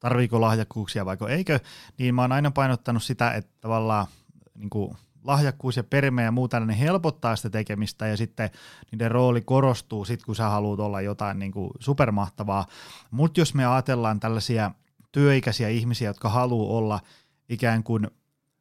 tarviiko 0.00 0.40
lahjakkuuksia 0.40 1.06
vai 1.06 1.16
eikö, 1.28 1.60
niin 1.98 2.14
mä 2.14 2.22
oon 2.22 2.32
aina 2.32 2.50
painottanut 2.50 3.02
sitä, 3.02 3.32
että 3.32 3.50
tavallaan 3.60 4.06
niin 4.54 4.70
kuin 4.70 4.96
lahjakkuus 5.26 5.76
ja 5.76 5.84
perme 5.84 6.22
ja 6.22 6.32
muu 6.32 6.48
tällainen 6.48 6.76
helpottaa 6.76 7.36
sitä 7.36 7.50
tekemistä 7.50 8.06
ja 8.06 8.16
sitten 8.16 8.50
niiden 8.92 9.10
rooli 9.10 9.40
korostuu 9.40 10.04
sit 10.04 10.24
kun 10.24 10.36
sä 10.36 10.48
haluat 10.48 10.80
olla 10.80 11.00
jotain 11.00 11.38
niin 11.38 11.52
kuin 11.52 11.70
supermahtavaa. 11.80 12.66
Mutta 13.10 13.40
jos 13.40 13.54
me 13.54 13.66
ajatellaan 13.66 14.20
tällaisia 14.20 14.70
työikäisiä 15.12 15.68
ihmisiä, 15.68 16.10
jotka 16.10 16.28
haluaa 16.28 16.78
olla 16.78 17.00
ikään 17.48 17.82
kuin 17.82 18.10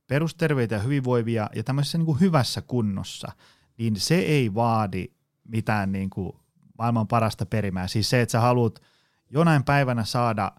perusterveitä 0.08 0.76
ja 0.76 0.82
hyvinvoivia 0.82 1.50
ja 1.56 1.64
tämmöisessä 1.64 1.98
niin 1.98 2.06
kuin 2.06 2.20
hyvässä 2.20 2.62
kunnossa, 2.62 3.32
niin 3.78 4.00
se 4.00 4.16
ei 4.16 4.54
vaadi 4.54 5.06
mitään 5.44 5.92
niin 5.92 6.10
kuin 6.10 6.34
maailman 6.78 7.08
parasta 7.08 7.46
perimää. 7.46 7.88
Siis 7.88 8.10
se, 8.10 8.22
että 8.22 8.32
sä 8.32 8.40
haluat 8.40 8.82
jonain 9.30 9.64
päivänä 9.64 10.04
saada 10.04 10.52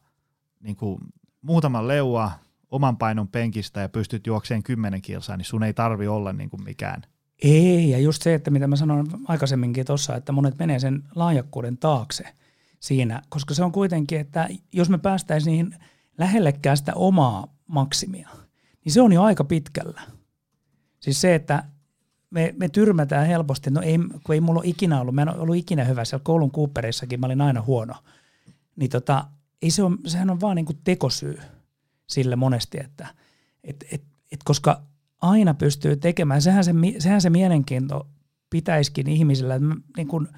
niin 0.61 0.77
kuin 0.77 0.99
muutaman 1.42 1.88
leua, 1.88 2.31
oman 2.77 2.97
painon 2.97 3.29
penkistä 3.29 3.81
ja 3.81 3.89
pystyt 3.89 4.27
juokseen 4.27 4.62
kymmenen 4.62 5.03
kilsaa, 5.03 5.37
niin 5.37 5.45
sun 5.45 5.62
ei 5.62 5.75
tarvi 5.75 6.09
olla 6.09 6.33
niin 6.33 6.51
kuin 6.51 6.65
mikään. 6.65 7.03
Ei, 7.43 7.91
ja 7.91 7.99
just 7.99 8.23
se, 8.23 8.35
että 8.35 8.51
mitä 8.51 8.67
mä 8.67 8.77
sanoin 8.77 9.07
aikaisemminkin 9.29 9.87
tuossa, 9.87 10.17
että 10.17 10.33
monet 10.33 10.59
menee 10.59 10.79
sen 10.79 11.03
laajakkuuden 11.15 11.79
taakse 11.79 12.25
siinä, 12.81 13.23
koska 13.29 13.55
se 13.55 13.65
on 13.65 13.73
kuitenkin, 13.73 14.21
että 14.21 14.49
jos 14.73 14.91
me 14.91 14.99
päästäisiin 14.99 15.77
lähellekään 16.19 16.77
sitä 16.77 16.93
omaa 16.95 17.55
maksimia, 17.67 18.29
niin 18.85 18.93
se 18.93 19.01
on 19.01 19.12
jo 19.12 19.23
aika 19.23 19.45
pitkällä. 19.45 20.01
Siis 21.01 21.21
se, 21.21 21.35
että 21.35 21.65
me, 22.31 22.55
me 22.59 22.69
tyrmätään 22.69 23.27
helposti, 23.27 23.71
no 23.71 23.81
ei, 23.81 23.99
kun 24.25 24.35
ei 24.35 24.41
mulla 24.41 24.61
ole 24.61 24.69
ikinä 24.69 25.01
ollut, 25.01 25.15
mä 25.15 25.23
en 25.23 25.29
ollut 25.29 25.57
ikinä 25.57 25.85
hyvä 25.85 26.05
siellä 26.05 26.25
koulun 26.25 26.51
kuuppereissakin, 26.51 27.21
mä 27.21 27.27
olin 27.27 27.41
aina 27.41 27.62
huono. 27.62 27.95
Niin 28.77 28.91
tota, 28.91 29.25
ei 29.62 29.71
se 29.71 29.83
on, 29.83 29.99
sehän 30.07 30.31
on 30.31 30.41
vaan 30.41 30.65
kuin 30.65 30.79
tekosyy 30.85 31.39
sille 32.07 32.37
monesti, 32.37 32.79
että 32.81 33.09
et, 33.64 33.85
et, 33.92 34.03
et 34.33 34.40
koska 34.45 34.83
aina 35.23 35.55
pystyy 35.55 35.97
tekemään, 35.97 36.42
sehän 36.42 36.64
se, 36.64 36.73
sehän 36.99 37.21
se 37.21 37.31
mielenkiinto 37.31 38.09
pitäisikin 38.51 39.09
ihmisillä, 39.09 39.55
niin 39.97 40.09
kuin 40.09 40.29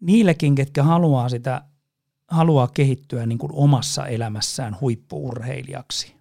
niillekin, 0.00 0.54
ketkä 0.54 0.82
haluaa 0.82 1.28
sitä, 1.28 1.62
haluaa 2.28 2.68
kehittyä 2.68 3.26
niin 3.26 3.38
kuin 3.38 3.52
omassa 3.52 4.06
elämässään 4.06 4.76
huippuurheilijaksi 4.80 6.18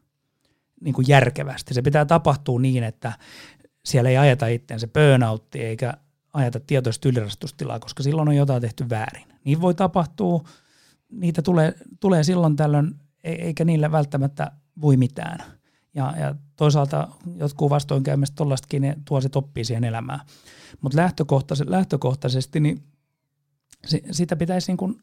niin 0.81 0.93
kuin 0.93 1.05
järkevästi. 1.07 1.73
Se 1.73 1.81
pitää 1.81 2.05
tapahtua 2.05 2.59
niin, 2.59 2.83
että 2.83 3.13
siellä 3.85 4.09
ei 4.09 4.17
ajeta 4.17 4.47
itseensä 4.47 4.87
burnoutti 4.87 5.59
eikä 5.59 5.93
ajata 6.33 6.59
tietoista 6.59 7.09
ylirastustilaa, 7.09 7.79
koska 7.79 8.03
silloin 8.03 8.27
on 8.27 8.35
jotain 8.35 8.61
tehty 8.61 8.89
väärin. 8.89 9.27
Niin 9.43 9.61
voi 9.61 9.75
tapahtua, 9.75 10.43
niitä 11.11 11.41
tulee, 11.41 11.73
tulee 11.99 12.23
silloin 12.23 12.55
tällöin, 12.55 12.95
e-, 13.23 13.31
eikä 13.31 13.65
niille 13.65 13.91
välttämättä 13.91 14.51
voi 14.81 14.97
mitään. 14.97 15.39
Ja, 15.93 16.13
ja 16.19 16.35
toisaalta 16.55 17.07
jotkut 17.35 17.69
vastoinkäymiset 17.69 18.35
tuollaistakin 18.35 18.81
ne 18.81 18.97
tuo 19.05 19.21
sit 19.21 19.35
oppii 19.35 19.65
siihen 19.65 19.83
elämään. 19.83 20.19
Mutta 20.81 20.97
lähtökohtaisesti, 20.97 21.71
lähtökohtaisesti 21.71 22.59
niin 22.59 22.83
si, 23.87 24.03
sitä 24.11 24.35
pitäisi 24.35 24.71
niin 24.71 24.77
kuin 24.77 25.01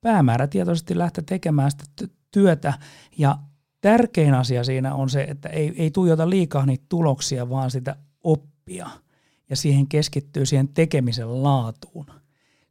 päämäärätietoisesti 0.00 0.98
lähteä 0.98 1.24
tekemään 1.26 1.70
sitä 1.70 1.84
työtä 2.30 2.72
ja 3.18 3.38
tärkein 3.80 4.34
asia 4.34 4.64
siinä 4.64 4.94
on 4.94 5.10
se, 5.10 5.22
että 5.22 5.48
ei, 5.48 5.74
ei 5.76 5.90
tuijota 5.90 6.30
liikaa 6.30 6.66
niitä 6.66 6.84
tuloksia, 6.88 7.50
vaan 7.50 7.70
sitä 7.70 7.96
oppia 8.24 8.90
ja 9.50 9.56
siihen 9.56 9.86
keskittyy 9.86 10.46
siihen 10.46 10.68
tekemisen 10.68 11.42
laatuun. 11.42 12.06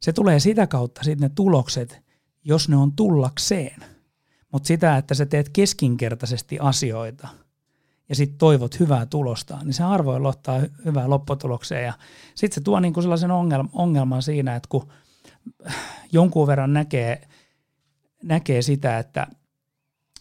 Se 0.00 0.12
tulee 0.12 0.40
sitä 0.40 0.66
kautta 0.66 1.02
sitten 1.02 1.28
ne 1.28 1.32
tulokset, 1.34 2.02
jos 2.44 2.68
ne 2.68 2.76
on 2.76 2.92
tullakseen. 2.92 3.84
Mutta 4.52 4.66
sitä, 4.66 4.96
että 4.96 5.14
sä 5.14 5.26
teet 5.26 5.48
keskinkertaisesti 5.48 6.58
asioita 6.58 7.28
ja 8.08 8.14
sitten 8.14 8.38
toivot 8.38 8.80
hyvää 8.80 9.06
tulosta, 9.06 9.58
niin 9.64 9.74
se 9.74 9.82
harvoin 9.82 10.22
lottaa 10.22 10.60
hyvää 10.84 11.10
lopputulokseen. 11.10 11.84
Ja 11.84 11.92
sitten 12.34 12.54
se 12.54 12.60
tuo 12.60 12.80
niinku 12.80 13.02
sellaisen 13.02 13.30
ongelman 13.72 14.22
siinä, 14.22 14.56
että 14.56 14.68
kun 14.68 14.88
jonkun 16.12 16.46
verran 16.46 16.72
näkee, 16.72 17.28
näkee 18.22 18.62
sitä, 18.62 18.98
että– 18.98 19.26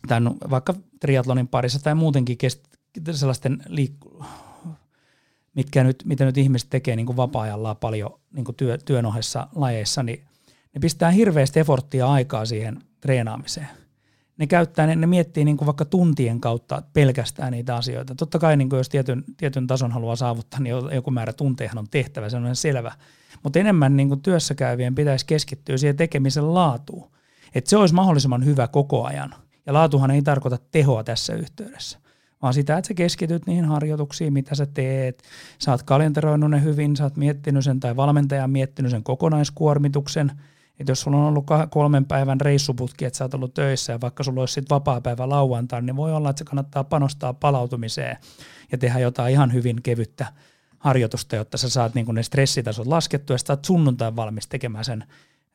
tämän 0.08 0.36
vaikka 0.50 0.74
triatlonin 1.00 1.48
parissa 1.48 1.80
tai 1.80 1.96
muutenkin 1.96 2.38
kest, 2.38 2.64
sellaisten 3.12 3.64
liikku, 3.68 4.26
mitkä 5.56 5.84
nyt, 5.84 6.04
mitä 6.06 6.26
nyt 6.26 6.38
ihmiset 6.38 6.70
tekee 6.70 6.96
niin 6.96 7.18
vapaa-ajallaan 7.18 7.78
paljon 7.78 8.20
niin 8.32 8.46
työ, 8.58 8.78
työn 8.78 9.06
ohessa 9.06 9.48
lajeissa, 9.56 10.04
niin 10.04 10.24
ne 10.48 10.80
pistää 10.82 11.12
hirveästi 11.12 11.60
eforttia 11.60 12.12
aikaa 12.12 12.46
siihen 12.46 12.82
treenaamiseen. 13.02 13.68
Ne 14.38 14.48
käyttää, 14.48 14.88
ne, 14.88 14.96
ne 14.96 15.08
miettii 15.08 15.46
niin 15.46 15.58
kuin 15.58 15.66
vaikka 15.66 15.86
tuntien 15.86 16.42
kautta 16.42 16.82
pelkästään 16.94 17.52
niitä 17.52 17.76
asioita. 17.76 18.16
Totta 18.16 18.40
kai 18.40 18.58
niin 18.58 18.70
kuin 18.70 18.78
jos 18.78 18.90
tietyn, 18.90 19.24
tietyn 19.38 19.68
tason 19.68 19.92
haluaa 19.92 20.16
saavuttaa, 20.16 20.60
niin 20.60 20.76
joku 20.94 21.12
määrä 21.12 21.34
tuntejahan 21.34 21.78
on 21.78 21.88
tehtävä, 21.92 22.30
se 22.30 22.38
on 22.38 22.56
selvä. 22.56 22.92
Mutta 23.44 23.60
enemmän 23.60 23.98
niin 23.98 24.08
kuin 24.08 24.22
työssä 24.22 24.56
käyvien 24.56 24.96
pitäisi 24.96 25.26
keskittyä 25.26 25.78
siihen 25.78 25.98
tekemisen 25.98 26.54
laatuun. 26.54 27.12
Että 27.56 27.70
se 27.70 27.78
olisi 27.78 27.96
mahdollisimman 27.96 28.46
hyvä 28.46 28.68
koko 28.68 29.04
ajan– 29.06 29.36
ja 29.66 29.74
laatuhan 29.74 30.12
ei 30.12 30.22
tarkoita 30.22 30.58
tehoa 30.72 31.04
tässä 31.04 31.34
yhteydessä, 31.34 32.00
vaan 32.42 32.54
sitä, 32.54 32.78
että 32.78 32.88
sä 32.88 32.94
keskityt 32.94 33.46
niihin 33.46 33.66
harjoituksiin, 33.66 34.34
mitä 34.34 34.56
sä 34.56 34.66
teet. 34.66 35.24
Sä 35.60 35.72
oot 35.72 35.84
kalenteroinut 35.84 36.52
ne 36.52 36.64
hyvin, 36.64 36.96
sä 36.96 37.04
oot 37.04 37.18
miettinyt 37.18 37.64
sen 37.64 37.80
tai 37.80 37.96
valmentaja 37.96 38.44
on 38.44 38.50
miettinyt 38.50 38.92
sen 38.92 39.04
kokonaiskuormituksen. 39.04 40.32
Että 40.80 40.92
jos 40.92 41.02
sulla 41.02 41.18
on 41.18 41.24
ollut 41.24 41.46
kolmen 41.70 42.06
päivän 42.06 42.42
reissuputki, 42.42 43.06
että 43.06 43.18
sä 43.18 43.24
oot 43.24 43.34
ollut 43.34 43.54
töissä 43.54 43.94
ja 43.94 44.02
vaikka 44.02 44.24
sulla 44.24 44.40
olisi 44.40 44.54
sitten 44.54 44.76
vapaa 44.76 45.02
päivä 45.02 45.30
lauantaina, 45.30 45.86
niin 45.86 45.96
voi 45.96 46.14
olla, 46.14 46.30
että 46.30 46.38
se 46.38 46.46
kannattaa 46.46 46.84
panostaa 46.84 47.34
palautumiseen 47.34 48.18
ja 48.72 48.78
tehdä 48.78 49.00
jotain 49.00 49.34
ihan 49.34 49.54
hyvin 49.54 49.82
kevyttä 49.82 50.26
harjoitusta, 50.80 51.36
jotta 51.36 51.58
sä 51.58 51.70
saat 51.70 51.96
niin 51.96 52.16
ne 52.16 52.24
stressitasot 52.24 52.88
laskettua 52.88 53.34
ja 53.34 53.38
sä 53.38 53.54
oot 53.54 53.66
sunnuntain 53.66 54.16
valmis 54.16 54.48
tekemään 54.48 54.86
sen 54.86 55.04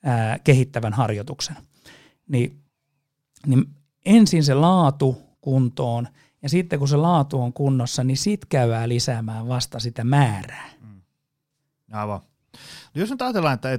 ää, 0.04 0.38
kehittävän 0.38 0.92
harjoituksen. 0.92 1.56
Niin, 2.28 2.60
niin 3.46 3.64
ensin 4.04 4.44
se 4.44 4.54
laatu 4.54 5.22
kuntoon 5.40 6.08
ja 6.42 6.48
sitten 6.48 6.78
kun 6.78 6.88
se 6.88 6.96
laatu 6.96 7.42
on 7.42 7.52
kunnossa, 7.52 8.04
niin 8.04 8.16
sit 8.16 8.44
käydään 8.44 8.88
lisäämään 8.88 9.48
vasta 9.48 9.80
sitä 9.80 10.04
määrää. 10.04 10.70
Mm. 10.80 11.00
Aivan. 11.92 12.20
No 12.94 13.00
jos 13.00 13.10
nyt 13.10 13.22
ajatellaan, 13.22 13.54
että 13.54 13.78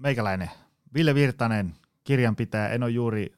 meikäläinen, 0.00 0.50
Ville 0.94 1.14
Virtanen, 1.14 1.74
kirjanpitäjä, 2.04 2.68
en 2.68 2.82
ole 2.82 2.90
juuri 2.90 3.32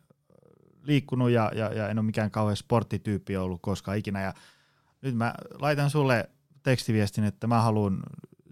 liikkunut 0.83 1.31
ja, 1.31 1.51
ja, 1.55 1.72
ja 1.72 1.88
en 1.88 1.98
ole 1.98 2.07
mikään 2.07 2.31
kauhean 2.31 2.57
sporttityyppi 2.57 3.37
ollut 3.37 3.62
koskaan 3.62 3.98
ikinä. 3.98 4.22
Ja 4.22 4.35
nyt 5.03 5.14
mä 5.14 5.35
laitan 5.61 5.90
sulle 5.90 6.31
tekstiviestin, 6.62 7.25
että 7.25 7.46
mä 7.46 7.61
haluan 7.61 8.03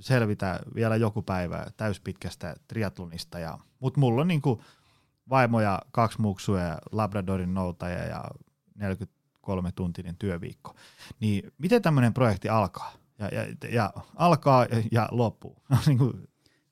selvitä 0.00 0.60
vielä 0.74 0.96
joku 0.96 1.22
päivä 1.22 1.66
täyspitkästä 1.76 2.54
triatlonista. 2.68 3.38
Ja, 3.38 3.58
mutta 3.80 4.00
mulla 4.00 4.20
on 4.20 4.28
niin 4.28 4.42
vaimo 5.30 5.60
ja 5.60 5.82
kaksi 5.90 6.20
muksua 6.20 6.60
ja 6.60 6.78
Labradorin 6.92 7.54
noutaja 7.54 8.06
ja 8.06 8.24
43 8.74 9.72
tuntinen 9.72 10.16
työviikko. 10.16 10.74
Niin 11.20 11.52
miten 11.58 11.82
tämmöinen 11.82 12.14
projekti 12.14 12.48
alkaa? 12.48 12.92
Ja, 13.18 13.28
ja, 13.32 13.68
ja 13.72 13.92
alkaa 14.16 14.66
ja 14.92 15.08
loppuu. 15.10 15.62
niin 15.86 15.98
kuin 15.98 16.28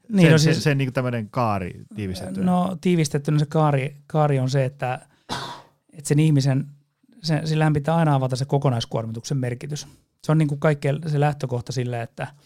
niin, 0.08 0.22
sen, 0.22 0.32
no 0.32 0.38
siis, 0.38 0.56
se, 0.56 0.62
sen 0.62 0.78
niin 0.78 0.92
tämmöinen 0.92 1.28
kaari 1.30 1.82
tiivistettynä. 1.96 2.46
No 2.46 2.76
tiivistettynä 2.80 3.38
se 3.38 3.46
kaari, 3.46 3.96
kaari 4.06 4.38
on 4.38 4.50
se, 4.50 4.64
että, 4.64 5.06
että 5.92 6.08
sen 6.08 6.18
ihmisen, 6.18 6.66
se, 7.22 7.40
sillähän 7.44 7.72
pitää 7.72 7.96
aina 7.96 8.14
avata 8.14 8.36
se 8.36 8.44
kokonaiskuormituksen 8.44 9.38
merkitys. 9.38 9.86
Se 10.24 10.32
on 10.32 10.38
niin 10.38 10.48
kuin 10.48 10.60
kaikkea 10.60 10.94
se 11.06 11.20
lähtökohta 11.20 11.72
sille, 11.72 12.02
että– 12.02 12.26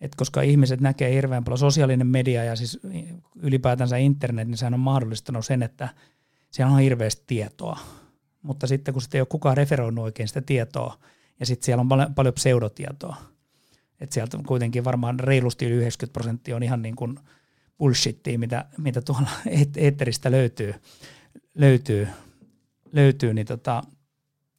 et 0.00 0.14
koska 0.14 0.42
ihmiset 0.42 0.80
näkee 0.80 1.14
hirveän 1.14 1.44
paljon 1.44 1.58
sosiaalinen 1.58 2.06
media 2.06 2.44
ja 2.44 2.56
siis 2.56 2.80
ylipäätänsä 3.42 3.96
internet, 3.96 4.48
niin 4.48 4.58
sehän 4.58 4.74
on 4.74 4.80
mahdollistanut 4.80 5.46
sen, 5.46 5.62
että 5.62 5.88
siellä 6.50 6.72
on 6.72 6.78
hirveästi 6.78 7.22
tietoa. 7.26 7.78
Mutta 8.42 8.66
sitten 8.66 8.94
kun 8.94 9.02
sitten 9.02 9.18
ei 9.18 9.22
ole 9.22 9.26
kukaan 9.30 9.56
referoinut 9.56 10.04
oikein 10.04 10.28
sitä 10.28 10.40
tietoa, 10.40 10.98
ja 11.40 11.46
sitten 11.46 11.64
siellä 11.64 11.80
on 11.80 11.88
paljon, 11.88 12.14
paljon 12.14 12.34
pseudotietoa, 12.34 13.16
että 14.00 14.14
sieltä 14.14 14.38
kuitenkin 14.46 14.84
varmaan 14.84 15.20
reilusti 15.20 15.66
yli 15.66 15.74
90 15.74 16.12
prosenttia 16.12 16.56
on 16.56 16.62
ihan 16.62 16.82
niin 16.82 16.96
kuin 16.96 17.18
bullshittia, 17.78 18.38
mitä, 18.38 18.64
mitä 18.78 19.00
tuolla 19.00 19.30
eetteristä 19.76 20.30
löytyy, 20.30 20.74
löytyy, 21.54 22.08
löytyy 22.92 23.34
niin, 23.34 23.46
tota, 23.46 23.82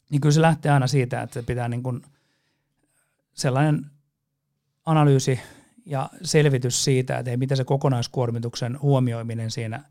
niin 0.09 0.21
kyllä 0.21 0.33
se 0.33 0.41
lähtee 0.41 0.71
aina 0.71 0.87
siitä, 0.87 1.21
että 1.21 1.33
se 1.33 1.43
pitää 1.43 1.69
niin 1.69 1.83
kuin 1.83 2.01
sellainen 3.33 3.85
analyysi 4.85 5.39
ja 5.85 6.09
selvitys 6.23 6.83
siitä, 6.83 7.17
että 7.17 7.37
mitä 7.37 7.55
se 7.55 7.63
kokonaiskuormituksen 7.63 8.81
huomioiminen 8.81 9.51
siinä 9.51 9.83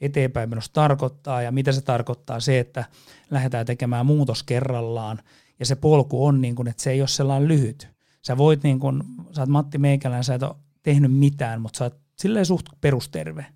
eteenpäin 0.00 0.48
menossa 0.48 0.72
tarkoittaa 0.72 1.42
ja 1.42 1.52
mitä 1.52 1.72
se 1.72 1.80
tarkoittaa 1.80 2.40
se, 2.40 2.58
että 2.58 2.84
lähdetään 3.30 3.66
tekemään 3.66 4.06
muutos 4.06 4.42
kerrallaan 4.42 5.20
ja 5.60 5.66
se 5.66 5.76
polku 5.76 6.26
on 6.26 6.40
niin 6.40 6.54
kuin, 6.54 6.68
että 6.68 6.82
se 6.82 6.90
ei 6.90 7.00
ole 7.00 7.08
sellainen 7.08 7.48
lyhyt. 7.48 7.93
Sä 8.26 8.36
voit 8.36 8.62
niin 8.62 8.80
kuin, 8.80 9.02
sä 9.32 9.42
oot 9.42 9.48
Matti 9.48 9.78
Meikälän, 9.78 10.24
sä 10.24 10.34
et 10.34 10.42
ole 10.42 10.56
tehnyt 10.82 11.12
mitään, 11.12 11.60
mutta 11.60 11.78
sä 11.78 11.84
oot 11.84 11.98
silleen 12.18 12.46
suht 12.46 12.66
perusterve. 12.80 13.46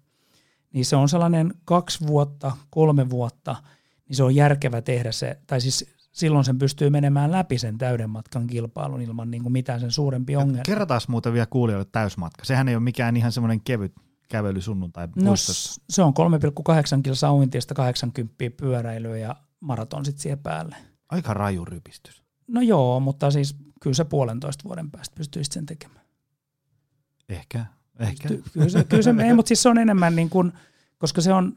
Niin 0.72 0.84
se 0.84 0.96
on 0.96 1.08
sellainen 1.08 1.54
kaksi 1.64 2.06
vuotta, 2.06 2.52
kolme 2.70 3.10
vuotta, 3.10 3.56
niin 4.08 4.16
se 4.16 4.22
on 4.22 4.34
järkevä 4.34 4.82
tehdä 4.82 5.12
se, 5.12 5.38
tai 5.46 5.60
siis 5.60 5.94
silloin 6.12 6.44
sen 6.44 6.58
pystyy 6.58 6.90
menemään 6.90 7.32
läpi 7.32 7.58
sen 7.58 7.78
täyden 7.78 8.10
matkan 8.10 8.46
kilpailun 8.46 9.02
ilman 9.02 9.30
niin 9.30 9.42
kuin 9.42 9.52
mitään 9.52 9.80
sen 9.80 9.90
suurempi 9.90 10.36
ongelma. 10.36 10.62
Kerrotaan 10.66 11.00
muuten 11.08 11.32
vielä 11.32 11.46
kuulijoille 11.46 11.88
täysmatka. 11.92 12.44
Sehän 12.44 12.68
ei 12.68 12.74
ole 12.74 12.82
mikään 12.82 13.16
ihan 13.16 13.32
semmoinen 13.32 13.60
kevyt 13.60 13.92
kävely 14.28 14.60
sunnuntai 14.60 15.08
no, 15.16 15.32
se 15.90 16.02
on 16.02 16.12
3,8 16.96 17.02
kilsa 17.02 17.32
uintiesta 17.32 17.74
80 17.74 18.34
pyöräilyä 18.56 19.16
ja 19.16 19.36
maraton 19.60 20.04
sitten 20.04 20.22
siihen 20.22 20.38
päälle. 20.38 20.76
Aika 21.08 21.34
raju 21.34 21.64
rypistys. 21.64 22.22
No 22.48 22.60
joo, 22.60 23.00
mutta 23.00 23.30
siis 23.30 23.56
kyllä 23.80 23.94
se 23.94 24.04
puolentoista 24.04 24.64
vuoden 24.64 24.90
päästä 24.90 25.14
pystyisit 25.14 25.52
sen 25.52 25.66
tekemään. 25.66 26.04
Ehkä, 27.28 27.66
ehkä. 27.98 28.28
Kyllä 28.52 28.68
se, 28.68 28.84
kyllä 28.84 29.02
se 29.02 29.14
ei, 29.24 29.34
mutta 29.34 29.48
siis 29.48 29.62
se 29.62 29.68
on 29.68 29.78
enemmän 29.78 30.16
niin 30.16 30.30
kuin, 30.30 30.52
koska 30.98 31.20
se 31.20 31.32
on, 31.32 31.54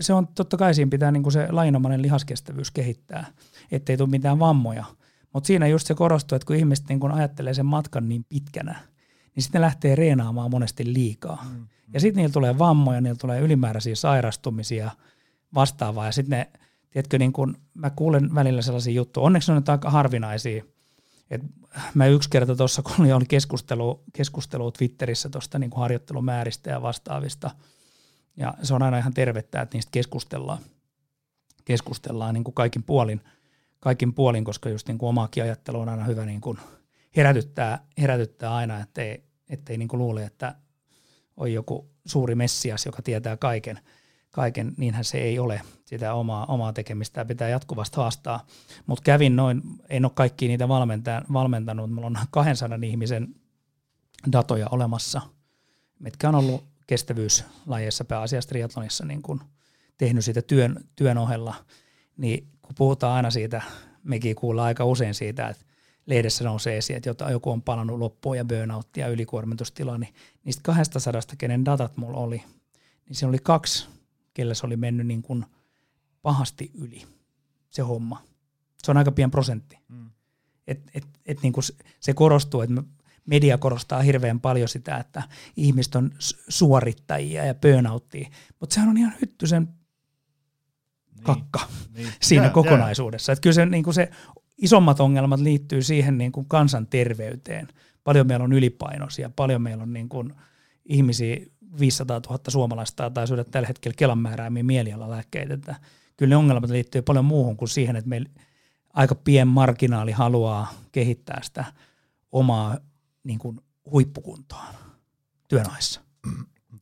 se 0.00 0.14
on 0.14 0.28
totta 0.28 0.56
kai 0.56 0.74
siinä 0.74 0.90
pitää 0.90 1.10
niin 1.10 1.22
kuin 1.22 1.32
se 1.32 1.52
lainomainen 1.52 2.02
lihaskestävyys 2.02 2.70
kehittää, 2.70 3.26
ettei 3.70 3.96
tule 3.96 4.08
mitään 4.08 4.38
vammoja. 4.38 4.84
Mutta 5.32 5.46
siinä 5.46 5.66
just 5.66 5.86
se 5.86 5.94
korostuu, 5.94 6.36
että 6.36 6.46
kun 6.46 6.56
ihmiset 6.56 6.88
niin 6.88 7.00
kun 7.00 7.12
ajattelee 7.12 7.54
sen 7.54 7.66
matkan 7.66 8.08
niin 8.08 8.24
pitkänä, 8.28 8.80
niin 9.34 9.42
sitten 9.42 9.60
ne 9.60 9.64
lähtee 9.64 9.94
reenaamaan 9.96 10.50
monesti 10.50 10.92
liikaa. 10.92 11.46
Mm. 11.50 11.66
Ja 11.92 12.00
sitten 12.00 12.16
niillä 12.16 12.32
tulee 12.32 12.58
vammoja, 12.58 13.00
niillä 13.00 13.18
tulee 13.18 13.40
ylimääräisiä 13.40 13.94
sairastumisia 13.94 14.90
vastaavaa. 15.54 16.06
Ja 16.06 16.12
sitten 16.12 16.38
ne, 16.38 16.50
tiedätkö, 16.90 17.18
niin 17.18 17.32
kun 17.32 17.56
mä 17.74 17.90
kuulen 17.90 18.34
välillä 18.34 18.62
sellaisia 18.62 18.92
juttuja, 18.94 19.24
onneksi 19.24 19.52
on 19.52 19.56
nyt 19.56 19.68
aika 19.68 19.90
harvinaisia. 19.90 20.64
Et 21.30 21.42
mä 21.94 22.06
yksi 22.06 22.30
kerta 22.30 22.56
tuossa, 22.56 22.82
kun 22.82 23.12
oli 23.12 23.24
keskustelu, 23.24 24.02
keskustelu 24.12 24.72
Twitterissä 24.72 25.28
tuosta 25.28 25.58
niin 25.58 25.70
harjoittelumääristä 25.76 26.70
ja 26.70 26.82
vastaavista– 26.82 27.50
Ja 28.40 28.54
se 28.62 28.74
on 28.74 28.82
aina 28.82 28.98
ihan 28.98 29.14
tervettä, 29.14 29.60
että 29.60 29.76
niistä 29.76 29.90
keskustellaan, 29.90 30.58
keskustellaan 31.64 32.34
niin 32.34 32.44
kuin 32.44 32.54
kaikin 32.54 32.82
puolin, 32.82 33.20
kaikin 33.80 34.14
puolin, 34.14 34.44
koska 34.44 34.68
just 34.68 34.88
niin 34.88 34.98
kuin 34.98 35.08
omaakin 35.08 35.42
ajattelu 35.42 35.80
on 35.80 35.88
aina 35.88 36.04
hyvä 36.04 36.24
niin 36.24 36.40
kuin 36.40 36.58
herätyttää, 37.16 37.86
herätyttää 37.98 38.54
aina, 38.54 38.80
ettei, 38.80 39.24
ettei 39.48 39.78
niin 39.78 39.88
kuin 39.88 39.98
luule, 39.98 40.24
että 40.24 40.54
on 41.36 41.52
joku 41.52 41.90
suuri 42.06 42.34
messias, 42.34 42.86
joka 42.86 43.02
tietää 43.02 43.36
kaiken, 43.36 43.80
kaiken 44.30 44.72
niinhän 44.76 45.04
se 45.04 45.18
ei 45.18 45.38
ole. 45.38 45.62
Sitä 45.84 46.14
omaa, 46.14 46.46
omaa 46.46 46.72
tekemistä 46.72 47.24
pitää 47.24 47.48
jatkuvasti 47.48 47.96
haastaa. 47.96 48.46
Mutta 48.86 49.02
kävin 49.02 49.36
noin, 49.36 49.62
en 49.88 50.04
ole 50.04 50.12
kaikki 50.14 50.48
niitä 50.48 50.68
valmentanut, 51.32 51.90
mulla 51.90 52.06
on 52.06 52.18
200 52.30 52.78
ihmisen 52.82 53.34
datoja 54.32 54.66
olemassa, 54.70 55.20
mitkä 55.98 56.28
on 56.28 56.34
ollut 56.34 56.64
kestävyyslajeissa 56.86 58.04
pääasiassa 58.04 58.48
triathlonissa 58.48 59.04
niin 59.04 59.22
kun 59.22 59.40
tehnyt 59.98 60.24
sitä 60.24 60.42
työn, 60.42 60.84
työn 60.96 61.18
ohella, 61.18 61.54
niin 62.16 62.48
kun 62.62 62.74
puhutaan 62.74 63.16
aina 63.16 63.30
siitä, 63.30 63.62
mekin 64.02 64.36
kuullaan 64.36 64.66
aika 64.66 64.84
usein 64.84 65.14
siitä, 65.14 65.48
että 65.48 65.64
lehdessä 66.06 66.44
nousee 66.44 66.76
esiin, 66.76 66.96
että 66.96 67.30
joku 67.30 67.50
on 67.50 67.62
palannut 67.62 67.98
loppuun 67.98 68.36
ja 68.36 68.44
burnouttia 68.44 69.06
ja 69.06 69.12
ylikuormitustila, 69.12 69.98
niin 69.98 70.14
niistä 70.44 70.62
200, 70.62 71.20
kenen 71.38 71.64
datat 71.64 71.96
mulla 71.96 72.18
oli, 72.18 72.42
niin 73.08 73.16
siinä 73.16 73.28
oli 73.28 73.38
kaksi, 73.42 73.88
kelle 74.34 74.54
se 74.54 74.66
oli 74.66 74.76
mennyt 74.76 75.06
niin 75.06 75.22
kuin 75.22 75.46
pahasti 76.22 76.70
yli 76.74 77.02
se 77.70 77.82
homma. 77.82 78.22
Se 78.82 78.90
on 78.90 78.96
aika 78.96 79.12
pieni 79.12 79.30
prosentti. 79.30 79.78
Mm. 79.88 80.10
Et, 80.66 80.90
et, 80.94 81.06
et 81.26 81.42
niin 81.42 81.52
kuin 81.52 81.64
se 82.00 82.14
korostuu, 82.14 82.60
että 82.60 82.82
media 83.26 83.58
korostaa 83.58 84.02
hirveän 84.02 84.40
paljon 84.40 84.68
sitä, 84.68 84.96
että 84.96 85.22
ihmiset 85.56 85.94
on 85.94 86.10
suorittajia 86.48 87.44
ja 87.44 87.54
burnouttia, 87.54 88.30
mutta 88.60 88.74
sehän 88.74 88.88
on 88.88 88.96
ihan 88.96 89.14
hyttysen 89.20 89.68
niin, 91.14 91.24
kakka 91.24 91.60
niin. 91.94 92.08
siinä 92.22 92.42
yeah, 92.42 92.54
kokonaisuudessa. 92.54 93.32
Että 93.32 93.42
kyllä 93.42 93.54
se, 93.54 93.66
niin 93.66 93.84
kuin 93.84 93.94
se 93.94 94.10
isommat 94.58 95.00
ongelmat 95.00 95.40
liittyy 95.40 95.82
siihen 95.82 96.18
niin 96.18 96.32
kuin 96.32 96.46
kansanterveyteen. 96.48 97.68
Paljon 98.04 98.26
meillä 98.26 98.44
on 98.44 98.52
ylipainoisia, 98.52 99.30
paljon 99.36 99.62
meillä 99.62 99.82
on 99.82 99.92
niin 99.92 100.08
kuin 100.08 100.32
ihmisiä, 100.84 101.36
500 101.78 102.20
000 102.30 102.40
suomalaista 102.48 103.10
tai 103.10 103.28
syödä 103.28 103.44
tällä 103.44 103.68
hetkellä 103.68 103.94
Kelan 103.96 104.18
määräämiä 104.18 104.62
mielialalääkkeitä. 104.62 105.54
Että 105.54 105.76
kyllä 106.16 106.30
ne 106.30 106.36
ongelmat 106.36 106.70
liittyy 106.70 107.02
paljon 107.02 107.24
muuhun 107.24 107.56
kuin 107.56 107.68
siihen, 107.68 107.96
että 107.96 108.08
meillä 108.08 108.28
aika 108.92 109.14
pien 109.14 109.48
marginaali 109.48 110.12
haluaa 110.12 110.72
kehittää 110.92 111.40
sitä 111.42 111.64
omaa 112.32 112.78
niin 113.24 113.38
kuin 113.38 113.60
huippukuntoa 113.90 114.64
työnahessa. 115.48 116.00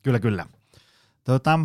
Kyllä, 0.03 0.19
kyllä. 0.19 0.45
Tota, 1.23 1.59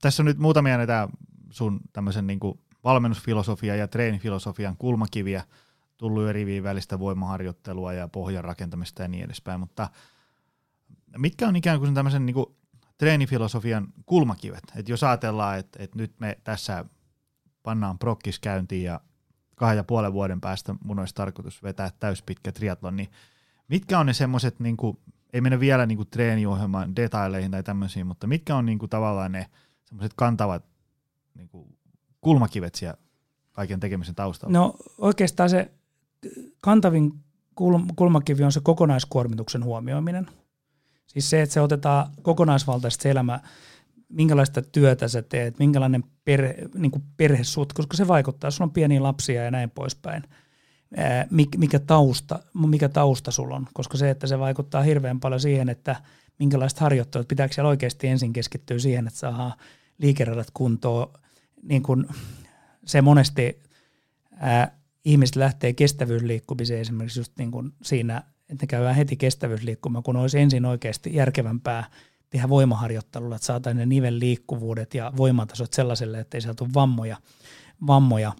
tässä 0.00 0.22
on 0.22 0.24
nyt 0.24 0.38
muutamia 0.38 0.76
näitä 0.76 1.08
sun 1.50 1.80
tämmöisen 1.92 2.26
niin 2.26 2.40
kuin 2.40 2.60
valmennusfilosofia 2.84 3.76
ja 3.76 3.88
treenifilosofian 3.88 4.76
kulmakiviä, 4.76 5.44
tullut 5.96 6.28
eri 6.28 6.62
välistä 6.62 6.98
voimaharjoittelua 6.98 7.92
ja 7.92 8.08
pohjan 8.08 8.44
rakentamista 8.44 9.02
ja 9.02 9.08
niin 9.08 9.24
edespäin, 9.24 9.60
mutta 9.60 9.88
mitkä 11.16 11.48
on 11.48 11.56
ikään 11.56 11.78
kuin 11.78 11.94
tämmöisen 11.94 12.26
niin 12.26 12.34
kuin 12.34 12.46
treenifilosofian 12.98 13.88
kulmakivet? 14.06 14.62
Et 14.76 14.88
jos 14.88 15.04
ajatellaan, 15.04 15.58
että, 15.58 15.82
että 15.82 15.98
nyt 15.98 16.12
me 16.20 16.38
tässä 16.44 16.84
pannaan 17.62 17.98
prokkis 17.98 18.38
käyntiin 18.38 18.84
ja 18.84 19.00
kahden 19.56 19.76
ja 19.76 19.84
puolen 19.84 20.12
vuoden 20.12 20.40
päästä 20.40 20.74
mun 20.84 20.98
olisi 20.98 21.14
tarkoitus 21.14 21.62
vetää 21.62 21.90
täyspitkä 22.00 22.52
triatlon, 22.52 22.96
niin 22.96 23.08
mitkä 23.68 23.98
on 23.98 24.06
ne 24.06 24.12
semmoiset, 24.12 24.60
niin 24.60 24.76
ei 25.32 25.40
mennä 25.40 25.60
vielä 25.60 25.86
niin 25.86 25.96
kuin 25.96 26.08
treeniohjelman 26.10 26.96
detaileihin 26.96 27.50
tai 27.50 27.62
tämmöisiin, 27.62 28.06
mutta 28.06 28.26
mitkä 28.26 28.56
on 28.56 28.66
niin 28.66 28.78
kuin 28.78 28.90
tavallaan 28.90 29.32
ne 29.32 29.46
semmoiset 29.84 30.12
kantavat 30.16 30.64
niin 31.34 31.48
kuin 31.48 31.78
kulmakivet 32.20 32.74
siellä 32.74 32.98
kaiken 33.52 33.80
tekemisen 33.80 34.14
taustalla? 34.14 34.58
No 34.58 34.74
oikeastaan 34.98 35.50
se 35.50 35.70
kantavin 36.62 37.12
kulmakivi 37.96 38.44
on 38.44 38.52
se 38.52 38.60
kokonaiskuormituksen 38.60 39.64
huomioiminen. 39.64 40.26
Siis 41.08 41.30
se, 41.30 41.42
että 41.42 41.52
se 41.52 41.60
otetaan 41.60 42.06
kokonaisvaltaisesti 42.22 43.02
se 43.02 43.10
elämä, 43.10 43.40
minkälaista 44.08 44.62
työtä 44.62 45.08
sä 45.08 45.22
teet, 45.22 45.58
minkälainen 45.58 46.04
perhe, 46.24 46.54
niin 46.74 46.92
perhe 47.16 47.44
sut, 47.44 47.72
koska 47.72 47.96
se 47.96 48.08
vaikuttaa, 48.08 48.50
sulla 48.50 48.68
on 48.68 48.72
pieniä 48.72 49.02
lapsia 49.02 49.44
ja 49.44 49.50
näin 49.50 49.70
poispäin. 49.70 50.22
Mikä 51.56 51.78
tausta, 51.78 52.38
mikä 52.54 52.88
tausta 52.88 53.30
sulla 53.30 53.56
on, 53.56 53.66
koska 53.74 53.98
se, 53.98 54.10
että 54.10 54.26
se 54.26 54.38
vaikuttaa 54.38 54.82
hirveän 54.82 55.20
paljon 55.20 55.40
siihen, 55.40 55.68
että 55.68 55.96
minkälaiset 56.38 56.78
harjoittelut, 56.78 57.28
pitääkö 57.28 57.54
siellä 57.54 57.68
oikeasti 57.68 58.06
ensin 58.06 58.32
keskittyä 58.32 58.78
siihen, 58.78 59.06
että 59.06 59.18
saadaan 59.18 59.52
liikeradat 59.98 60.50
kuntoon, 60.54 61.12
niin 61.62 61.82
kuin 61.82 62.06
se 62.86 63.02
monesti 63.02 63.62
ää, 64.36 64.78
ihmiset 65.04 65.36
lähtee 65.36 65.72
kestävyysliikkumiseen 65.72 66.80
esimerkiksi 66.80 67.20
just 67.20 67.32
niin 67.38 67.50
kuin 67.50 67.72
siinä, 67.82 68.22
että 68.50 68.62
ne 68.62 68.66
käydään 68.66 68.94
heti 68.94 69.16
kestävyysliikkumaan, 69.16 70.02
kun 70.02 70.16
olisi 70.16 70.38
ensin 70.38 70.64
oikeasti 70.64 71.14
järkevämpää 71.14 71.84
tehdä 72.30 72.48
voimaharjoittelulla, 72.48 73.36
että 73.36 73.46
saataisiin 73.46 73.78
ne 73.78 73.86
nivel 73.86 74.18
liikkuvuudet 74.18 74.94
ja 74.94 75.12
voimatasot 75.16 75.72
sellaiselle, 75.72 76.20
että 76.20 76.36
ei 76.36 76.40
sieltä 76.40 76.64
ole 76.64 76.74
vammoja. 76.74 77.16
vammoja. 77.86 78.32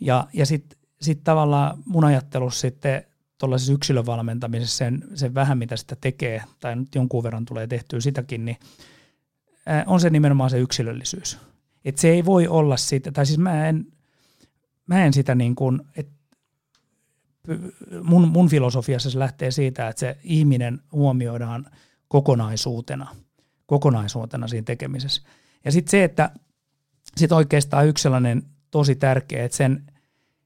Ja, 0.00 0.28
ja 0.32 0.46
sitten 0.46 0.78
sit 1.00 1.24
tavallaan 1.24 1.78
mun 1.86 2.04
ajattelussa 2.04 2.60
sitten 2.60 3.04
tuollaisessa 3.38 3.72
yksilövalmentamisessa 3.72 4.76
sen, 4.76 5.04
sen 5.14 5.34
vähän, 5.34 5.58
mitä 5.58 5.76
sitä 5.76 5.96
tekee, 6.00 6.42
tai 6.60 6.76
nyt 6.76 6.94
jonkun 6.94 7.22
verran 7.22 7.44
tulee 7.44 7.66
tehtyä 7.66 8.00
sitäkin, 8.00 8.44
niin 8.44 8.56
on 9.86 10.00
se 10.00 10.10
nimenomaan 10.10 10.50
se 10.50 10.58
yksilöllisyys. 10.58 11.38
Et 11.84 11.98
se 11.98 12.08
ei 12.08 12.24
voi 12.24 12.48
olla 12.48 12.76
sitä, 12.76 13.12
tai 13.12 13.26
siis 13.26 13.38
mä 13.38 13.68
en, 13.68 13.86
mä 14.86 15.04
en 15.04 15.12
sitä 15.12 15.34
niin 15.34 15.54
kuin, 15.54 15.80
että 15.96 16.12
mun, 18.02 18.28
mun 18.28 18.48
filosofiassa 18.48 19.10
se 19.10 19.18
lähtee 19.18 19.50
siitä, 19.50 19.88
että 19.88 20.00
se 20.00 20.18
ihminen 20.22 20.80
huomioidaan 20.92 21.66
kokonaisuutena, 22.08 23.08
kokonaisuutena 23.66 24.48
siinä 24.48 24.64
tekemisessä. 24.64 25.22
Ja 25.64 25.72
sitten 25.72 25.90
se, 25.90 26.04
että 26.04 26.30
sit 27.16 27.32
oikeastaan 27.32 27.86
yksi 27.86 28.02
sellainen 28.02 28.42
tosi 28.70 28.94
tärkeä, 28.94 29.44
että 29.44 29.56
sen, 29.56 29.86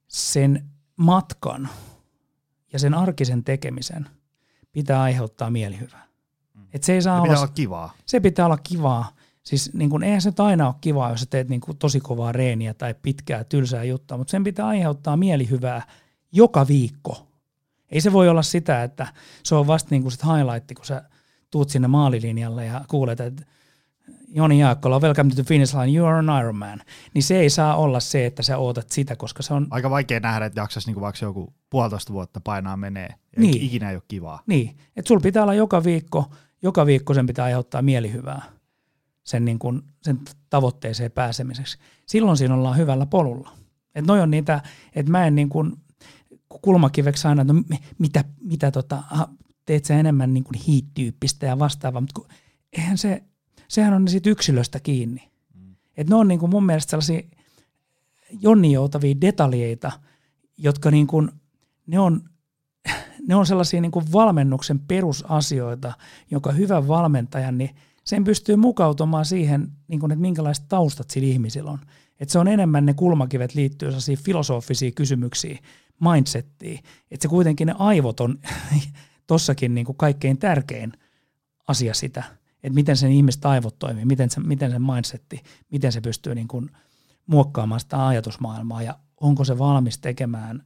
sen 0.08 0.64
matkan 0.96 1.68
ja 2.72 2.78
sen 2.78 2.94
arkisen 2.94 3.44
tekemisen 3.44 4.06
pitää 4.72 5.02
aiheuttaa 5.02 5.50
mielihyvää. 5.50 6.06
Mm. 6.54 6.62
Et 6.72 6.82
se 6.82 6.92
ei 6.92 7.02
saa 7.02 7.18
se 7.18 7.22
pitää 7.22 7.36
olla, 7.36 7.44
olla 7.44 7.54
kivaa. 7.54 7.92
Se 8.06 8.20
pitää 8.20 8.46
olla 8.46 8.58
kivaa. 8.58 9.16
Siis 9.42 9.74
niin 9.74 9.90
kun, 9.90 10.02
eihän 10.02 10.22
se 10.22 10.32
aina 10.38 10.66
ole 10.66 10.74
kiva, 10.80 11.10
jos 11.10 11.20
sä 11.20 11.26
teet 11.26 11.48
niin 11.48 11.60
kun, 11.60 11.76
tosi 11.76 12.00
kovaa 12.00 12.32
reeniä 12.32 12.74
tai 12.74 12.94
pitkää 13.02 13.44
tylsää 13.44 13.84
juttua, 13.84 14.18
mutta 14.18 14.30
sen 14.30 14.44
pitää 14.44 14.66
aiheuttaa 14.66 15.16
mielihyvää 15.16 15.82
joka 16.32 16.68
viikko. 16.68 17.26
Ei 17.90 18.00
se 18.00 18.12
voi 18.12 18.28
olla 18.28 18.42
sitä, 18.42 18.82
että 18.82 19.06
se 19.42 19.54
on 19.54 19.66
vasta 19.66 19.88
niin 19.90 20.02
kuin 20.02 20.12
sit 20.12 20.22
highlight, 20.24 20.72
kun 20.76 20.84
sä 20.84 21.02
tuut 21.50 21.70
sinne 21.70 21.88
maalilinjalle 21.88 22.66
ja 22.66 22.84
kuulet, 22.88 23.20
että 23.20 23.44
Joni 24.28 24.58
Jaakkola, 24.58 25.00
welcome 25.00 25.30
to 25.30 25.34
the 25.34 25.42
finish 25.42 25.76
line, 25.76 25.98
you 25.98 26.06
are 26.06 26.18
an 26.18 26.40
Iron 26.40 26.56
Man. 26.56 26.82
Niin 27.14 27.22
se 27.22 27.40
ei 27.40 27.50
saa 27.50 27.76
olla 27.76 28.00
se, 28.00 28.26
että 28.26 28.42
sä 28.42 28.58
ootat 28.58 28.90
sitä, 28.90 29.16
koska 29.16 29.42
se 29.42 29.54
on... 29.54 29.66
Aika 29.70 29.90
vaikea 29.90 30.20
nähdä, 30.20 30.46
että 30.46 30.60
jaksaisi 30.60 30.92
niin 30.92 31.00
vaikka 31.00 31.24
joku 31.24 31.54
puolitoista 31.70 32.12
vuotta 32.12 32.40
painaa 32.44 32.76
menee. 32.76 33.08
Ja 33.08 33.42
niin. 33.42 33.62
Ikinä 33.62 33.90
ei 33.90 33.96
ole 33.96 34.02
kivaa. 34.08 34.42
Niin, 34.46 34.76
että 34.96 35.08
sulla 35.08 35.20
pitää 35.20 35.42
olla 35.42 35.54
joka 35.54 35.84
viikko, 35.84 36.30
joka 36.62 36.86
viikko 36.86 37.14
sen 37.14 37.26
pitää 37.26 37.44
aiheuttaa 37.44 37.82
mielihyvää 37.82 38.42
sen, 39.24 39.44
niin 39.44 39.58
kuin, 39.58 39.82
sen 40.02 40.20
tavoitteeseen 40.50 41.12
pääsemiseksi. 41.12 41.78
Silloin 42.06 42.36
siinä 42.36 42.54
ollaan 42.54 42.76
hyvällä 42.76 43.06
polulla. 43.06 43.50
Että 43.94 44.12
noi 44.12 44.20
on 44.20 44.30
niitä, 44.30 44.60
että 44.94 45.12
mä 45.12 45.26
en 45.26 45.34
niin 45.34 45.48
kuin 45.48 45.72
kulmakiveksi 46.62 47.28
aina, 47.28 47.42
että 47.42 47.52
no 47.52 47.62
mitä, 47.98 48.24
mitä 48.40 48.70
tota, 48.70 49.02
teet 49.66 49.84
sä 49.84 49.98
enemmän 49.98 50.34
niin 50.34 50.44
kuin 50.44 50.60
heat-tyyppistä 50.68 51.46
ja 51.46 51.58
vastaavaa, 51.58 52.00
mutta 52.00 52.20
kun, 52.20 52.28
eihän 52.72 52.98
se, 52.98 53.22
sehän 53.68 53.94
on 53.94 54.08
siitä 54.08 54.30
yksilöstä 54.30 54.80
kiinni. 54.80 55.30
Mm. 55.54 55.74
Että 55.96 56.12
ne 56.12 56.16
on 56.16 56.28
niin 56.28 56.40
kuin 56.40 56.50
mun 56.50 56.66
mielestä 56.66 56.90
sellaisia 56.90 57.22
jonnijoutavia 58.40 59.14
detaljeita, 59.20 59.92
jotka 60.58 60.90
niin 60.90 61.06
kuin, 61.06 61.30
ne 61.86 61.98
on, 61.98 62.22
ne 63.28 63.34
on 63.34 63.46
sellaisia 63.46 63.80
niin 63.80 63.92
kuin 63.92 64.12
valmennuksen 64.12 64.78
perusasioita, 64.78 65.92
jonka 66.30 66.52
hyvän 66.52 66.88
valmentajan, 66.88 67.58
niin 67.58 67.70
sen 68.04 68.24
pystyy 68.24 68.56
mukautumaan 68.56 69.24
siihen, 69.24 69.72
niin 69.88 70.00
kuin, 70.00 70.12
että 70.12 70.20
minkälaiset 70.20 70.68
taustat 70.68 71.10
sillä 71.10 71.28
ihmisillä 71.28 71.70
on. 71.70 71.78
Että 72.20 72.32
se 72.32 72.38
on 72.38 72.48
enemmän 72.48 72.86
ne 72.86 72.94
kulmakivet 72.94 73.54
liittyy 73.54 73.88
sellaisiin 73.88 74.18
filosofisiin 74.18 74.94
kysymyksiin, 74.94 75.58
mindsettiin. 76.00 76.78
Että 77.10 77.22
se 77.22 77.28
kuitenkin 77.28 77.66
ne 77.66 77.74
aivot 77.78 78.20
on 78.20 78.38
tossakin 79.26 79.74
niin 79.74 79.86
kuin 79.86 79.96
kaikkein 79.96 80.38
tärkein 80.38 80.92
asia 81.68 81.94
sitä, 81.94 82.24
että 82.62 82.74
miten 82.74 82.96
sen 82.96 83.12
ihmisten 83.12 83.50
aivot 83.50 83.78
toimii, 83.78 84.04
miten 84.04 84.30
se, 84.30 84.40
miten 84.40 84.70
se 84.70 84.78
mindsetti, 84.78 85.42
miten 85.72 85.92
se 85.92 86.00
pystyy 86.00 86.34
niin 86.34 86.48
kuin 86.48 86.70
muokkaamaan 87.26 87.80
sitä 87.80 88.06
ajatusmaailmaa 88.06 88.82
ja 88.82 88.98
onko 89.20 89.44
se 89.44 89.58
valmis 89.58 89.98
tekemään 89.98 90.62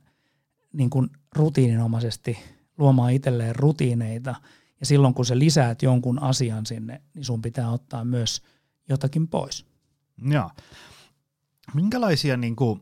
niin 0.72 0.90
kuin 0.90 1.10
rutiininomaisesti, 1.36 2.38
luomaan 2.78 3.12
itselleen 3.12 3.56
rutiineita– 3.56 4.34
ja 4.80 4.86
silloin 4.86 5.14
kun 5.14 5.26
sä 5.26 5.38
lisäät 5.38 5.82
jonkun 5.82 6.22
asian 6.22 6.66
sinne, 6.66 7.02
niin 7.14 7.24
sun 7.24 7.42
pitää 7.42 7.70
ottaa 7.70 8.04
myös 8.04 8.42
jotakin 8.88 9.28
pois. 9.28 9.66
Joo. 10.30 10.50
Minkälaisia 11.74 12.36
niin 12.36 12.56
kuin, 12.56 12.80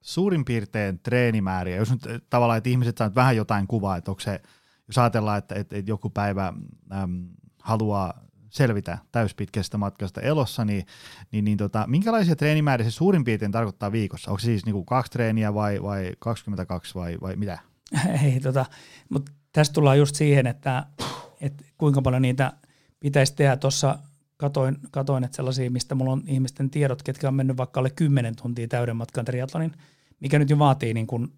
suurin 0.00 0.44
piirtein 0.44 0.98
treenimääriä, 0.98 1.76
jos 1.76 1.90
nyt 1.90 2.06
eh, 2.06 2.20
tavallaan, 2.30 2.58
että 2.58 2.70
ihmiset 2.70 2.98
saavat 2.98 3.14
vähän 3.14 3.36
jotain 3.36 3.66
kuvaa, 3.66 3.96
että 3.96 4.10
onko 4.10 4.20
se, 4.20 4.40
jos 4.88 4.98
ajatellaan, 4.98 5.38
että, 5.38 5.54
että, 5.54 5.76
että 5.76 5.90
joku 5.90 6.10
päivä 6.10 6.52
äm, 6.92 7.28
haluaa 7.62 8.24
selvitä 8.50 8.98
täyspitkästä 9.12 9.78
matkasta 9.78 10.20
elossa, 10.20 10.64
niin, 10.64 10.86
niin, 11.32 11.44
niin 11.44 11.58
tota, 11.58 11.84
minkälaisia 11.86 12.36
treenimääriä 12.36 12.84
se 12.84 12.90
suurin 12.90 13.24
piirtein 13.24 13.52
tarkoittaa 13.52 13.92
viikossa? 13.92 14.30
Onko 14.30 14.38
se 14.38 14.44
siis 14.44 14.64
niin 14.64 14.74
kuin 14.74 14.86
kaksi 14.86 15.12
treeniä 15.12 15.54
vai, 15.54 15.82
vai 15.82 16.12
22 16.18 16.94
vai, 16.94 17.18
vai 17.20 17.36
mitä? 17.36 17.58
Ei, 18.24 18.40
tota, 18.40 18.66
mutta 19.08 19.32
tästä 19.52 19.72
tullaan 19.72 19.98
just 19.98 20.14
siihen, 20.14 20.46
että, 20.46 20.86
että 21.40 21.64
kuinka 21.78 22.02
paljon 22.02 22.22
niitä 22.22 22.52
pitäisi 23.00 23.34
tehdä. 23.34 23.56
Tuossa 23.56 23.98
katoin, 24.40 24.76
katoin, 24.90 25.24
että 25.24 25.36
sellaisia, 25.36 25.70
mistä 25.70 25.94
mulla 25.94 26.12
on 26.12 26.22
ihmisten 26.26 26.70
tiedot, 26.70 27.02
ketkä 27.02 27.28
on 27.28 27.34
mennyt 27.34 27.56
vaikka 27.56 27.80
alle 27.80 27.90
10 27.90 28.36
tuntia 28.36 28.68
täyden 28.68 28.96
matkan 28.96 29.24
triatlonin, 29.24 29.72
mikä 30.20 30.38
nyt 30.38 30.50
jo 30.50 30.58
vaatii, 30.58 30.94
niin 30.94 31.06
kun, 31.06 31.32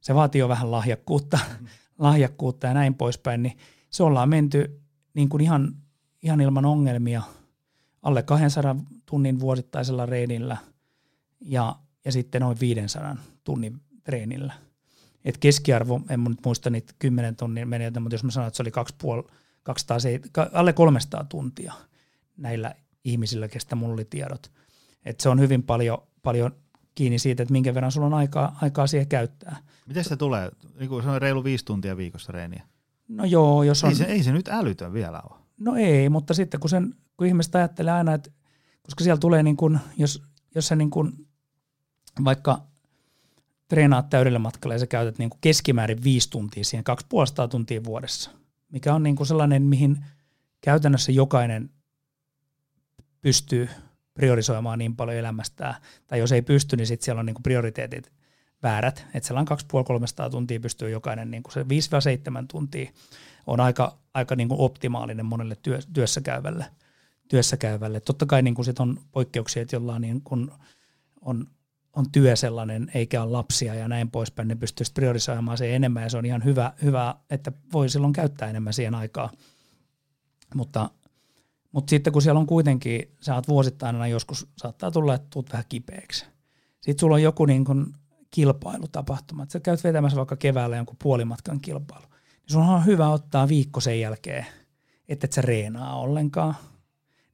se 0.00 0.14
vaatii 0.14 0.38
jo 0.38 0.48
vähän 0.48 0.70
lahjakkuutta, 0.70 1.38
mm. 1.60 1.66
lahjakkuutta 1.98 2.66
ja 2.66 2.74
näin 2.74 2.94
poispäin, 2.94 3.42
niin 3.42 3.56
se 3.90 4.02
ollaan 4.02 4.28
menty 4.28 4.80
niin 5.14 5.28
kuin 5.28 5.40
ihan, 5.40 5.76
ihan 6.22 6.40
ilman 6.40 6.64
ongelmia 6.64 7.22
alle 8.02 8.22
200 8.22 8.76
tunnin 9.06 9.40
vuosittaisella 9.40 10.06
reenillä 10.06 10.56
ja, 11.40 11.76
ja 12.04 12.12
sitten 12.12 12.40
noin 12.40 12.60
500 12.60 13.16
tunnin 13.44 13.80
treenillä. 14.04 14.52
Et 15.24 15.38
keskiarvo, 15.38 16.00
en 16.10 16.24
nyt 16.24 16.38
muista 16.44 16.70
niitä 16.70 16.92
10 16.98 17.36
tunnin 17.36 17.68
menetä, 17.68 18.00
mutta 18.00 18.14
jos 18.14 18.24
mä 18.24 18.30
sanon, 18.30 18.48
että 18.48 18.56
se 18.56 18.62
oli 18.62 19.22
2,5, 19.24 19.30
200, 19.62 20.46
alle 20.52 20.72
300 20.72 21.24
tuntia– 21.24 21.72
näillä 22.40 22.74
ihmisillä, 23.04 23.48
kestä 23.48 23.76
mulla 23.76 23.94
oli 23.94 24.04
tiedot. 24.04 24.52
Et 25.04 25.20
se 25.20 25.28
on 25.28 25.40
hyvin 25.40 25.62
paljon, 25.62 25.98
paljon 26.22 26.54
kiinni 26.94 27.18
siitä, 27.18 27.42
että 27.42 27.52
minkä 27.52 27.74
verran 27.74 27.92
sulla 27.92 28.06
on 28.06 28.14
aikaa, 28.14 28.58
aikaa 28.62 28.86
siihen 28.86 29.08
käyttää. 29.08 29.56
Miten 29.86 30.04
se 30.04 30.16
tulee? 30.16 30.50
Niin 30.78 31.02
se 31.02 31.08
on 31.08 31.22
reilu 31.22 31.44
viisi 31.44 31.64
tuntia 31.64 31.96
viikossa 31.96 32.32
reeniä. 32.32 32.62
No 33.08 33.24
joo, 33.24 33.62
jos 33.62 33.84
on... 33.84 33.90
Ei 33.90 33.96
se, 33.96 34.04
ei 34.04 34.22
se 34.22 34.32
nyt 34.32 34.48
älytön 34.48 34.92
vielä 34.92 35.22
ole. 35.30 35.40
No 35.58 35.76
ei, 35.76 36.08
mutta 36.08 36.34
sitten 36.34 36.60
kun, 36.60 36.70
sen, 36.70 36.94
kun 37.16 37.26
ihmiset 37.26 37.54
ajattelee 37.54 37.92
aina, 37.92 38.14
että 38.14 38.30
koska 38.82 39.04
siellä 39.04 39.20
tulee 39.20 39.42
niin 39.42 39.56
kuin, 39.56 39.78
jos, 39.96 40.22
jos 40.54 40.68
sä 40.68 40.76
niin 40.76 40.90
kuin 40.90 41.26
vaikka 42.24 42.62
treenaat 43.68 44.10
täydellä 44.10 44.38
matkalla 44.38 44.74
ja 44.74 44.78
sä 44.78 44.86
käytät 44.86 45.18
niin 45.18 45.30
keskimäärin 45.40 46.04
viisi 46.04 46.30
tuntia 46.30 46.64
siihen, 46.64 46.84
kaksi 46.84 47.06
puolesta 47.08 47.48
tuntia 47.48 47.84
vuodessa, 47.84 48.30
mikä 48.72 48.94
on 48.94 49.02
niin 49.02 49.26
sellainen, 49.26 49.62
mihin 49.62 50.04
käytännössä 50.60 51.12
jokainen 51.12 51.70
pystyy 53.22 53.68
priorisoimaan 54.14 54.78
niin 54.78 54.96
paljon 54.96 55.16
elämästään, 55.16 55.74
tai 56.06 56.18
jos 56.18 56.32
ei 56.32 56.42
pysty, 56.42 56.76
niin 56.76 56.86
sitten 56.86 57.04
siellä 57.04 57.20
on 57.20 57.26
niinku 57.26 57.42
prioriteetit 57.42 58.12
väärät, 58.62 59.06
että 59.14 59.34
on 59.34 59.46
2,5-300 60.26 60.30
tuntia 60.30 60.60
pystyy 60.60 60.90
jokainen, 60.90 61.30
niinku 61.30 61.50
se 61.50 61.62
5-7 61.62 61.64
tuntia 62.50 62.90
on 63.46 63.60
aika, 63.60 63.98
aika 64.14 64.36
niinku 64.36 64.64
optimaalinen 64.64 65.26
monelle 65.26 65.56
työ, 65.62 65.78
työssä 65.92 66.20
käyvälle. 66.20 66.64
Työssä 67.28 67.56
käyvälle. 67.56 68.00
Totta 68.00 68.26
kai 68.26 68.42
niinku 68.42 68.64
sit 68.64 68.80
on 68.80 69.00
poikkeuksia, 69.12 69.62
että 69.62 69.76
jollain 69.76 70.02
niin 70.02 70.20
kun 70.22 70.52
on, 71.20 71.46
on 71.92 72.10
työ 72.12 72.36
sellainen, 72.36 72.90
eikä 72.94 73.22
ole 73.22 73.30
lapsia 73.30 73.74
ja 73.74 73.88
näin 73.88 74.10
poispäin, 74.10 74.48
ne 74.48 74.54
pystyisi 74.54 74.92
priorisoimaan 74.92 75.58
se 75.58 75.76
enemmän 75.76 76.02
ja 76.02 76.08
se 76.08 76.18
on 76.18 76.26
ihan 76.26 76.44
hyvä, 76.44 76.72
hyvä, 76.82 77.14
että 77.30 77.52
voi 77.72 77.88
silloin 77.88 78.12
käyttää 78.12 78.50
enemmän 78.50 78.72
siihen 78.72 78.94
aikaa. 78.94 79.30
Mutta 80.54 80.90
mutta 81.72 81.90
sitten 81.90 82.12
kun 82.12 82.22
siellä 82.22 82.40
on 82.40 82.46
kuitenkin, 82.46 83.02
sä 83.20 83.34
oot 83.34 83.48
vuosittain 83.48 83.96
aina 83.96 84.06
joskus, 84.06 84.48
saattaa 84.56 84.90
tulla, 84.90 85.14
että 85.14 85.26
tuut 85.30 85.52
vähän 85.52 85.64
kipeäksi. 85.68 86.26
Sitten 86.80 87.00
sulla 87.00 87.14
on 87.14 87.22
joku 87.22 87.44
niin 87.44 87.64
kun 87.64 87.94
kilpailutapahtuma. 88.30 89.46
Sä 89.48 89.60
käyt 89.60 89.84
vetämässä 89.84 90.16
vaikka 90.16 90.36
keväällä 90.36 90.76
jonkun 90.76 90.96
puolimatkan 91.02 91.60
kilpailu. 91.60 92.06
Niin 92.10 92.52
sun 92.52 92.62
on 92.62 92.86
hyvä 92.86 93.08
ottaa 93.08 93.48
viikko 93.48 93.80
sen 93.80 94.00
jälkeen, 94.00 94.46
että 95.08 95.24
et 95.24 95.32
sä 95.32 95.42
reenaa 95.42 96.00
ollenkaan. 96.00 96.54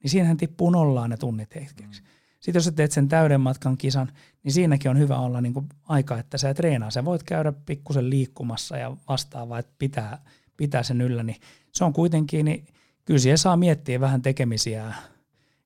Niin 0.02 0.10
siinähän 0.10 0.36
tippuu 0.36 0.70
nollaan 0.70 1.10
ne 1.10 1.16
tunnit 1.16 1.54
hetkeksi. 1.54 2.02
Mm. 2.02 2.06
Sitten 2.40 2.58
jos 2.58 2.64
sä 2.64 2.72
teet 2.72 2.92
sen 2.92 3.08
täyden 3.08 3.40
matkan 3.40 3.76
kisan, 3.76 4.12
niin 4.42 4.52
siinäkin 4.52 4.90
on 4.90 4.98
hyvä 4.98 5.18
olla 5.18 5.40
niin 5.40 5.68
aika, 5.88 6.18
että 6.18 6.38
sä 6.38 6.50
et 6.50 6.58
reenaa. 6.58 6.90
Sä 6.90 7.04
voit 7.04 7.22
käydä 7.22 7.52
pikkusen 7.52 8.10
liikkumassa 8.10 8.76
ja 8.76 8.96
vastaavaa, 9.08 9.58
että 9.58 9.72
pitää, 9.78 10.24
pitää 10.56 10.82
sen 10.82 11.00
yllä. 11.00 11.22
Niin 11.22 11.40
se 11.72 11.84
on 11.84 11.92
kuitenkin, 11.92 12.44
niin 12.44 12.66
kyllä 13.06 13.20
siihen 13.20 13.38
saa 13.38 13.56
miettiä 13.56 14.00
vähän 14.00 14.22
tekemisiä, 14.22 14.94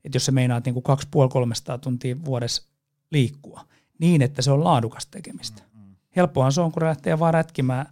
että 0.05 0.17
jos 0.17 0.25
se 0.25 0.33
meinaat 0.33 0.65
niin 0.65 0.75
2,5-300 0.75 1.79
tuntia 1.81 2.25
vuodessa 2.25 2.63
liikkua, 3.11 3.65
niin 3.99 4.23
että 4.23 4.43
se 4.43 4.51
on 4.51 4.65
laadukasta 4.65 5.11
tekemistä. 5.11 5.63
Mm-hmm. 5.75 5.97
Helppohan 6.17 6.53
se 6.53 6.61
on, 6.61 6.73
kun 6.73 6.85
lähtee 6.85 7.19
vaan 7.19 7.35
rätkimään 7.35 7.87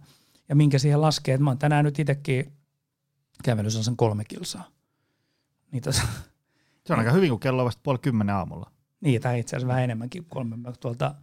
ja 0.49 0.55
minkä 0.55 0.79
siihen 0.79 1.01
laskee, 1.01 1.33
että 1.33 1.43
mä 1.43 1.49
oon 1.49 1.57
tänään 1.57 1.85
nyt 1.85 1.99
itsekin 1.99 2.53
kävellyt 3.43 3.73
sen 3.73 3.97
kolme 3.97 4.25
kilsaa. 4.25 4.67
Niin 5.71 5.83
tos, 5.83 6.01
se 6.85 6.93
on 6.93 6.99
aika 6.99 7.11
hyvin, 7.11 7.29
kun 7.29 7.39
kello 7.39 7.61
on 7.61 7.65
vasta 7.65 7.81
puoli 7.83 7.97
kymmenen 7.97 8.35
aamulla. 8.35 8.71
Niin, 9.01 9.21
tai 9.21 9.39
itse 9.39 9.55
asiassa 9.55 9.67
vähän 9.67 9.83
enemmänkin 9.83 10.25
kolme. 10.25 10.57
Mä 10.57 10.71
tuolta 10.79 11.15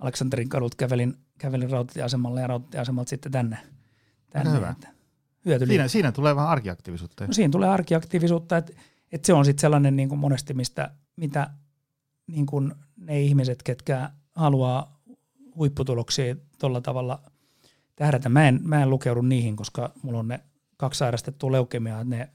Aleksanterin 0.00 0.48
kadut 0.48 0.74
kävelin, 0.74 1.16
kävelin 1.38 1.70
rautatieasemalle 1.70 2.40
ja 2.40 2.46
rautatieasemalta 2.46 3.08
sitten 3.08 3.32
tänne. 3.32 3.58
tänne 4.30 4.52
hyvä. 4.52 4.68
Että 4.68 4.93
hyöty 5.44 5.66
siinä, 5.66 5.88
siinä 5.88 6.12
tulee 6.12 6.36
vähän 6.36 6.50
arkiaktiivisuutta. 6.50 7.26
No 7.26 7.32
siinä 7.32 7.52
tulee 7.52 7.68
arkiaktiivisuutta, 7.68 8.56
että, 8.56 8.72
että 9.12 9.26
se 9.26 9.32
on 9.32 9.44
sitten 9.44 9.60
sellainen 9.60 9.96
niin 9.96 10.08
kuin 10.08 10.18
monesti, 10.18 10.54
mistä, 10.54 10.90
mitä 11.16 11.50
niin 12.26 12.46
kuin 12.46 12.74
ne 12.96 13.20
ihmiset, 13.20 13.62
ketkä 13.62 14.10
haluaa 14.34 15.00
huipputuloksia 15.56 16.36
tuolla 16.58 16.80
tavalla 16.80 17.22
tähdätä. 17.96 18.28
Mä 18.28 18.48
en, 18.48 18.60
mä 18.62 18.82
en 18.82 18.90
lukeudu 18.90 19.22
niihin, 19.22 19.56
koska 19.56 19.92
mulla 20.02 20.18
on 20.18 20.28
ne 20.28 20.40
kaksi 20.76 20.98
sairastettua 20.98 21.52
leukemiaa, 21.52 22.04
ne 22.04 22.30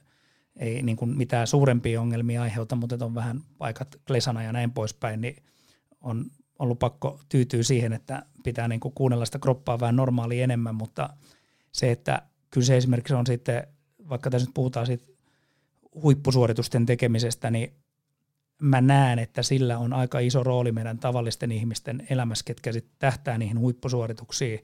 ei 0.56 0.82
niin 0.82 0.98
kuin 0.98 1.18
mitään 1.18 1.48
suurempia 1.48 2.02
ongelmia 2.02 2.42
aiheuta, 2.42 2.76
mutta 2.76 3.06
on 3.06 3.16
vähän 3.16 3.42
paikat 3.58 3.96
klesana 4.08 4.44
ja 4.44 4.54
näin 4.54 4.72
poispäin, 4.72 5.22
niin 5.22 5.36
on 6.02 6.26
ollut 6.60 6.80
pakko 6.80 7.22
tyytyä 7.30 7.64
siihen, 7.64 7.94
että 7.94 8.26
pitää 8.44 8.68
niin 8.68 8.80
kuin 8.80 8.94
kuunnella 8.94 9.26
sitä 9.26 9.40
kroppaa 9.40 9.80
vähän 9.80 9.96
normaali 9.96 10.42
enemmän, 10.42 10.76
mutta 10.76 11.10
se, 11.72 11.92
että 11.92 12.22
kyllä 12.50 12.66
se 12.66 12.78
esimerkiksi 12.78 13.14
on 13.14 13.28
sitten, 13.28 13.68
vaikka 14.10 14.30
tässä 14.30 14.48
nyt 14.48 14.54
puhutaan 14.54 14.86
siitä 14.86 15.06
huippusuoritusten 16.04 16.86
tekemisestä, 16.86 17.52
niin 17.52 17.74
mä 18.62 18.82
näen, 18.82 19.20
että 19.20 19.44
sillä 19.44 19.78
on 19.78 19.94
aika 19.94 20.20
iso 20.20 20.44
rooli 20.44 20.72
meidän 20.72 21.00
tavallisten 21.00 21.52
ihmisten 21.52 22.08
elämässä, 22.10 22.46
ketkä 22.46 22.72
sitten 22.72 22.96
tähtää 23.00 23.38
niihin 23.38 23.60
huippusuorituksiin, 23.60 24.64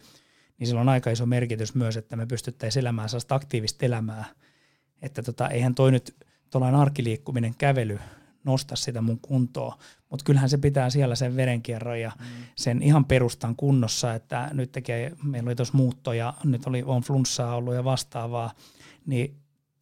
niin 0.57 0.67
sillä 0.67 0.81
on 0.81 0.89
aika 0.89 1.09
iso 1.09 1.25
merkitys 1.25 1.75
myös, 1.75 1.97
että 1.97 2.15
me 2.15 2.25
pystyttäisiin 2.25 2.81
elämään 2.81 3.09
sellaista 3.09 3.35
aktiivista 3.35 3.85
elämää. 3.85 4.25
Että 5.01 5.23
tota, 5.23 5.49
eihän 5.49 5.75
toi 5.75 5.91
nyt 5.91 6.15
tuollainen 6.49 6.79
arkiliikkuminen, 6.79 7.55
kävely, 7.57 7.99
nosta 8.45 8.75
sitä 8.75 9.01
mun 9.01 9.19
kuntoa, 9.19 9.77
mutta 10.09 10.23
kyllähän 10.23 10.49
se 10.49 10.57
pitää 10.57 10.89
siellä 10.89 11.15
sen 11.15 11.35
verenkierron 11.35 11.99
ja 11.99 12.11
mm. 12.19 12.25
sen 12.55 12.81
ihan 12.81 13.05
perustan 13.05 13.55
kunnossa, 13.55 14.13
että 14.13 14.49
nyt 14.53 14.71
tekee, 14.71 15.11
meillä 15.23 15.47
oli 15.47 15.55
tuossa 15.55 15.77
muuttoja, 15.77 16.33
nyt 16.43 16.67
oli, 16.67 16.83
on 16.85 17.01
flunssaa 17.01 17.55
ollut 17.55 17.73
ja 17.73 17.83
vastaavaa, 17.83 18.51
niin 19.05 19.35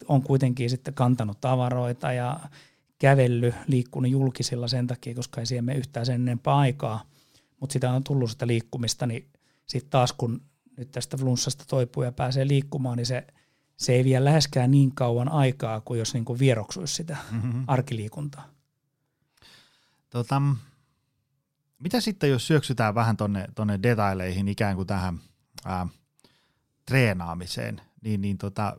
on 0.08 0.22
kuitenkin 0.22 0.70
sitten 0.70 0.94
kantanut 0.94 1.40
tavaroita 1.40 2.12
ja 2.12 2.40
kävellyt, 2.98 3.54
liikkunut 3.66 4.10
julkisilla 4.10 4.68
sen 4.68 4.86
takia, 4.86 5.14
koska 5.14 5.40
ei 5.40 5.46
siihen 5.46 5.64
mene 5.64 5.78
yhtään 5.78 6.06
sen 6.06 6.20
enempää 6.20 6.56
aikaa, 6.56 7.04
mutta 7.60 7.72
sitä 7.72 7.92
on 7.92 8.04
tullut 8.04 8.30
sitä 8.30 8.46
liikkumista, 8.46 9.06
niin 9.06 9.28
sitten 9.66 9.90
taas 9.90 10.12
kun 10.12 10.40
nyt 10.76 10.90
tästä 10.90 11.16
flunssasta 11.16 11.64
toipuu 11.68 12.02
ja 12.02 12.12
pääsee 12.12 12.48
liikkumaan, 12.48 12.96
niin 12.96 13.06
se, 13.06 13.26
se 13.76 13.92
ei 13.92 14.04
vie 14.04 14.24
läheskään 14.24 14.70
niin 14.70 14.94
kauan 14.94 15.28
aikaa 15.28 15.80
kuin 15.80 15.98
jos 15.98 16.14
niin 16.14 16.24
kuin 16.24 16.38
vieroksuisi 16.38 16.94
sitä 16.94 17.16
mm-hmm. 17.30 17.64
arkiliikuntaa. 17.66 18.53
Tota, 20.14 20.42
mitä 21.78 22.00
sitten, 22.00 22.30
jos 22.30 22.46
syöksytään 22.46 22.94
vähän 22.94 23.16
tonne, 23.16 23.48
tonne 23.54 23.78
detaileihin 23.82 24.48
ikään 24.48 24.76
kuin 24.76 24.86
tähän 24.86 25.20
ää, 25.64 25.86
treenaamiseen, 26.86 27.80
niin, 28.02 28.20
niin 28.20 28.38
tota, 28.38 28.76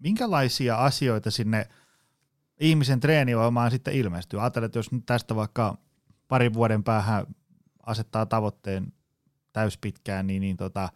minkälaisia 0.00 0.76
asioita 0.76 1.30
sinne 1.30 1.68
ihmisen 2.60 3.00
treeniohjelmaan 3.00 3.70
sitten 3.70 3.94
ilmestyy? 3.94 4.40
Ajattelen, 4.40 4.66
että 4.66 4.78
jos 4.78 4.92
nyt 4.92 5.06
tästä 5.06 5.36
vaikka 5.36 5.78
parin 6.28 6.54
vuoden 6.54 6.84
päähän 6.84 7.26
asettaa 7.86 8.26
tavoitteen 8.26 8.92
täyspitkään, 9.52 10.26
niin, 10.26 10.40
niin 10.40 10.56
tota, 10.56 10.88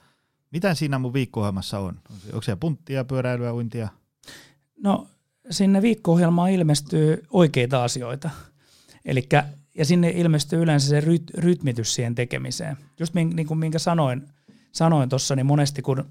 mitä 0.51 0.75
siinä 0.75 0.99
mun 0.99 1.13
viikko 1.13 1.41
on? 1.79 2.01
Onko 2.27 2.43
siellä 2.43 2.61
punttia, 2.61 3.05
pyöräilyä, 3.05 3.55
uintia? 3.55 3.89
No 4.85 5.09
sinne 5.51 5.83
viikko 5.83 6.19
ilmestyy 6.53 7.23
oikeita 7.31 7.85
asioita. 7.85 8.31
Elikkä, 9.05 9.45
ja 9.75 9.85
sinne 9.85 10.11
ilmestyy 10.11 10.63
yleensä 10.63 10.89
se 10.89 11.01
ryt, 11.01 11.31
rytmitys 11.35 11.95
siihen 11.95 12.15
tekemiseen. 12.15 12.77
Just 12.99 13.15
min, 13.15 13.37
niin 13.37 13.47
kuin 13.47 13.59
minkä 13.59 13.79
sanoin, 13.79 14.23
sanoin 14.73 15.09
tuossa, 15.09 15.37
niin 15.37 15.47
monesti 15.47 15.83
kun, 15.83 16.05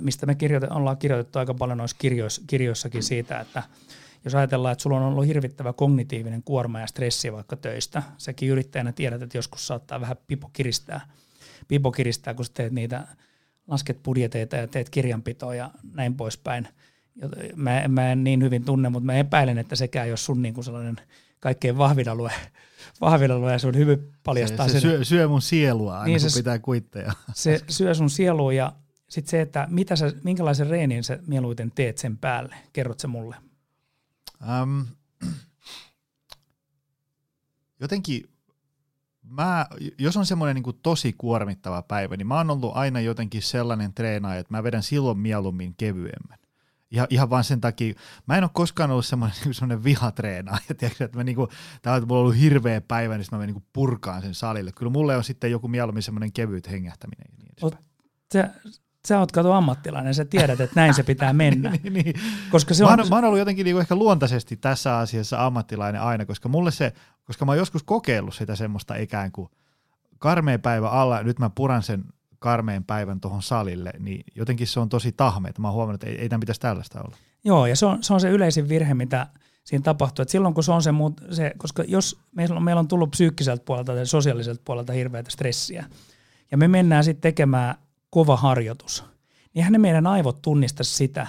mistä 0.00 0.26
me 0.26 0.34
kirjoitet, 0.34 0.70
ollaan 0.70 0.96
kirjoitettu 0.96 1.38
aika 1.38 1.54
paljon 1.54 1.78
noissa 1.78 1.96
kirjoissa, 2.00 2.42
kirjoissakin 2.46 3.02
siitä, 3.02 3.40
että 3.40 3.62
jos 4.24 4.34
ajatellaan, 4.34 4.72
että 4.72 4.82
sulla 4.82 4.96
on 4.96 5.02
ollut 5.02 5.26
hirvittävä 5.26 5.72
kognitiivinen 5.72 6.42
kuorma 6.42 6.80
ja 6.80 6.86
stressi 6.86 7.32
vaikka 7.32 7.56
töistä, 7.56 8.02
säkin 8.18 8.48
yrittäjänä 8.48 8.92
tiedät, 8.92 9.22
että 9.22 9.38
joskus 9.38 9.66
saattaa 9.66 10.00
vähän 10.00 10.16
pipo 10.26 10.50
kiristää, 10.52 11.00
pipo 11.68 11.92
kiristää 11.92 12.34
kun 12.34 12.44
teet 12.54 12.72
niitä, 12.72 13.06
lasket 13.66 14.02
budjeteita 14.02 14.56
ja 14.56 14.66
teet 14.66 14.90
kirjanpitoa 14.90 15.54
ja 15.54 15.70
näin 15.92 16.14
poispäin. 16.14 16.68
Mä, 17.56 17.82
mä 17.88 18.12
en 18.12 18.24
niin 18.24 18.42
hyvin 18.42 18.64
tunne, 18.64 18.88
mutta 18.88 19.06
mä 19.06 19.14
epäilen, 19.14 19.58
että 19.58 19.76
sekään 19.76 20.08
jos 20.08 20.24
sun 20.24 20.42
niin 20.42 20.54
kuin 20.54 20.64
sellainen 20.64 20.96
kaikkein 21.44 21.78
vahvin 21.78 22.08
alue, 22.08 22.32
vahvin 23.00 23.30
alue 23.30 23.52
ja 23.52 23.58
sun 23.58 23.74
hyvin 23.74 24.12
paljastaa 24.22 24.68
se, 24.68 24.72
se 24.72 24.80
syö, 24.80 25.04
syö, 25.04 25.28
mun 25.28 25.42
sielua 25.42 25.94
aina, 25.94 26.06
niin 26.06 26.20
kun 26.20 26.30
se, 26.30 26.38
pitää 26.38 26.58
kuitteja. 26.58 27.12
Se 27.34 27.60
syö 27.68 27.94
sun 27.94 28.10
sielua 28.10 28.52
ja 28.52 28.72
sitten 29.08 29.30
se, 29.30 29.40
että 29.40 29.66
mitä 29.70 29.96
sä, 29.96 30.12
minkälaisen 30.22 30.66
reenin 30.66 31.04
sä 31.04 31.18
mieluiten 31.26 31.72
teet 31.74 31.98
sen 31.98 32.16
päälle, 32.16 32.56
kerrot 32.72 33.00
se 33.00 33.06
mulle? 33.06 33.36
Um, 34.62 34.86
jotenkin, 37.80 38.28
mä, 39.22 39.66
jos 39.98 40.16
on 40.16 40.26
semmoinen 40.26 40.62
niin 40.62 40.78
tosi 40.82 41.12
kuormittava 41.12 41.82
päivä, 41.82 42.16
niin 42.16 42.26
mä 42.26 42.36
oon 42.36 42.50
ollut 42.50 42.76
aina 42.76 43.00
jotenkin 43.00 43.42
sellainen 43.42 43.94
treenaaja, 43.94 44.40
että 44.40 44.54
mä 44.54 44.62
vedän 44.62 44.82
silloin 44.82 45.18
mieluummin 45.18 45.74
kevyemmän. 45.76 46.38
Ihan, 46.94 47.06
ihan 47.10 47.30
vaan 47.30 47.44
sen 47.44 47.60
takia, 47.60 47.94
mä 48.26 48.36
en 48.36 48.44
ole 48.44 48.50
koskaan 48.54 48.90
ollut 48.90 49.06
semmoinen, 49.06 49.36
niin 49.44 49.54
semmoinen 49.54 49.84
vihatreenaaja, 49.84 50.74
tiedätkö, 50.78 51.04
että 51.04 51.18
mä 51.18 51.24
niinku, 51.24 51.48
tää 51.82 51.94
on 51.94 52.12
ollut 52.12 52.38
hirveä 52.38 52.80
päivä, 52.80 53.18
niin 53.18 53.26
mä 53.32 53.38
menen 53.38 53.54
niinku 53.54 53.68
purkaan 53.72 54.22
sen 54.22 54.34
salille. 54.34 54.72
Kyllä 54.72 54.92
mulle 54.92 55.16
on 55.16 55.24
sitten 55.24 55.50
joku 55.50 55.68
mieluummin 55.68 56.02
semmoinen 56.02 56.32
kevyt 56.32 56.70
hengähtäminen. 56.70 57.26
Ja 57.38 57.68
niin 57.70 57.78
sä, 58.32 58.50
sä 59.08 59.18
oot 59.18 59.32
kato 59.32 59.52
ammattilainen, 59.52 60.14
sä 60.14 60.24
tiedät, 60.24 60.60
että 60.60 60.80
näin 60.80 60.94
se 60.94 61.02
pitää 61.02 61.32
mennä. 61.42 61.70
niin, 61.70 61.92
niin. 61.92 62.14
Koska 62.50 62.74
se 62.74 62.84
mä, 62.84 62.90
on, 62.90 63.08
mä 63.08 63.14
oon 63.16 63.24
ollut 63.24 63.38
jotenkin 63.38 63.64
niinku 63.64 63.80
ehkä 63.80 63.96
luontaisesti 63.96 64.56
tässä 64.56 64.98
asiassa 64.98 65.46
ammattilainen 65.46 66.00
aina, 66.00 66.26
koska 66.26 66.48
mulle 66.48 66.70
se, 66.70 66.92
koska 67.24 67.44
mä 67.44 67.52
oon 67.52 67.58
joskus 67.58 67.82
kokeillut 67.82 68.34
sitä 68.34 68.56
semmoista 68.56 68.96
ikään 68.96 69.32
kuin 69.32 69.48
karmea 70.18 70.58
päivä 70.58 70.90
alla, 70.90 71.22
nyt 71.22 71.38
mä 71.38 71.50
puran 71.50 71.82
sen 71.82 72.04
karmeen 72.44 72.84
päivän 72.84 73.20
tuohon 73.20 73.42
salille, 73.42 73.92
niin 73.98 74.24
jotenkin 74.34 74.66
se 74.66 74.80
on 74.80 74.88
tosi 74.88 75.12
tahme, 75.12 75.48
että 75.48 75.62
mä 75.62 75.68
oon 75.68 75.74
huomannut, 75.74 76.02
että 76.02 76.16
ei, 76.16 76.22
ei 76.22 76.28
tämän 76.28 76.40
pitäisi 76.40 76.60
tällaista 76.60 77.00
olla. 77.00 77.16
Joo, 77.44 77.66
ja 77.66 77.76
se 77.76 77.86
on, 77.86 78.02
se 78.02 78.14
on 78.14 78.20
se 78.20 78.30
yleisin 78.30 78.68
virhe, 78.68 78.94
mitä 78.94 79.26
siinä 79.64 79.82
tapahtuu. 79.82 80.22
että 80.22 80.32
silloin 80.32 80.54
kun 80.54 80.64
se 80.64 80.72
on 80.72 80.82
se, 80.82 80.92
muut, 80.92 81.20
se 81.30 81.52
koska 81.56 81.84
jos 81.88 82.18
meillä 82.32 82.56
on, 82.56 82.62
meillä 82.62 82.80
on 82.80 82.88
tullut 82.88 83.10
psyykkiseltä 83.10 83.64
puolelta 83.64 83.94
tai 83.94 84.06
sosiaaliselta 84.06 84.62
puolelta 84.64 84.92
hirveätä 84.92 85.30
stressiä, 85.30 85.84
ja 86.50 86.56
me 86.56 86.68
mennään 86.68 87.04
sitten 87.04 87.22
tekemään 87.22 87.74
kova 88.10 88.36
harjoitus, 88.36 89.04
niin 89.44 89.60
eihän 89.60 89.72
ne 89.72 89.78
meidän 89.78 90.06
aivot 90.06 90.42
tunnista 90.42 90.84
sitä, 90.84 91.26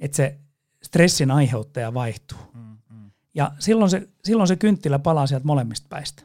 että 0.00 0.16
se 0.16 0.38
stressin 0.82 1.30
aiheuttaja 1.30 1.94
vaihtuu. 1.94 2.38
Mm, 2.54 2.60
mm. 2.90 3.10
Ja 3.34 3.50
silloin 3.58 3.90
se, 3.90 4.08
silloin 4.24 4.48
se 4.48 4.56
kynttilä 4.56 4.98
palaa 4.98 5.26
sieltä 5.26 5.46
molemmista 5.46 5.86
päistä. 5.88 6.22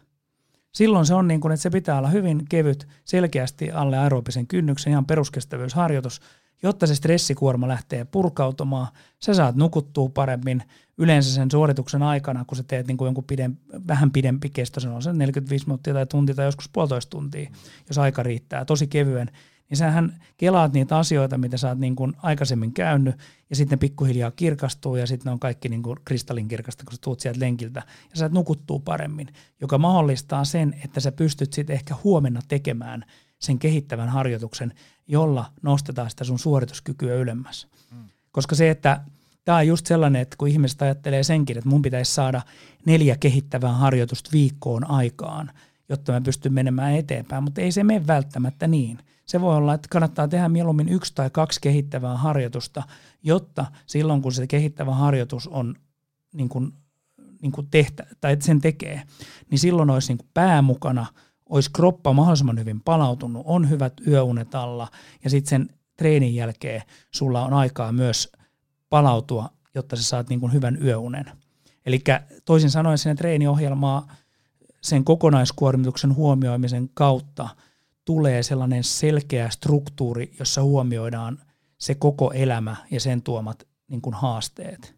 Silloin 0.75 1.05
se 1.05 1.13
on 1.13 1.27
niin 1.27 1.41
kuin, 1.41 1.51
että 1.51 1.61
se 1.61 1.69
pitää 1.69 1.97
olla 1.97 2.07
hyvin 2.09 2.45
kevyt, 2.49 2.87
selkeästi 3.05 3.71
alle 3.71 3.97
aerobisen 3.97 4.47
kynnyksen, 4.47 4.91
ihan 4.91 5.05
peruskestävyysharjoitus, 5.05 6.21
jotta 6.63 6.87
se 6.87 6.95
stressikuorma 6.95 7.67
lähtee 7.67 8.05
purkautumaan. 8.05 8.87
Sä 9.19 9.33
saat 9.33 9.55
nukuttua 9.55 10.09
paremmin 10.09 10.63
yleensä 10.97 11.33
sen 11.33 11.51
suorituksen 11.51 12.03
aikana, 12.03 12.45
kun 12.45 12.57
sä 12.57 12.63
teet 12.63 12.87
niin 12.87 12.97
kuin 12.97 13.07
jonkun 13.07 13.23
pidem, 13.23 13.55
vähän 13.87 14.11
pidempi 14.11 14.49
kesto, 14.49 14.79
se 14.79 14.89
on 14.89 15.01
se 15.01 15.13
45 15.13 15.65
minuuttia 15.65 15.93
tai 15.93 16.05
tunti 16.05 16.33
tai 16.33 16.45
joskus 16.45 16.69
puolitoista 16.69 17.09
tuntia, 17.09 17.49
jos 17.89 17.97
aika 17.97 18.23
riittää, 18.23 18.65
tosi 18.65 18.87
kevyen, 18.87 19.31
niin 19.69 19.77
sähän 19.77 20.21
kelaat 20.37 20.73
niitä 20.73 20.97
asioita, 20.97 21.37
mitä 21.37 21.57
sä 21.57 21.69
oot 21.69 21.79
niin 21.79 21.95
kuin 21.95 22.13
aikaisemmin 22.17 22.73
käynyt, 22.73 23.15
ja 23.49 23.55
sitten 23.55 23.79
pikkuhiljaa 23.79 24.31
kirkastuu, 24.31 24.95
ja 24.95 25.07
sitten 25.07 25.29
ne 25.29 25.31
on 25.31 25.39
kaikki 25.39 25.69
niin 25.69 25.83
kuin 25.83 25.99
kristallinkirkasta, 26.05 26.83
kun 26.83 26.93
sä 26.93 26.99
tuut 27.01 27.19
sieltä 27.19 27.39
lenkiltä, 27.39 27.83
ja 28.09 28.17
sä 28.17 28.29
nukuttuu 28.29 28.79
paremmin, 28.79 29.27
joka 29.61 29.77
mahdollistaa 29.77 30.45
sen, 30.45 30.75
että 30.83 30.99
sä 30.99 31.11
pystyt 31.11 31.53
sitten 31.53 31.73
ehkä 31.73 31.95
huomenna 32.03 32.41
tekemään 32.47 33.05
sen 33.39 33.59
kehittävän 33.59 34.09
harjoituksen, 34.09 34.73
jolla 35.07 35.51
nostetaan 35.61 36.09
sitä 36.09 36.23
sun 36.23 36.39
suorituskykyä 36.39 37.15
ylemmäs. 37.15 37.67
Mm. 37.91 37.97
Koska 38.31 38.55
se, 38.55 38.69
että 38.69 39.01
tämä 39.45 39.57
on 39.57 39.67
just 39.67 39.85
sellainen, 39.85 40.21
että 40.21 40.35
kun 40.37 40.47
ihmiset 40.47 40.81
ajattelee 40.81 41.23
senkin, 41.23 41.57
että 41.57 41.69
mun 41.69 41.81
pitäisi 41.81 42.13
saada 42.13 42.41
neljä 42.85 43.17
kehittävää 43.17 43.73
harjoitusta 43.73 44.29
viikkoon 44.33 44.89
aikaan, 44.89 45.51
jotta 45.89 46.11
mä 46.11 46.21
pystyn 46.21 46.53
menemään 46.53 46.95
eteenpäin, 46.95 47.43
mutta 47.43 47.61
ei 47.61 47.71
se 47.71 47.83
mene 47.83 48.07
välttämättä 48.07 48.67
niin– 48.67 48.99
se 49.25 49.41
voi 49.41 49.55
olla, 49.55 49.73
että 49.73 49.87
kannattaa 49.91 50.27
tehdä 50.27 50.49
mieluummin 50.49 50.89
yksi 50.89 51.11
tai 51.15 51.29
kaksi 51.29 51.61
kehittävää 51.61 52.17
harjoitusta, 52.17 52.83
jotta 53.23 53.65
silloin 53.85 54.21
kun 54.21 54.31
se 54.31 54.47
kehittävä 54.47 54.95
harjoitus 54.95 55.47
on 55.47 55.75
niin 56.33 56.49
kuin, 56.49 56.73
niin 57.41 57.51
kuin 57.51 57.67
tehtä, 57.71 58.05
tai 58.21 58.37
sen 58.39 58.61
tekee, 58.61 59.01
niin 59.51 59.59
silloin 59.59 59.89
olisi 59.89 60.07
niin 60.07 60.17
kuin 60.17 60.29
pää 60.33 60.61
mukana, 60.61 61.05
olisi 61.49 61.71
kroppa 61.71 62.13
mahdollisimman 62.13 62.59
hyvin 62.59 62.81
palautunut, 62.81 63.43
on 63.45 63.69
hyvät 63.69 63.93
yöunet 64.07 64.55
alla 64.55 64.87
ja 65.23 65.29
sitten 65.29 65.49
sen 65.49 65.69
treenin 65.97 66.35
jälkeen 66.35 66.81
sulla 67.11 67.45
on 67.45 67.53
aikaa 67.53 67.91
myös 67.91 68.31
palautua, 68.89 69.49
jotta 69.75 69.95
sä 69.95 70.03
saat 70.03 70.29
niin 70.29 70.39
kuin 70.39 70.53
hyvän 70.53 70.77
yöunen. 70.83 71.25
Eli 71.85 72.03
toisin 72.45 72.69
sanoen 72.69 72.97
sinne 72.97 73.15
treeniohjelmaa 73.15 74.07
sen 74.81 75.03
kokonaiskuormituksen 75.03 76.15
huomioimisen 76.15 76.89
kautta– 76.93 77.49
tulee 78.05 78.43
sellainen 78.43 78.83
selkeä 78.83 79.49
struktuuri, 79.49 80.35
jossa 80.39 80.63
huomioidaan 80.63 81.39
se 81.77 81.95
koko 81.95 82.31
elämä 82.31 82.75
ja 82.91 82.99
sen 82.99 83.21
tuomat 83.21 83.67
niin 83.87 84.01
kuin 84.01 84.13
haasteet. 84.13 84.95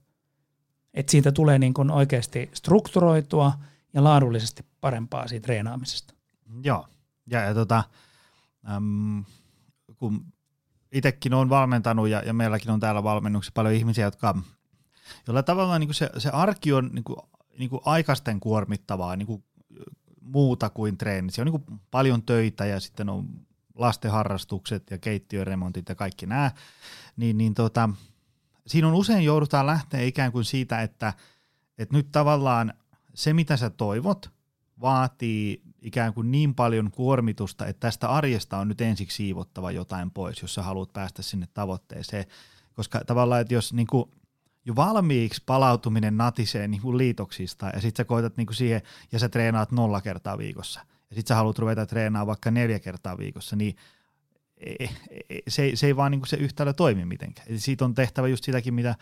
Et 0.93 1.09
siitä 1.09 1.31
tulee 1.31 1.59
niin 1.59 1.73
kuin 1.73 1.91
oikeasti 1.91 2.49
strukturoitua 2.53 3.53
ja 3.93 4.03
laadullisesti 4.03 4.65
parempaa 4.81 5.27
siitä 5.27 5.45
treenaamisesta. 5.45 6.13
Joo, 6.63 6.87
ja, 7.27 7.41
ja 7.41 7.53
tota, 7.53 7.83
äm, 8.75 9.25
kun 9.95 10.25
itsekin 10.91 11.33
olen 11.33 11.49
valmentanut 11.49 12.07
ja, 12.07 12.21
ja 12.25 12.33
meilläkin 12.33 12.71
on 12.71 12.79
täällä 12.79 13.03
valmennuksessa 13.03 13.51
paljon 13.55 13.75
ihmisiä, 13.75 14.05
jotka 14.05 14.35
jolla 15.27 15.43
tavallaan 15.43 15.81
niin 15.81 15.87
kuin 15.87 15.95
se, 15.95 16.09
se 16.17 16.29
arki 16.29 16.73
on 16.73 16.89
niin 16.93 17.03
kuin, 17.03 17.17
niin 17.59 17.69
kuin 17.69 17.81
aikaisten 17.85 18.39
kuormittavaa, 18.39 19.15
niin 19.15 19.27
kuin 19.27 19.43
muuta 20.27 20.69
kuin 20.69 20.97
treeni. 20.97 21.31
Se 21.31 21.41
on 21.41 21.47
niin 21.47 21.79
paljon 21.91 22.23
töitä 22.23 22.65
ja 22.65 22.79
sitten 22.79 23.09
on 23.09 23.27
lastenharrastukset 23.75 24.91
ja 24.91 24.97
keittiöremontit 24.97 25.89
ja 25.89 25.95
kaikki 25.95 26.25
nämä. 26.25 26.51
Niin, 27.17 27.37
niin 27.37 27.53
tota, 27.53 27.89
siinä 28.67 28.87
on 28.87 28.93
usein 28.93 29.23
joudutaan 29.23 29.65
lähteä 29.65 30.01
ikään 30.01 30.31
kuin 30.31 30.45
siitä, 30.45 30.81
että, 30.81 31.13
että 31.77 31.95
nyt 31.95 32.11
tavallaan 32.11 32.73
se, 33.13 33.33
mitä 33.33 33.57
sä 33.57 33.69
toivot, 33.69 34.29
vaatii 34.81 35.61
ikään 35.81 36.13
kuin 36.13 36.31
niin 36.31 36.55
paljon 36.55 36.91
kuormitusta, 36.91 37.65
että 37.65 37.79
tästä 37.79 38.09
arjesta 38.09 38.57
on 38.57 38.67
nyt 38.67 38.81
ensiksi 38.81 39.15
siivottava 39.15 39.71
jotain 39.71 40.11
pois, 40.11 40.41
jos 40.41 40.53
sä 40.53 40.63
haluat 40.63 40.93
päästä 40.93 41.21
sinne 41.21 41.47
tavoitteeseen. 41.53 42.25
Koska 42.73 43.05
tavallaan, 43.05 43.41
että 43.41 43.53
jos 43.53 43.73
niin 43.73 43.87
kuin 43.87 44.11
jo 44.67 44.75
valmiiksi 44.75 45.43
palautuminen 45.45 46.17
natisee 46.17 46.67
niin 46.67 46.81
kuin 46.81 46.97
liitoksista 46.97 47.65
ja 47.65 47.81
sitten 47.81 48.03
sä 48.03 48.07
koetat 48.07 48.37
niin 48.37 48.47
kuin 48.47 48.55
siihen 48.55 48.81
ja 49.11 49.19
sä 49.19 49.29
treenaat 49.29 49.71
nolla 49.71 50.01
kertaa 50.01 50.37
viikossa 50.37 50.79
ja 51.09 51.15
sitten 51.15 51.27
sä 51.27 51.35
haluat 51.35 51.59
ruveta 51.59 51.85
treenaamaan 51.85 52.27
vaikka 52.27 52.51
neljä 52.51 52.79
kertaa 52.79 53.17
viikossa, 53.17 53.55
niin 53.55 53.75
e, 54.57 54.71
e, 54.79 54.89
e, 55.29 55.39
se, 55.47 55.71
se 55.73 55.87
ei 55.87 55.95
vaan 55.95 56.11
niin 56.11 56.19
kuin 56.19 56.29
se 56.29 56.37
yhtälö 56.37 56.73
toimi 56.73 57.05
mitenkään. 57.05 57.47
Eli 57.49 57.59
siitä 57.59 57.85
on 57.85 57.93
tehtävä 57.93 58.27
just 58.27 58.43
sitäkin, 58.43 58.73
mitä 58.73 58.95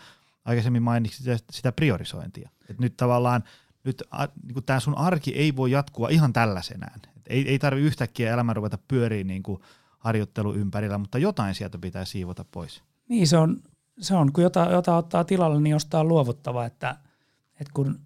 aikaisemmin 0.45 0.83
mainitsit, 0.83 1.25
sitä, 1.51 1.71
priorisointia. 1.71 2.49
Et 2.69 2.79
nyt 2.79 2.97
tavallaan 2.97 3.43
nyt 3.83 4.03
niin 4.43 4.63
tämä 4.65 4.79
sun 4.79 4.97
arki 4.97 5.31
ei 5.31 5.55
voi 5.55 5.71
jatkua 5.71 6.09
ihan 6.09 6.33
tällaisenään. 6.33 7.01
Et 7.17 7.23
ei, 7.27 7.49
ei 7.49 7.59
tarvi 7.59 7.81
yhtäkkiä 7.81 8.33
elämä 8.33 8.53
ruveta 8.53 8.77
pyöriä 8.87 9.23
niin 9.23 9.43
kuin 9.43 9.61
harjoittelu 9.99 10.53
ympärillä, 10.53 10.97
mutta 10.97 11.17
jotain 11.17 11.55
sieltä 11.55 11.77
pitää 11.77 12.05
siivota 12.05 12.45
pois. 12.51 12.83
Niin, 13.09 13.27
se 13.27 13.37
on 13.37 13.61
se 13.99 14.15
on, 14.15 14.33
kun 14.33 14.43
jota, 14.43 14.71
jota 14.71 14.97
ottaa 14.97 15.23
tilalle, 15.23 15.61
niin 15.61 15.75
ostaa 15.75 16.03
luovuttava, 16.03 16.65
että, 16.65 16.97
että 17.59 17.73
kun 17.73 17.99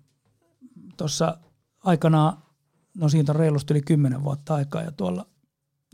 tuossa 0.98 1.38
aikanaan, 1.84 2.38
no 2.98 3.10
siitä 3.10 3.32
on 3.32 3.36
reilusti 3.36 3.74
yli 3.74 3.82
kymmenen 3.82 4.24
vuotta 4.24 4.56
aikaa 4.56 4.82
ja 4.82 4.92
tuolla 4.92 5.26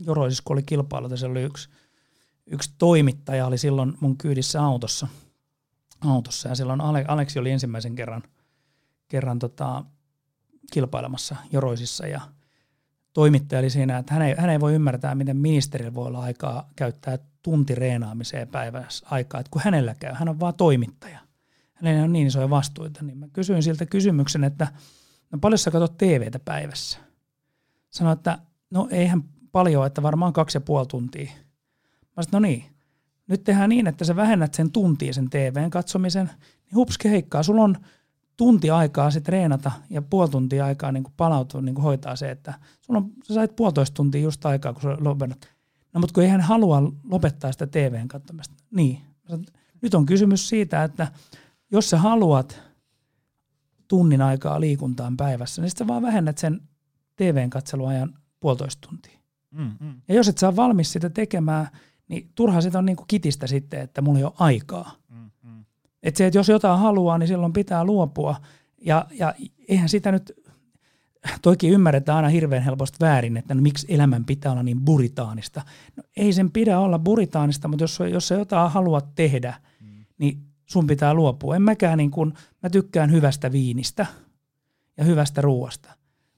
Joroisissa, 0.00 0.42
kun 0.46 0.56
oli 0.56 0.62
kilpailu, 0.62 1.16
se 1.16 1.26
oli 1.26 1.42
yksi, 1.42 1.68
yksi 2.46 2.74
toimittaja, 2.78 3.46
oli 3.46 3.58
silloin 3.58 3.94
mun 4.00 4.18
kyydissä 4.18 4.62
autossa, 4.62 5.08
autossa 6.00 6.48
ja 6.48 6.54
silloin 6.54 6.80
Ale, 6.80 7.04
Aleksi 7.08 7.38
oli 7.38 7.50
ensimmäisen 7.50 7.94
kerran, 7.94 8.22
kerran 9.08 9.38
tota, 9.38 9.84
kilpailemassa 10.72 11.36
Joroisissa 11.52 12.06
ja 12.06 12.20
toimittaja 13.16 13.58
oli 13.58 13.70
siinä, 13.70 13.98
että 13.98 14.14
hän 14.14 14.22
ei, 14.22 14.34
hän 14.38 14.50
ei 14.50 14.60
voi 14.60 14.74
ymmärtää, 14.74 15.14
miten 15.14 15.36
ministerillä 15.36 15.94
voi 15.94 16.06
olla 16.06 16.20
aikaa 16.20 16.70
käyttää 16.76 17.18
tunti 17.42 17.74
reenaamiseen 17.74 18.48
päivässä 18.48 19.06
aikaa, 19.10 19.40
että 19.40 19.50
kun 19.50 19.62
hänellä 19.64 19.94
käy, 19.94 20.12
hän 20.14 20.28
on 20.28 20.40
vaan 20.40 20.54
toimittaja. 20.54 21.18
Hänellä 21.74 22.04
on 22.04 22.12
niin 22.12 22.26
isoja 22.26 22.50
vastuita, 22.50 23.04
niin 23.04 23.18
mä 23.18 23.26
kysyin 23.32 23.62
siltä 23.62 23.86
kysymyksen, 23.86 24.44
että 24.44 24.68
no 25.32 25.38
paljon 25.38 25.58
sä 25.58 25.70
katsot 25.70 25.98
TVtä 25.98 26.38
päivässä? 26.38 26.98
Sanoin, 27.90 28.16
että 28.16 28.38
no 28.70 28.88
eihän 28.90 29.24
paljon, 29.52 29.86
että 29.86 30.02
varmaan 30.02 30.32
kaksi 30.32 30.56
ja 30.56 30.60
puoli 30.60 30.86
tuntia. 30.86 31.30
Mä 32.16 32.22
sanoin, 32.22 32.32
no 32.32 32.38
niin, 32.38 32.64
nyt 33.26 33.44
tehdään 33.44 33.68
niin, 33.68 33.86
että 33.86 34.04
sä 34.04 34.16
vähennät 34.16 34.54
sen 34.54 34.72
tuntia 34.72 35.12
sen 35.12 35.30
TVn 35.30 35.70
katsomisen, 35.70 36.30
niin 36.64 36.74
hupske 36.74 37.10
heikkaa, 37.10 37.42
sulla 37.42 37.62
on 37.62 37.76
tunti 38.36 38.70
aikaa 38.70 39.10
sitten 39.10 39.24
treenata 39.32 39.72
ja 39.90 40.02
puoli 40.02 40.30
tuntia 40.30 40.64
aikaa 40.64 40.92
niin 40.92 41.02
kuin 41.02 41.14
palautua, 41.16 41.62
niin 41.62 41.74
kuin 41.74 41.82
hoitaa 41.82 42.16
se, 42.16 42.30
että 42.30 42.54
sulla 42.80 42.98
on, 42.98 43.10
sä 43.28 43.34
sait 43.34 43.56
puolitoista 43.56 43.94
tuntia 43.94 44.20
just 44.20 44.46
aikaa, 44.46 44.72
kun 44.72 44.82
sä 44.82 44.96
lopennut. 45.00 45.46
No 45.92 46.00
mutta 46.00 46.14
kun 46.14 46.22
ei 46.22 46.28
hän 46.28 46.40
halua 46.40 46.92
lopettaa 47.04 47.52
sitä 47.52 47.66
TVn 47.66 48.08
katsomista. 48.08 48.54
Niin. 48.70 49.00
Nyt 49.82 49.94
on 49.94 50.06
kysymys 50.06 50.48
siitä, 50.48 50.84
että 50.84 51.12
jos 51.72 51.90
sä 51.90 51.98
haluat 51.98 52.62
tunnin 53.88 54.22
aikaa 54.22 54.60
liikuntaan 54.60 55.16
päivässä, 55.16 55.62
niin 55.62 55.70
sitten 55.70 55.86
vaan 55.86 56.02
vähennät 56.02 56.38
sen 56.38 56.60
TVn 57.16 57.50
katseluajan 57.50 58.14
puolitoista 58.40 58.88
tuntia. 58.88 59.18
Mm, 59.50 59.70
mm. 59.80 60.00
Ja 60.08 60.14
jos 60.14 60.28
et 60.28 60.38
saa 60.38 60.56
valmis 60.56 60.92
sitä 60.92 61.10
tekemään, 61.10 61.68
niin 62.08 62.30
turha 62.34 62.60
sitä 62.60 62.78
on 62.78 62.86
niin 62.86 62.96
kuin 62.96 63.08
kitistä 63.08 63.46
sitten, 63.46 63.80
että 63.80 64.02
mulla 64.02 64.18
ei 64.18 64.24
ole 64.24 64.32
aikaa. 64.38 64.92
Että 66.06 66.18
se, 66.18 66.26
että 66.26 66.38
jos 66.38 66.48
jotain 66.48 66.80
haluaa, 66.80 67.18
niin 67.18 67.28
silloin 67.28 67.52
pitää 67.52 67.84
luopua. 67.84 68.36
Ja, 68.80 69.06
ja 69.10 69.34
eihän 69.68 69.88
sitä 69.88 70.12
nyt, 70.12 70.32
toikin 71.42 71.70
ymmärretään 71.70 72.16
aina 72.16 72.28
hirveän 72.28 72.62
helposti 72.62 72.96
väärin, 73.00 73.36
että 73.36 73.54
no, 73.54 73.62
miksi 73.62 73.86
elämän 73.90 74.24
pitää 74.24 74.52
olla 74.52 74.62
niin 74.62 74.80
buritaanista. 74.80 75.62
No, 75.96 76.02
ei 76.16 76.32
sen 76.32 76.50
pidä 76.50 76.78
olla 76.80 76.98
buritaanista, 76.98 77.68
mutta 77.68 77.82
jos, 77.82 77.98
jos 78.12 78.28
sä 78.28 78.34
jotain 78.34 78.70
haluat 78.70 79.14
tehdä, 79.14 79.54
mm. 79.80 80.04
niin 80.18 80.38
sun 80.66 80.86
pitää 80.86 81.14
luopua. 81.14 81.56
En 81.56 81.62
mäkään 81.62 81.98
niin 81.98 82.10
kuin, 82.10 82.32
mä 82.62 82.70
tykkään 82.70 83.12
hyvästä 83.12 83.52
viinistä 83.52 84.06
ja 84.96 85.04
hyvästä 85.04 85.40
ruoasta. 85.40 85.90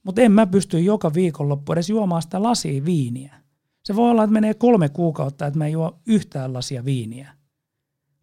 Mutta 0.03 0.21
en 0.21 0.31
mä 0.31 0.47
pysty 0.47 0.79
joka 0.79 1.13
viikonloppu 1.13 1.73
edes 1.73 1.89
juomaan 1.89 2.21
sitä 2.21 2.43
lasia 2.43 2.85
viiniä. 2.85 3.35
Se 3.83 3.95
voi 3.95 4.11
olla, 4.11 4.23
että 4.23 4.33
menee 4.33 4.53
kolme 4.53 4.89
kuukautta, 4.89 5.45
että 5.45 5.57
mä 5.57 5.65
en 5.65 5.71
juo 5.71 5.99
yhtään 6.05 6.53
lasia 6.53 6.85
viiniä, 6.85 7.33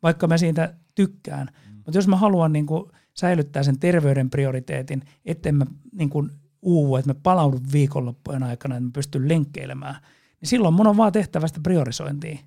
vaikka 0.02 0.26
mä 0.26 0.38
siitä 0.38 0.74
tykkään. 0.96 1.48
Mm. 1.68 1.76
Mutta 1.76 1.98
jos 1.98 2.08
mä 2.08 2.16
haluan 2.16 2.52
niin 2.52 2.66
kuin 2.66 2.92
säilyttää 3.14 3.62
sen 3.62 3.78
terveyden 3.78 4.30
prioriteetin, 4.30 5.02
etten 5.24 5.54
mä 5.54 5.66
niin 5.92 6.10
kuin 6.10 6.30
uuvu, 6.62 6.96
että 6.96 7.10
mä 7.10 7.20
palaudun 7.22 7.72
viikonloppujen 7.72 8.42
aikana, 8.42 8.76
että 8.76 8.84
mä 8.84 8.90
pystyn 8.92 9.28
lenkkeilemään, 9.28 9.94
niin 10.40 10.48
silloin 10.48 10.74
mun 10.74 10.86
on 10.86 10.96
vaan 10.96 11.12
tehtävä 11.12 11.48
sitä 11.48 11.60
priorisointia. 11.62 12.38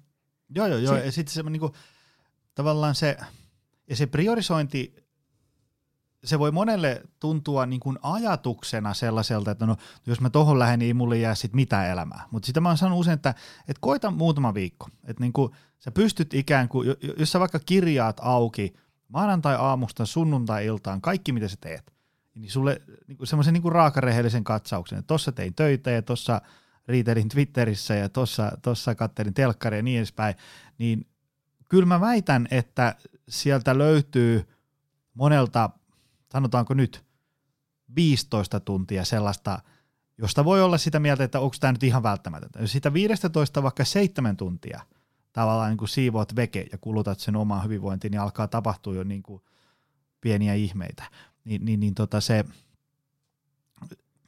Joo, 0.55 0.67
joo, 0.67 0.77
joo. 0.77 0.95
Se, 0.95 1.05
ja 1.05 1.11
sitten 1.11 1.33
se 1.33 1.43
niin 1.43 1.59
kuin, 1.59 1.73
tavallaan 2.55 2.95
se, 2.95 3.17
ja 3.89 3.95
se 3.95 4.05
priorisointi 4.05 4.93
se 6.23 6.39
voi 6.39 6.51
monelle 6.51 7.01
tuntua 7.19 7.65
niin 7.65 7.79
kuin 7.79 7.99
ajatuksena 8.01 8.93
sellaiselta, 8.93 9.51
että 9.51 9.65
no, 9.65 9.75
jos 10.05 10.21
mä 10.21 10.29
tohon 10.29 10.59
lähden, 10.59 10.79
niin 10.79 10.87
ei 10.87 10.93
mulle 10.93 11.17
jää 11.17 11.35
sit 11.35 11.53
mitään 11.53 11.87
elämää. 11.87 12.25
Mutta 12.31 12.45
sitä 12.45 12.61
mä 12.61 12.69
oon 12.69 12.77
sanonut 12.77 12.99
usein, 12.99 13.15
että, 13.15 13.29
että 13.59 13.79
koita 13.81 14.11
muutama 14.11 14.53
viikko. 14.53 14.87
Että 15.03 15.23
niin 15.23 15.33
kuin 15.33 15.51
sä 15.79 15.91
pystyt 15.91 16.33
ikään 16.33 16.69
kuin, 16.69 16.87
jos 17.17 17.31
sä 17.31 17.39
vaikka 17.39 17.59
kirjaat 17.59 18.17
auki 18.21 18.73
maanantai-aamusta 19.07 20.05
sunnuntai-iltaan, 20.05 21.01
kaikki 21.01 21.31
mitä 21.31 21.47
sä 21.47 21.57
teet, 21.61 21.93
niin 22.35 22.51
sulle 22.51 22.81
niin 23.07 23.17
semmoisen 23.23 23.53
niin 23.53 23.71
raakarehellisen 23.71 24.43
katsauksen, 24.43 24.99
että 24.99 25.07
tossa 25.07 25.31
tein 25.31 25.55
töitä 25.55 25.91
ja 25.91 26.01
tossa 26.01 26.41
riitelin 26.87 27.29
Twitterissä 27.29 27.95
ja 27.95 28.09
tossa, 28.09 28.51
tossa 28.61 28.95
kattelin 28.95 29.33
telkkaria 29.33 29.79
ja 29.79 29.83
niin 29.83 29.97
edespäin, 29.97 30.35
niin 30.77 31.07
kyllä 31.69 31.85
mä 31.85 32.01
väitän, 32.01 32.47
että 32.51 32.95
sieltä 33.29 33.77
löytyy 33.77 34.47
monelta 35.13 35.69
sanotaanko 36.31 36.73
nyt 36.73 37.05
15 37.95 38.59
tuntia 38.59 39.05
sellaista, 39.05 39.59
josta 40.17 40.45
voi 40.45 40.61
olla 40.61 40.77
sitä 40.77 40.99
mieltä, 40.99 41.23
että 41.23 41.39
onko 41.39 41.55
tämä 41.59 41.73
nyt 41.73 41.83
ihan 41.83 42.03
välttämätöntä. 42.03 42.59
Jos 42.59 42.71
sitä 42.71 42.93
15 42.93 43.63
vaikka 43.63 43.85
7 43.85 44.37
tuntia 44.37 44.81
tavallaan 45.33 45.69
niin 45.69 45.77
kuin 45.77 45.89
siivoat 45.89 46.35
veke 46.35 46.67
ja 46.71 46.77
kulutat 46.77 47.19
sen 47.19 47.35
omaa 47.35 47.61
hyvinvointiin, 47.61 48.11
niin 48.11 48.21
alkaa 48.21 48.47
tapahtua 48.47 48.95
jo 48.95 49.03
niin 49.03 49.23
kuin 49.23 49.41
pieniä 50.21 50.53
ihmeitä. 50.53 51.03
Niin, 51.43 51.65
niin, 51.65 51.79
niin 51.79 51.95
tota 51.95 52.21
se, 52.21 52.45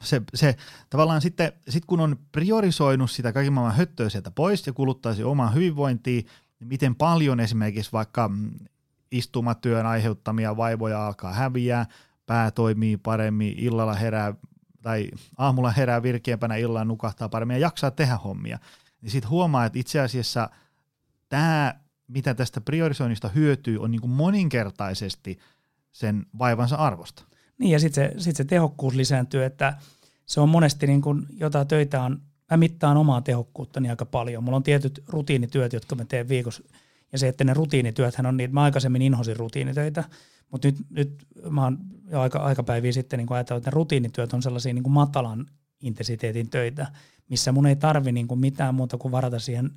se, 0.03 0.21
se, 0.33 0.55
tavallaan 0.89 1.21
sitten, 1.21 1.53
sit 1.69 1.85
kun 1.85 1.99
on 1.99 2.19
priorisoinut 2.31 3.11
sitä 3.11 3.33
kaiken 3.33 3.53
maailman 3.53 3.77
höttöä 3.77 4.09
sieltä 4.09 4.31
pois 4.31 4.67
ja 4.67 4.73
kuluttaisi 4.73 5.23
omaa 5.23 5.49
hyvinvointiin, 5.49 6.25
niin 6.59 6.67
miten 6.67 6.95
paljon 6.95 7.39
esimerkiksi 7.39 7.91
vaikka 7.91 8.29
istumatyön 9.11 9.85
aiheuttamia 9.85 10.57
vaivoja 10.57 11.07
alkaa 11.07 11.33
häviää, 11.33 11.85
pää 12.25 12.51
toimii 12.51 12.97
paremmin, 12.97 13.59
illalla 13.59 13.93
herää 13.93 14.33
tai 14.81 15.11
aamulla 15.37 15.71
herää 15.71 16.03
virkeämpänä, 16.03 16.55
illalla 16.55 16.85
nukahtaa 16.85 17.29
paremmin 17.29 17.55
ja 17.55 17.61
jaksaa 17.61 17.91
tehdä 17.91 18.17
hommia, 18.17 18.59
niin 19.01 19.11
sitten 19.11 19.29
huomaa, 19.29 19.65
että 19.65 19.79
itse 19.79 19.99
asiassa 19.99 20.49
tämä, 21.29 21.75
mitä 22.07 22.33
tästä 22.33 22.61
priorisoinnista 22.61 23.29
hyötyy, 23.29 23.77
on 23.77 23.91
niin 23.91 24.01
kuin 24.01 24.11
moninkertaisesti 24.11 25.39
sen 25.91 26.25
vaivansa 26.39 26.75
arvosta. 26.75 27.23
Niin 27.57 27.71
ja 27.71 27.79
sitten 27.79 28.11
se, 28.13 28.23
sit 28.23 28.35
se 28.35 28.43
tehokkuus 28.43 28.95
lisääntyy, 28.95 29.43
että 29.43 29.77
se 30.25 30.41
on 30.41 30.49
monesti 30.49 30.87
niin 30.87 31.01
kuin, 31.01 31.25
jota 31.31 31.65
töitä 31.65 32.01
on, 32.01 32.21
mä 32.51 32.57
mittaan 32.57 32.97
omaa 32.97 33.21
tehokkuuttani 33.21 33.89
aika 33.89 34.05
paljon. 34.05 34.43
Mulla 34.43 34.55
on 34.55 34.63
tietyt 34.63 35.03
rutiinityöt, 35.07 35.73
jotka 35.73 35.95
mä 35.95 36.05
teen 36.05 36.29
viikossa 36.29 36.63
ja 37.11 37.17
se, 37.17 37.27
että 37.27 37.43
ne 37.43 37.53
rutiinityöthän 37.53 38.25
on 38.25 38.37
niitä, 38.37 38.53
mä 38.53 38.63
aikaisemmin 38.63 39.01
inhosin 39.01 39.37
rutiinitöitä, 39.37 40.03
mutta 40.51 40.67
nyt, 40.67 40.77
nyt 40.89 41.25
mä 41.49 41.63
oon 41.63 41.77
jo 42.11 42.21
aika, 42.21 42.39
aikapäiviä 42.39 42.91
sitten 42.91 43.17
niin 43.17 43.33
ajatellut, 43.33 43.61
että 43.61 43.71
ne 43.71 43.75
rutiinityöt 43.75 44.33
on 44.33 44.41
sellaisia 44.41 44.73
niin 44.73 44.83
kuin 44.83 44.93
matalan 44.93 45.45
intensiteetin 45.81 46.49
töitä, 46.49 46.87
missä 47.29 47.51
mun 47.51 47.67
ei 47.67 47.75
tarvi 47.75 48.11
niin 48.11 48.27
kuin 48.27 48.39
mitään 48.39 48.75
muuta 48.75 48.97
kuin 48.97 49.11
varata 49.11 49.39
siihen 49.39 49.71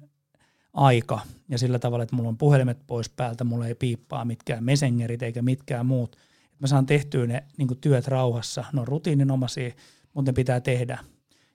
aika 0.73 1.21
ja 1.49 1.59
sillä 1.59 1.79
tavalla, 1.79 2.03
että 2.03 2.17
mulla 2.17 2.29
on 2.29 2.39
puhelimet 2.39 2.79
pois 2.87 3.09
päältä, 3.09 3.45
mulla 3.45 3.67
ei 3.67 3.75
piippaa 3.75 4.25
mitkään 4.25 4.65
messengerit 4.65 5.23
eikä 5.23 5.43
mitkään 5.43 5.87
muut. 5.87 6.17
Mä 6.59 6.67
saan 6.67 6.87
tehtyä 6.87 7.27
ne 7.27 7.45
niin 7.59 7.69
kuin 7.69 7.81
työt 7.81 8.09
rauhassa, 8.09 8.65
ne 8.73 8.81
on 8.81 8.89
rutiininomaisia, 8.89 9.73
mutta 10.15 10.31
ne 10.31 10.35
pitää 10.35 10.61
tehdä, 10.61 10.99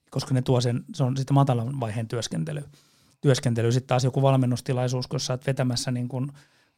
koska 0.09 0.33
ne 0.33 0.41
tuo 0.41 0.61
sen, 0.61 0.85
se 0.93 1.03
on 1.03 1.17
sitten 1.17 1.33
matalan 1.33 1.79
vaiheen 1.79 2.07
työskentely 2.07 2.63
työskentely. 3.21 3.71
Sitten 3.71 3.87
taas 3.87 4.03
joku 4.03 4.21
valmennustilaisuus, 4.21 5.07
kun 5.07 5.19
sä 5.19 5.33
oot 5.33 5.47
vetämässä 5.47 5.91
niin 5.91 6.07
kuin 6.07 6.31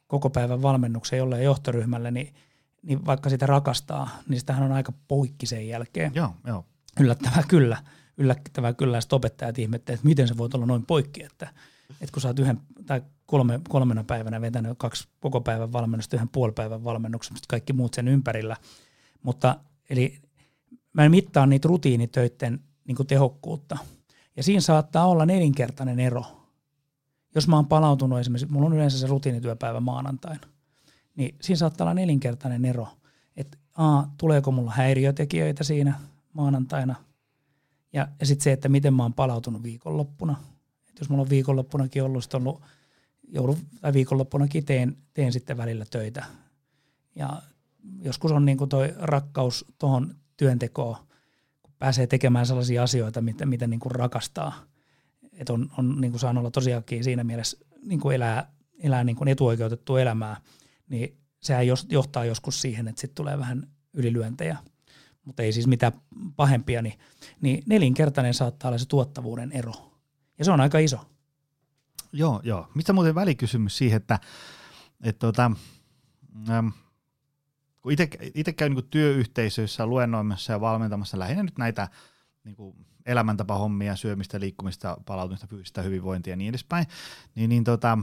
koko 0.06 0.30
päivän 0.30 0.62
valmennuksen 0.62 1.18
jollein 1.18 1.44
johtoryhmälle, 1.44 2.10
niin, 2.10 2.34
niin 2.82 3.06
vaikka 3.06 3.30
sitä 3.30 3.46
rakastaa, 3.46 4.10
niin 4.28 4.40
sitähän 4.40 4.62
on 4.62 4.72
aika 4.72 4.92
poikki 5.08 5.46
sen 5.46 5.68
jälkeen. 5.68 6.12
Joo, 6.14 6.34
joo. 6.46 6.64
Yllättävää 7.00 7.42
kyllä. 7.48 7.76
Yllättävää 8.18 8.72
kyllä. 8.72 9.00
Sitten 9.00 9.16
opettajat 9.16 9.58
ihmettelevät, 9.58 9.98
että 9.98 10.08
miten 10.08 10.28
se 10.28 10.36
voi 10.36 10.48
olla 10.54 10.66
noin 10.66 10.86
poikki, 10.86 11.22
että, 11.22 11.48
että 11.90 12.12
kun 12.12 12.22
sä 12.22 12.28
oot 12.28 12.38
yhden 12.38 12.60
tai 12.86 13.02
kolme, 13.26 13.60
kolmena 13.68 14.04
päivänä 14.04 14.40
vetänyt 14.40 14.78
kaksi 14.78 15.08
koko 15.20 15.40
päivän 15.40 15.72
valmennusta, 15.72 16.16
yhden 16.16 16.28
puolipäivän 16.28 16.84
valmennuksen, 16.84 17.36
kaikki 17.48 17.72
muut 17.72 17.94
sen 17.94 18.08
ympärillä. 18.08 18.56
Mutta 19.22 19.56
eli 19.90 20.18
mä 20.92 21.08
mittaan 21.08 21.50
niitä 21.50 21.68
rutiinitöiden 21.68 22.60
niin 22.84 23.06
tehokkuutta– 23.06 23.78
ja 24.36 24.42
siinä 24.42 24.60
saattaa 24.60 25.06
olla 25.06 25.26
nelinkertainen 25.26 26.00
ero. 26.00 26.24
Jos 27.34 27.48
mä 27.48 27.56
oon 27.56 27.66
palautunut 27.66 28.18
esimerkiksi, 28.18 28.52
mulla 28.52 28.66
on 28.66 28.72
yleensä 28.72 28.98
se 28.98 29.06
rutiinityöpäivä 29.06 29.80
maanantaina, 29.80 30.46
niin 31.16 31.34
siinä 31.40 31.58
saattaa 31.58 31.84
olla 31.84 31.94
nelinkertainen 31.94 32.64
ero. 32.64 32.88
Että 33.36 33.58
a, 33.76 34.02
tuleeko 34.18 34.52
mulla 34.52 34.70
häiriötekijöitä 34.70 35.64
siinä 35.64 36.00
maanantaina, 36.32 36.94
ja, 37.92 38.08
ja 38.20 38.26
sitten 38.26 38.44
se, 38.44 38.52
että 38.52 38.68
miten 38.68 38.94
mä 38.94 39.02
oon 39.02 39.14
palautunut 39.14 39.62
viikonloppuna. 39.62 40.36
Et 40.88 40.98
jos 40.98 41.08
mulla 41.08 41.22
on 41.22 41.30
viikonloppunakin 41.30 42.02
ollut, 42.02 42.24
sit 42.24 42.34
ollut 42.34 42.62
joudun, 43.28 43.56
tai 43.80 43.92
viikonloppunakin 43.92 44.64
teen, 44.64 44.96
teen 45.14 45.32
sitten 45.32 45.56
välillä 45.56 45.84
töitä. 45.90 46.24
Ja 47.16 47.42
joskus 48.02 48.32
on 48.32 48.44
niin 48.44 48.68
toi 48.68 48.94
rakkaus 48.96 49.64
tuohon 49.78 50.14
työntekoon 50.36 50.96
pääsee 51.82 52.06
tekemään 52.06 52.46
sellaisia 52.46 52.82
asioita, 52.82 53.20
mitä, 53.20 53.46
mitä 53.46 53.66
niin 53.66 53.80
kuin 53.80 53.92
rakastaa. 53.92 54.64
Että 55.32 55.52
on, 55.52 55.70
on 55.78 56.00
niin 56.00 56.10
kuin 56.10 56.20
saan 56.20 56.38
olla 56.38 56.50
tosiaankin 56.50 57.04
siinä 57.04 57.24
mielessä 57.24 57.58
niin 57.82 58.00
kuin 58.00 58.16
elää, 58.16 58.52
elää 58.78 59.04
niin 59.04 59.16
kuin 59.16 59.28
etuoikeutettua 59.28 60.00
elämää, 60.00 60.40
niin 60.88 61.16
sehän 61.40 61.66
johtaa 61.88 62.24
joskus 62.24 62.60
siihen, 62.60 62.88
että 62.88 63.00
sitten 63.00 63.14
tulee 63.14 63.38
vähän 63.38 63.68
ylilyöntejä, 63.92 64.56
mutta 65.24 65.42
ei 65.42 65.52
siis 65.52 65.66
mitään 65.66 65.92
pahempia, 66.36 66.82
niin, 66.82 66.98
niin 67.40 67.62
nelinkertainen 67.66 68.34
saattaa 68.34 68.68
olla 68.68 68.78
se 68.78 68.88
tuottavuuden 68.88 69.52
ero. 69.52 69.72
Ja 70.38 70.44
se 70.44 70.50
on 70.50 70.60
aika 70.60 70.78
iso. 70.78 71.00
Joo, 72.12 72.40
joo. 72.44 72.68
Mitä 72.74 72.92
muuten 72.92 73.14
välikysymys 73.14 73.78
siihen, 73.78 73.96
että, 73.96 74.18
että 75.02 75.18
tuota, 75.18 75.50
ähm, 76.50 76.68
kun 77.82 77.92
itse 78.34 78.52
käyn 78.52 78.74
niin 78.74 78.88
työyhteisöissä 78.90 79.86
luennoimassa 79.86 80.52
ja 80.52 80.60
valmentamassa 80.60 81.18
lähinnä 81.18 81.42
nyt 81.42 81.58
näitä 81.58 81.88
niin 82.44 82.56
kuin 82.56 82.76
elämäntapahommia, 83.06 83.96
syömistä, 83.96 84.40
liikkumista, 84.40 84.96
palautumista, 85.06 85.46
fyysistä 85.46 85.82
hyvinvointia 85.82 86.32
ja 86.32 86.36
niin 86.36 86.48
edespäin, 86.48 86.86
niin, 87.34 87.48
niin 87.48 87.64
tota, 87.64 87.98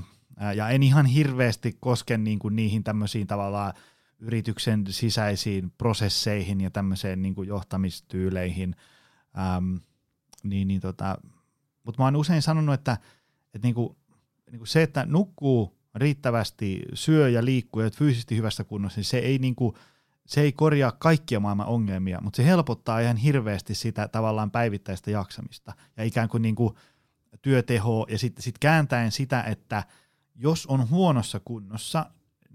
ja 0.55 0.69
en 0.69 0.83
ihan 0.83 1.05
hirveästi 1.05 1.77
koske 1.79 2.17
niin 2.17 2.39
kuin 2.39 2.55
niihin 2.55 2.83
tämmöisiin 2.83 3.27
tavallaan 3.27 3.73
yrityksen 4.19 4.85
sisäisiin 4.89 5.71
prosesseihin 5.77 6.61
ja 6.61 6.71
tämmöiseen 6.71 7.21
niin 7.21 7.35
kuin 7.35 7.47
johtamistyyleihin, 7.47 8.75
äm, 9.57 9.79
niin, 10.43 10.67
niin 10.67 10.81
tota, 10.81 11.17
mutta 11.83 12.01
mä 12.01 12.05
oon 12.05 12.15
usein 12.15 12.41
sanonut, 12.41 12.73
että, 12.73 12.97
että 13.53 13.67
niin 13.67 13.75
kuin, 13.75 13.97
niin 14.51 14.59
kuin 14.59 14.67
se, 14.67 14.83
että 14.83 15.05
nukkuu 15.05 15.78
riittävästi 16.01 16.81
syö 16.93 17.29
ja 17.29 17.45
liikkuu 17.45 17.81
ja 17.81 17.91
fyysisesti 17.91 18.37
hyvässä 18.37 18.63
kunnossa, 18.63 18.99
niin 18.99 19.05
se 19.05 19.17
ei, 19.17 19.37
niinku, 19.37 19.77
se 20.27 20.41
ei 20.41 20.51
korjaa 20.51 20.91
kaikkia 20.91 21.39
maailman 21.39 21.67
ongelmia, 21.67 22.19
mutta 22.21 22.37
se 22.37 22.45
helpottaa 22.45 22.99
ihan 22.99 23.17
hirveästi 23.17 23.75
sitä 23.75 24.07
tavallaan 24.07 24.51
päivittäistä 24.51 25.11
jaksamista 25.11 25.73
ja 25.97 26.03
ikään 26.03 26.29
kuin, 26.29 26.41
niin 26.41 26.55
kuin 26.55 26.75
työtehoa 27.41 28.05
ja 28.09 28.17
sitten 28.17 28.43
sit 28.43 28.59
kääntäen 28.59 29.11
sitä, 29.11 29.43
että 29.43 29.83
jos 30.35 30.65
on 30.65 30.89
huonossa 30.89 31.39
kunnossa, 31.45 32.05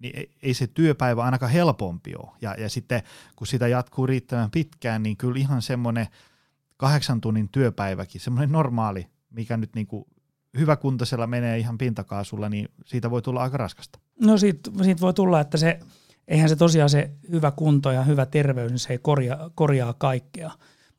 niin 0.00 0.30
ei 0.42 0.54
se 0.54 0.66
työpäivä 0.66 1.24
ainakaan 1.24 1.52
helpompi 1.52 2.14
ole. 2.16 2.30
Ja, 2.40 2.54
ja 2.58 2.68
sitten 2.68 3.02
kun 3.36 3.46
sitä 3.46 3.68
jatkuu 3.68 4.06
riittävän 4.06 4.50
pitkään, 4.50 5.02
niin 5.02 5.16
kyllä 5.16 5.38
ihan 5.38 5.62
semmoinen 5.62 6.06
kahdeksan 6.76 7.20
tunnin 7.20 7.48
työpäiväkin, 7.48 8.20
semmoinen 8.20 8.52
normaali, 8.52 9.06
mikä 9.30 9.56
nyt 9.56 9.74
niin 9.74 9.86
kuin 9.86 10.04
hyväkuntoisella 10.58 11.26
menee 11.26 11.58
ihan 11.58 11.78
pintakaasulla, 11.78 12.48
niin 12.48 12.68
siitä 12.84 13.10
voi 13.10 13.22
tulla 13.22 13.42
aika 13.42 13.56
raskasta. 13.56 13.98
No 14.20 14.38
siitä, 14.38 14.70
siitä 14.82 15.00
voi 15.00 15.14
tulla, 15.14 15.40
että 15.40 15.56
se, 15.56 15.80
eihän 16.28 16.48
se 16.48 16.56
tosiaan 16.56 16.90
se 16.90 17.10
hyvä 17.30 17.50
kunto 17.50 17.90
ja 17.90 18.02
hyvä 18.02 18.26
terveys, 18.26 18.72
niin 18.72 18.78
se 18.78 18.92
ei 18.92 18.98
korjaa, 18.98 19.50
korjaa 19.54 19.92
kaikkea. 19.92 20.50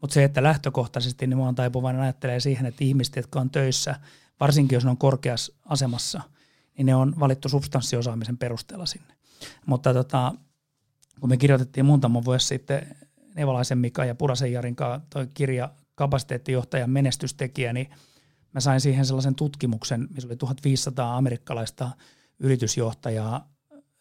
Mutta 0.01 0.13
se, 0.13 0.23
että 0.23 0.43
lähtökohtaisesti 0.43 1.27
niin 1.27 1.37
mä 1.37 1.43
oon 1.43 1.55
taipuvainen 1.55 2.01
ajattelee 2.01 2.39
siihen, 2.39 2.65
että 2.65 2.83
ihmiset, 2.83 3.15
jotka 3.15 3.39
on 3.39 3.49
töissä, 3.49 3.95
varsinkin 4.39 4.75
jos 4.75 4.83
ne 4.83 4.89
on 4.89 4.97
korkeassa 4.97 5.53
asemassa, 5.65 6.21
niin 6.77 6.85
ne 6.85 6.95
on 6.95 7.13
valittu 7.19 7.49
substanssiosaamisen 7.49 8.37
perusteella 8.37 8.85
sinne. 8.85 9.13
Mutta 9.65 9.93
tota, 9.93 10.33
kun 11.19 11.29
me 11.29 11.37
kirjoitettiin 11.37 11.85
muutama 11.85 12.25
vuosi 12.25 12.47
sitten 12.47 12.95
Nevalaisen 13.35 13.77
Mika 13.77 14.05
ja 14.05 14.15
Purasen 14.15 14.51
Jarin 14.51 14.75
toi 15.09 15.27
kirja 15.33 15.69
Kapasiteettijohtajan 15.95 16.89
menestystekijä, 16.89 17.73
niin 17.73 17.89
mä 18.55 18.59
sain 18.59 18.81
siihen 18.81 19.05
sellaisen 19.05 19.35
tutkimuksen, 19.35 20.07
missä 20.13 20.27
oli 20.27 20.37
1500 20.37 21.17
amerikkalaista 21.17 21.91
yritysjohtajaa 22.39 23.49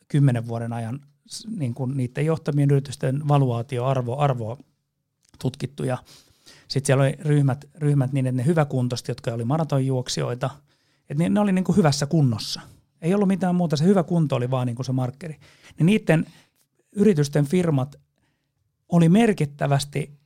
kymmenen 0.09 0.49
vuoden 0.49 0.73
ajan 0.73 1.01
niin 1.57 1.75
kuin 1.75 1.97
niiden 1.97 2.27
johtamien 2.27 2.71
yritysten 2.71 3.29
valuaatioarvo 3.29 4.19
arvo 4.19 4.59
tutkittu 5.39 5.85
ja 5.85 5.99
sitten 6.69 6.87
siellä 6.87 7.05
oli 7.05 7.17
ryhmät, 7.21 7.65
ryhmät 7.75 8.13
niin, 8.13 8.27
että 8.27 8.37
ne 8.37 8.47
hyväkuntoiset, 8.47 9.09
jotka 9.09 9.35
oli 9.35 9.45
maratonjuoksijoita, 9.45 10.51
että 11.11 11.25
ne, 11.25 11.29
ne 11.29 11.41
oli 11.41 11.53
niin 11.53 11.65
kuin 11.65 11.77
hyvässä 11.77 12.07
kunnossa. 12.07 12.61
Ei 13.03 13.15
ollut 13.15 13.29
mitään 13.29 13.55
muuta, 13.55 13.77
se 13.77 13.85
hyvä 13.85 14.03
kunto 14.03 14.37
oli 14.37 14.51
vaan 14.51 14.67
niin 14.67 14.77
kuin 14.77 14.87
se 14.87 14.93
markkeri. 14.93 15.37
Niin 15.79 15.87
niiden 15.87 16.27
yritysten 16.93 17.45
firmat 17.45 17.97
oli 18.89 19.09
merkittävästi 19.09 20.19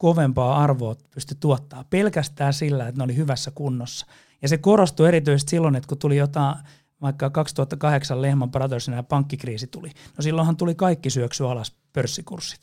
kovempaa 0.00 0.62
arvoa 0.62 0.96
pysty 1.14 1.34
tuottaa 1.40 1.84
pelkästään 1.90 2.52
sillä, 2.52 2.88
että 2.88 2.98
ne 2.98 3.04
oli 3.04 3.16
hyvässä 3.16 3.50
kunnossa. 3.54 4.06
Ja 4.42 4.48
se 4.48 4.58
korostui 4.58 5.08
erityisesti 5.08 5.50
silloin, 5.50 5.76
että 5.76 5.88
kun 5.88 5.98
tuli 5.98 6.16
jotain, 6.16 6.56
vaikka 7.02 7.30
2008 7.30 8.22
Lehman 8.22 8.50
Brothersin 8.50 8.94
ja 8.94 9.02
pankkikriisi 9.02 9.66
tuli, 9.66 9.88
no 9.88 10.22
silloinhan 10.22 10.56
tuli 10.56 10.74
kaikki 10.74 11.10
syöksy 11.10 11.46
alas 11.46 11.76
pörssikurssit. 11.92 12.60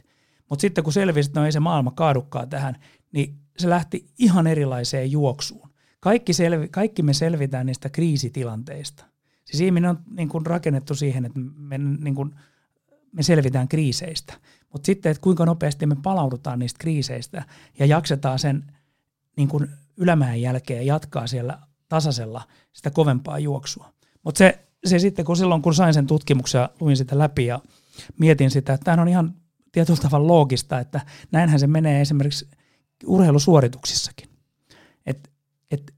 Mutta 0.50 0.62
sitten 0.62 0.84
kun 0.84 0.94
selvisi, 0.94 1.30
että 1.30 1.40
no 1.40 1.46
ei 1.46 1.52
se 1.52 1.60
maailma 1.60 1.92
kaadukkaa 1.92 2.46
tähän, 2.46 2.76
niin 3.12 3.40
se 3.58 3.70
lähti 3.70 4.08
ihan 4.20 4.48
erilaiseen 4.48 5.12
juoksuun. 5.12 5.70
Kaikki, 6.00 6.34
selvi, 6.34 6.68
kaikki 6.68 7.04
me 7.04 7.14
selvitään 7.14 7.66
niistä 7.66 7.90
kriisitilanteista. 7.90 9.06
Siis 9.46 9.62
ihminen 9.62 9.90
on 9.90 10.00
niin 10.12 10.30
kuin 10.30 10.46
rakennettu 10.46 10.96
siihen, 10.96 11.26
että 11.26 11.40
me, 11.56 11.78
niin 11.78 12.16
kuin, 12.16 12.36
me 13.12 13.24
selvitään 13.24 13.68
kriiseistä. 13.68 14.34
Mutta 14.74 14.86
sitten, 14.86 15.12
että 15.12 15.22
kuinka 15.22 15.46
nopeasti 15.46 15.86
me 15.86 15.96
palaudutaan 16.04 16.60
niistä 16.60 16.78
kriiseistä 16.80 17.44
ja 17.80 17.86
jaksetaan 17.86 18.40
sen 18.40 18.64
niin 19.38 19.48
kuin 19.48 19.70
ylämäen 19.98 20.42
jälkeen 20.42 20.86
jatkaa 20.86 21.28
siellä 21.28 21.60
tasaisella 21.90 22.48
sitä 22.74 22.90
kovempaa 22.90 23.40
juoksua. 23.40 23.94
Mutta 24.24 24.38
se, 24.38 24.68
se 24.86 25.00
sitten, 25.00 25.26
kun 25.26 25.38
silloin 25.38 25.62
kun 25.62 25.76
sain 25.76 25.94
sen 25.94 26.08
tutkimuksen 26.08 26.60
ja 26.60 26.70
luin 26.80 26.98
sitä 26.98 27.18
läpi 27.18 27.46
ja 27.46 27.60
mietin 28.20 28.52
sitä, 28.52 28.74
että 28.74 28.86
tämä 28.86 29.02
on 29.02 29.08
ihan 29.08 29.34
tietyllä 29.72 30.00
tavalla 30.02 30.28
loogista, 30.28 30.80
että 30.80 31.02
näinhän 31.32 31.60
se 31.60 31.68
menee 31.68 32.02
esimerkiksi 32.02 32.48
urheilusuorituksissakin. 33.06 34.30
Et, 35.06 35.32
et 35.72 35.94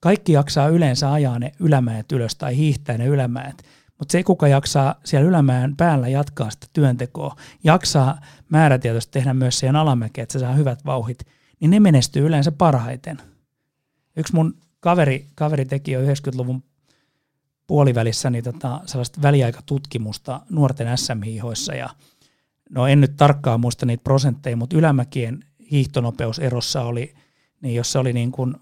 kaikki 0.00 0.32
jaksaa 0.32 0.68
yleensä 0.68 1.12
ajaa 1.12 1.38
ne 1.38 1.52
ylämäet 1.60 2.12
ylös 2.12 2.36
tai 2.36 2.56
hiihtää 2.56 2.98
ne 2.98 3.06
ylämäet, 3.06 3.62
mutta 3.98 4.12
se, 4.12 4.22
kuka 4.22 4.48
jaksaa 4.48 4.94
siellä 5.04 5.28
ylämäen 5.28 5.76
päällä 5.76 6.08
jatkaa 6.08 6.50
sitä 6.50 6.66
työntekoa, 6.72 7.36
jaksaa 7.64 8.20
määrätietoisesti 8.48 9.12
tehdä 9.12 9.34
myös 9.34 9.58
siihen 9.58 9.76
alamäkeen, 9.76 10.22
että 10.22 10.32
se 10.32 10.38
saa 10.38 10.52
hyvät 10.52 10.84
vauhit, 10.84 11.18
niin 11.60 11.70
ne 11.70 11.80
menestyy 11.80 12.26
yleensä 12.26 12.52
parhaiten. 12.52 13.18
Yksi 14.16 14.34
mun 14.34 14.54
kaveri, 14.80 15.26
kaveri 15.34 15.64
teki 15.64 15.92
jo 15.92 16.00
90-luvun 16.00 16.62
puolivälissä 17.66 18.30
niin 18.30 18.44
tota, 18.44 18.80
sellaista 18.86 19.22
väliaikatutkimusta 19.22 20.40
nuorten 20.50 20.98
SM-hiihoissa 20.98 21.74
ja 21.74 21.88
no 22.70 22.86
en 22.86 23.00
nyt 23.00 23.16
tarkkaan 23.16 23.60
muista 23.60 23.86
niitä 23.86 24.04
prosentteja, 24.04 24.56
mutta 24.56 24.76
ylämäkien 24.76 25.44
hiihtonopeuserossa 25.70 26.82
oli, 26.82 27.14
niin 27.60 27.74
jos 27.74 27.92
se 27.92 27.98
oli 27.98 28.12
niin 28.12 28.32
kuin 28.32 28.54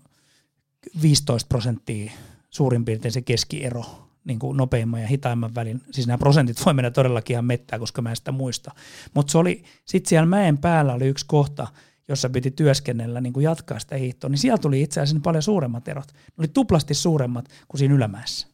15 1.03 1.49
prosenttia 1.49 2.13
suurin 2.51 2.85
piirtein 2.85 3.13
se 3.13 3.23
keskiero 3.23 4.06
niin 4.27 4.39
kuin 4.39 4.57
nopeimman 4.57 5.01
ja 5.01 5.07
hitaimman 5.07 5.55
välin. 5.55 5.83
Siis 5.91 6.07
nämä 6.07 6.19
prosentit 6.19 6.67
voi 6.67 6.75
mennä 6.75 6.91
todellakin 6.91 7.35
ihan 7.35 7.45
mettää, 7.45 7.79
koska 7.79 8.03
mä 8.03 8.11
en 8.11 8.17
sitä 8.17 8.33
muista. 8.33 8.71
Mutta 9.15 9.31
se 9.31 9.39
oli, 9.39 9.65
sitten 9.85 10.09
siellä 10.09 10.27
mäen 10.27 10.59
päällä 10.59 10.93
oli 10.93 11.07
yksi 11.07 11.27
kohta, 11.27 11.67
jossa 12.09 12.31
piti 12.31 12.51
työskennellä, 12.51 13.21
niin 13.21 13.33
kuin 13.33 13.45
jatkaa 13.45 13.79
sitä 13.79 13.97
hiihtoa, 13.97 14.31
niin 14.31 14.39
siellä 14.39 14.59
tuli 14.59 14.83
itse 14.83 15.01
asiassa 15.01 15.23
paljon 15.23 15.43
suuremmat 15.43 15.89
erot. 15.89 16.13
Ne 16.15 16.35
oli 16.39 16.49
tuplasti 16.49 16.95
suuremmat 16.95 17.49
kuin 17.69 17.79
siinä 17.79 17.95
ylämäessä. 17.95 18.47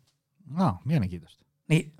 No, 0.51 0.79
mielenkiintoista. 0.85 1.45
Niin, 1.69 1.93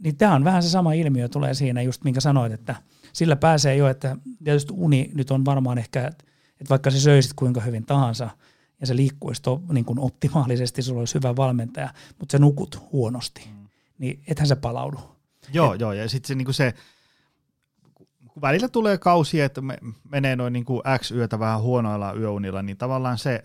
niin 0.00 0.16
tämä 0.16 0.34
on 0.34 0.44
vähän 0.44 0.62
se 0.62 0.68
sama 0.68 0.92
ilmiö 0.92 1.28
tulee 1.28 1.54
siinä, 1.54 1.82
just 1.82 2.04
minkä 2.04 2.20
sanoit, 2.20 2.52
että 2.52 2.74
sillä 3.12 3.36
pääsee 3.36 3.76
jo, 3.76 3.88
että 3.88 4.16
tietysti 4.44 4.72
uni 4.76 5.10
nyt 5.14 5.30
on 5.30 5.44
varmaan 5.44 5.78
ehkä, 5.78 6.06
että 6.06 6.24
vaikka 6.70 6.90
se 6.90 7.00
söisit 7.00 7.32
kuinka 7.32 7.60
hyvin 7.60 7.86
tahansa– 7.86 8.30
ja 8.82 8.86
se 8.86 8.96
liikkuisi 8.96 9.42
to, 9.42 9.62
niin 9.72 9.84
kuin 9.84 9.98
optimaalisesti, 9.98 10.82
sulla 10.82 11.00
olisi 11.00 11.14
hyvä 11.14 11.36
valmentaja, 11.36 11.94
mutta 12.18 12.32
sä 12.32 12.38
nukut 12.38 12.82
huonosti, 12.92 13.48
mm. 13.52 13.68
niin 13.98 14.22
ethän 14.26 14.48
se 14.48 14.56
palaudu. 14.56 15.00
Joo, 15.52 15.74
Et, 15.74 15.80
joo, 15.80 15.92
ja 15.92 16.08
sitten 16.08 16.28
se, 16.28 16.34
niin 16.34 16.44
kuin 16.44 16.54
se, 16.54 16.74
kun 18.28 18.42
välillä 18.42 18.68
tulee 18.68 18.98
kausi, 18.98 19.40
että 19.40 19.60
me, 19.60 19.78
menee 20.10 20.36
noin 20.36 20.52
niin 20.52 20.64
kuin 20.64 20.82
X 20.98 21.10
yötä 21.10 21.38
vähän 21.38 21.60
huonoilla 21.60 22.12
yöunilla, 22.12 22.62
niin 22.62 22.76
tavallaan 22.76 23.18
se, 23.18 23.44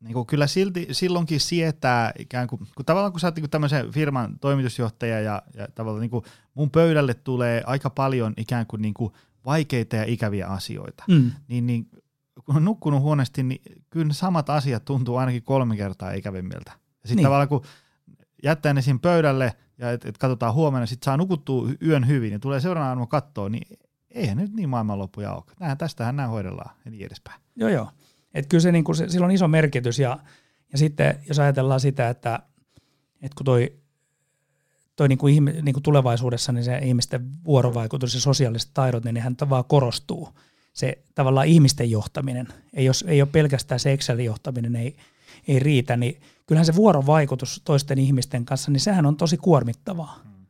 niin 0.00 0.14
kuin 0.14 0.26
kyllä 0.26 0.46
silti, 0.46 0.88
silloinkin 0.90 1.40
sietää 1.40 2.12
ikään 2.18 2.48
kuin, 2.48 2.66
kun 2.76 2.84
tavallaan 2.84 3.12
kun 3.12 3.20
sä 3.20 3.26
oot 3.26 3.36
niin 3.36 3.50
tämmöisen 3.50 3.92
firman 3.92 4.38
toimitusjohtaja 4.38 5.20
ja, 5.20 5.42
ja 5.54 5.68
tavallaan 5.74 6.00
niin 6.00 6.10
kuin 6.10 6.24
mun 6.54 6.70
pöydälle 6.70 7.14
tulee 7.14 7.62
aika 7.66 7.90
paljon 7.90 8.34
ikään 8.36 8.66
kuin, 8.66 8.82
niin 8.82 8.94
kuin 8.94 9.12
vaikeita 9.44 9.96
ja 9.96 10.04
ikäviä 10.06 10.46
asioita, 10.46 11.04
mm. 11.08 11.30
niin, 11.48 11.66
niin 11.66 11.88
kun 12.46 12.56
on 12.56 12.64
nukkunut 12.64 13.02
huonosti, 13.02 13.42
niin 13.42 13.62
kyllä 13.90 14.12
samat 14.12 14.50
asiat 14.50 14.84
tuntuu 14.84 15.16
ainakin 15.16 15.42
kolme 15.42 15.76
kertaa 15.76 16.12
ikävimmiltä. 16.12 16.72
Ja 16.74 17.08
sitten 17.08 17.16
niin. 17.16 17.24
tavallaan 17.24 17.48
kun 17.48 17.64
jättää 18.42 18.74
ne 18.74 18.82
siinä 18.82 18.98
pöydälle 19.02 19.52
ja 19.78 19.92
et, 19.92 20.04
et 20.04 20.18
katsotaan 20.18 20.54
huomenna, 20.54 20.86
sitten 20.86 21.04
saa 21.04 21.16
nukuttua 21.16 21.68
yön 21.82 22.06
hyvin 22.08 22.32
ja 22.32 22.38
tulee 22.38 22.60
seuraavana 22.60 22.88
aamuna 22.88 23.06
kattoon, 23.06 23.52
niin 23.52 23.78
eihän 24.10 24.36
nyt 24.36 24.52
niin 24.52 24.68
maailmanloppuja 24.68 25.34
ole. 25.34 25.42
Näin, 25.60 25.78
tästähän 25.78 26.16
nämä 26.16 26.28
hoidellaan 26.28 26.76
ja 26.84 26.90
niin 26.90 27.06
edespäin. 27.06 27.40
Joo, 27.56 27.68
joo. 27.68 27.90
Että 28.34 28.48
kyllä 28.48 28.62
se, 28.62 28.72
niin 28.72 28.84
kuin, 28.84 28.96
se, 28.96 29.08
sillä 29.08 29.24
on 29.24 29.30
iso 29.30 29.48
merkitys 29.48 29.98
ja, 29.98 30.18
ja 30.72 30.78
sitten 30.78 31.18
jos 31.28 31.38
ajatellaan 31.38 31.80
sitä, 31.80 32.08
että, 32.08 32.38
että 33.22 33.34
kun 33.36 33.44
toi, 33.44 33.76
toi 34.96 35.08
niin 35.08 35.18
kuin, 35.18 35.44
niin 35.44 35.72
kuin 35.72 35.82
tulevaisuudessa 35.82 36.52
niin 36.52 36.64
se 36.64 36.78
ihmisten 36.78 37.30
vuorovaikutus 37.44 38.14
ja 38.14 38.20
sosiaaliset 38.20 38.70
taidot, 38.74 39.04
niin 39.04 39.14
nehän 39.14 39.36
vaan 39.50 39.64
korostuu– 39.64 40.28
se 40.74 40.98
tavallaan 41.14 41.46
ihmisten 41.46 41.90
johtaminen, 41.90 42.48
ei, 42.72 42.84
jos, 42.84 43.04
ei 43.08 43.22
ole 43.22 43.28
pelkästään 43.32 43.80
se 43.80 43.92
Excel-johtaminen, 43.92 44.76
ei, 44.76 44.96
ei 45.48 45.58
riitä, 45.58 45.96
niin 45.96 46.20
kyllähän 46.46 46.66
se 46.66 46.74
vuorovaikutus 46.74 47.62
toisten 47.64 47.98
ihmisten 47.98 48.44
kanssa, 48.44 48.70
niin 48.70 48.80
sehän 48.80 49.06
on 49.06 49.16
tosi 49.16 49.36
kuormittavaa. 49.36 50.20
Mm. 50.24 50.46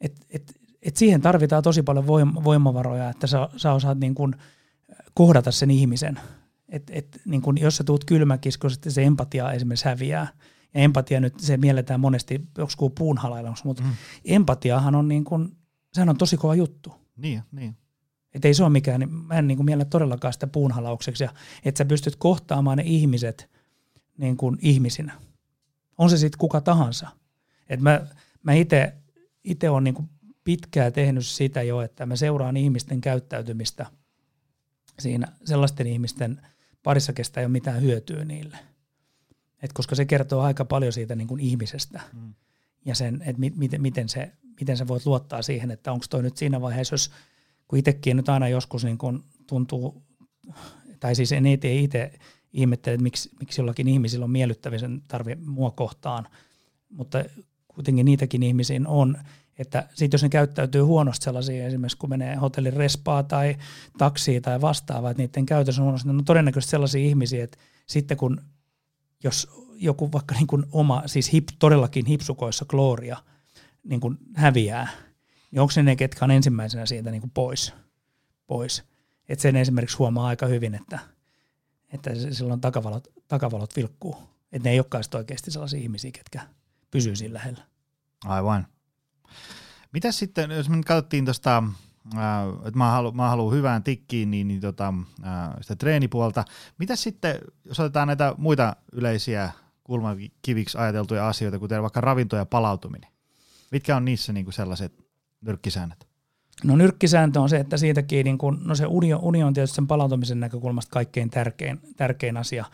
Et, 0.00 0.26
et, 0.30 0.60
et 0.82 0.96
siihen 0.96 1.20
tarvitaan 1.20 1.62
tosi 1.62 1.82
paljon 1.82 2.06
voimavaroja, 2.44 3.10
että 3.10 3.26
sä, 3.26 3.48
sä 3.56 3.72
osaat 3.72 3.98
niin 3.98 4.14
kun 4.14 4.36
kohdata 5.14 5.50
sen 5.50 5.70
ihmisen. 5.70 6.20
Et, 6.68 6.82
et, 6.90 7.20
niin 7.24 7.42
kun, 7.42 7.60
jos 7.60 7.76
sä 7.76 7.84
tuut 7.84 8.04
kylmäkiskoisesti, 8.04 8.90
se 8.90 9.02
empatia 9.02 9.52
esimerkiksi 9.52 9.84
häviää. 9.84 10.28
Ja 10.74 10.80
empatia 10.80 11.20
nyt, 11.20 11.40
se 11.40 11.56
mielletään 11.56 12.00
monesti 12.00 12.48
joku 12.58 12.90
puunhalailuksi, 12.90 13.66
mutta 13.66 13.82
mm. 13.82 13.90
empatiahan 14.24 14.94
on, 14.94 15.08
niin 15.08 15.24
kun, 15.24 15.56
sehän 15.92 16.08
on 16.08 16.18
tosi 16.18 16.36
kova 16.36 16.54
juttu. 16.54 16.94
Niin, 17.16 17.42
niin. 17.52 17.76
Että 18.34 18.48
ei 18.48 18.54
se 18.54 18.62
ole 18.62 18.70
mikään, 18.70 19.00
niin 19.00 19.10
mä 19.10 19.34
en 19.34 19.46
niin 19.46 19.56
kuin 19.56 19.66
miele 19.66 19.84
todellakaan 19.84 20.32
sitä 20.32 20.46
puunhalaukseksi, 20.46 21.24
ja 21.24 21.34
että 21.64 21.78
sä 21.78 21.84
pystyt 21.84 22.16
kohtaamaan 22.16 22.78
ne 22.78 22.84
ihmiset 22.86 23.50
niin 24.18 24.36
kuin 24.36 24.58
ihmisinä. 24.60 25.12
On 25.98 26.10
se 26.10 26.18
sitten 26.18 26.38
kuka 26.38 26.60
tahansa. 26.60 27.08
Et 27.68 27.80
mä, 27.80 28.06
mä 28.42 28.52
itse 29.44 29.70
olen 29.70 29.84
niin 29.84 30.10
pitkään 30.44 30.92
tehnyt 30.92 31.26
sitä 31.26 31.62
jo, 31.62 31.80
että 31.80 32.06
mä 32.06 32.16
seuraan 32.16 32.56
ihmisten 32.56 33.00
käyttäytymistä 33.00 33.86
siinä 34.98 35.26
sellaisten 35.44 35.86
ihmisten 35.86 36.40
parissa, 36.82 37.12
kestä 37.12 37.40
ei 37.40 37.46
ole 37.46 37.52
mitään 37.52 37.82
hyötyä 37.82 38.24
niille. 38.24 38.58
Et 39.62 39.72
koska 39.72 39.94
se 39.94 40.04
kertoo 40.04 40.40
aika 40.40 40.64
paljon 40.64 40.92
siitä 40.92 41.14
niin 41.14 41.28
kuin 41.28 41.40
ihmisestä 41.40 42.00
mm. 42.12 42.34
ja 42.84 42.94
sen, 42.94 43.22
että 43.26 43.40
mi- 43.40 43.52
miten, 43.56 43.82
miten, 43.82 44.08
se, 44.08 44.32
miten 44.60 44.76
sä 44.76 44.88
voit 44.88 45.06
luottaa 45.06 45.42
siihen, 45.42 45.70
että 45.70 45.92
onko 45.92 46.06
toi 46.10 46.22
nyt 46.22 46.36
siinä 46.36 46.60
vaiheessa, 46.60 46.94
jos 46.94 47.10
kun 47.68 47.78
itsekin 47.78 48.16
nyt 48.16 48.28
aina 48.28 48.48
joskus 48.48 48.84
niin 48.84 48.98
kun 48.98 49.24
tuntuu, 49.46 50.02
tai 51.00 51.14
siis 51.14 51.32
en 51.32 51.46
itse 51.46 52.12
ihmettele, 52.52 52.94
että 52.94 53.02
miksi, 53.02 53.30
miksi 53.40 53.60
jollakin 53.60 53.88
ihmisillä 53.88 54.24
on 54.24 54.30
miellyttävisen 54.30 55.02
tarve 55.08 55.34
mua 55.34 55.70
kohtaan, 55.70 56.26
mutta 56.88 57.24
kuitenkin 57.68 58.06
niitäkin 58.06 58.42
ihmisiä 58.42 58.80
on, 58.86 59.16
että 59.58 59.88
sitten 59.94 60.14
jos 60.14 60.22
ne 60.22 60.28
käyttäytyy 60.28 60.82
huonosti 60.82 61.24
sellaisia, 61.24 61.66
esimerkiksi 61.66 61.98
kun 61.98 62.10
menee 62.10 62.36
hotellin 62.36 62.72
respaa 62.72 63.22
tai 63.22 63.56
taksiin 63.98 64.42
tai 64.42 64.60
vastaavaa, 64.60 65.10
että 65.10 65.22
niiden 65.22 65.46
käytös 65.46 65.78
on 65.78 65.84
huonosti, 65.84 66.08
ne 66.08 66.14
on 66.14 66.24
todennäköisesti 66.24 66.70
sellaisia 66.70 67.06
ihmisiä, 67.06 67.44
että 67.44 67.58
sitten 67.86 68.16
kun 68.16 68.40
jos 69.24 69.48
joku 69.76 70.12
vaikka 70.12 70.34
niin 70.34 70.46
kuin 70.46 70.64
oma, 70.72 71.02
siis 71.06 71.32
hip, 71.32 71.48
todellakin 71.58 72.06
hipsukoissa 72.06 72.64
klooria 72.64 73.16
niin 73.84 74.00
kuin 74.00 74.18
häviää, 74.34 74.88
niin 75.54 75.60
onko 75.60 75.72
ne 75.76 75.82
ne, 75.82 75.96
ketkä 75.96 76.24
on 76.24 76.30
ensimmäisenä 76.30 76.86
siitä 76.86 77.10
niin 77.10 77.20
kuin 77.20 77.30
pois? 77.30 77.74
pois. 78.46 78.84
Et 79.28 79.40
sen 79.40 79.56
esimerkiksi 79.56 79.96
huomaa 79.96 80.26
aika 80.26 80.46
hyvin, 80.46 80.74
että, 80.74 80.98
että 81.92 82.10
silloin 82.30 82.60
takavalot, 82.60 83.08
takavalot 83.28 83.76
vilkkuu. 83.76 84.16
Että 84.52 84.68
ne 84.68 84.72
ei 84.72 84.78
olekaan 84.78 85.04
oikeasti 85.14 85.50
sellaisia 85.50 85.80
ihmisiä, 85.80 86.10
ketkä 86.10 86.40
pysyy 86.90 87.16
siinä 87.16 87.34
lähellä. 87.34 87.64
Aivan. 88.24 88.66
Mitä 89.92 90.12
sitten, 90.12 90.50
jos 90.50 90.68
me 90.68 90.82
katsottiin 90.86 91.24
tuosta, 91.24 91.62
että 92.64 92.78
mä 92.78 92.90
haluan, 92.90 93.16
mä 93.16 93.28
haluan 93.28 93.56
hyvään 93.56 93.82
tikkiin, 93.82 94.30
niin, 94.30 94.48
niin 94.48 94.60
tota, 94.60 94.94
sitä 95.60 95.76
treenipuolta. 95.76 96.44
Mitä 96.78 96.96
sitten, 96.96 97.38
jos 97.64 97.80
otetaan 97.80 98.06
näitä 98.06 98.34
muita 98.38 98.76
yleisiä 98.92 99.50
kulmakiviksi 99.84 100.78
ajateltuja 100.78 101.28
asioita, 101.28 101.58
kuten 101.58 101.82
vaikka 101.82 102.00
ravinto 102.00 102.36
ja 102.36 102.46
palautuminen? 102.46 103.10
Mitkä 103.70 103.96
on 103.96 104.04
niissä 104.04 104.32
niin 104.32 104.44
kuin 104.44 104.54
sellaiset 104.54 105.03
nyrkkisäännöt? 105.44 106.06
No 106.64 106.76
nyrkkisääntö 106.76 107.40
on 107.40 107.48
se, 107.48 107.56
että 107.56 107.76
siitäkin, 107.76 108.24
niin 108.24 108.38
kun, 108.38 108.60
no 108.64 108.74
se 108.74 108.86
uni, 108.86 109.14
uni 109.14 109.42
on 109.42 109.54
tietysti 109.54 109.74
sen 109.74 109.86
palautumisen 109.86 110.40
näkökulmasta 110.40 110.90
kaikkein 110.90 111.30
tärkein, 111.30 111.80
tärkein 111.96 112.36
asia. 112.36 112.64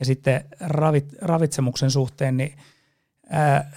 Ja 0.00 0.06
sitten 0.06 0.44
ravit, 0.60 1.14
ravitsemuksen 1.20 1.90
suhteen, 1.90 2.36
niin 2.36 2.58
ää, 3.30 3.72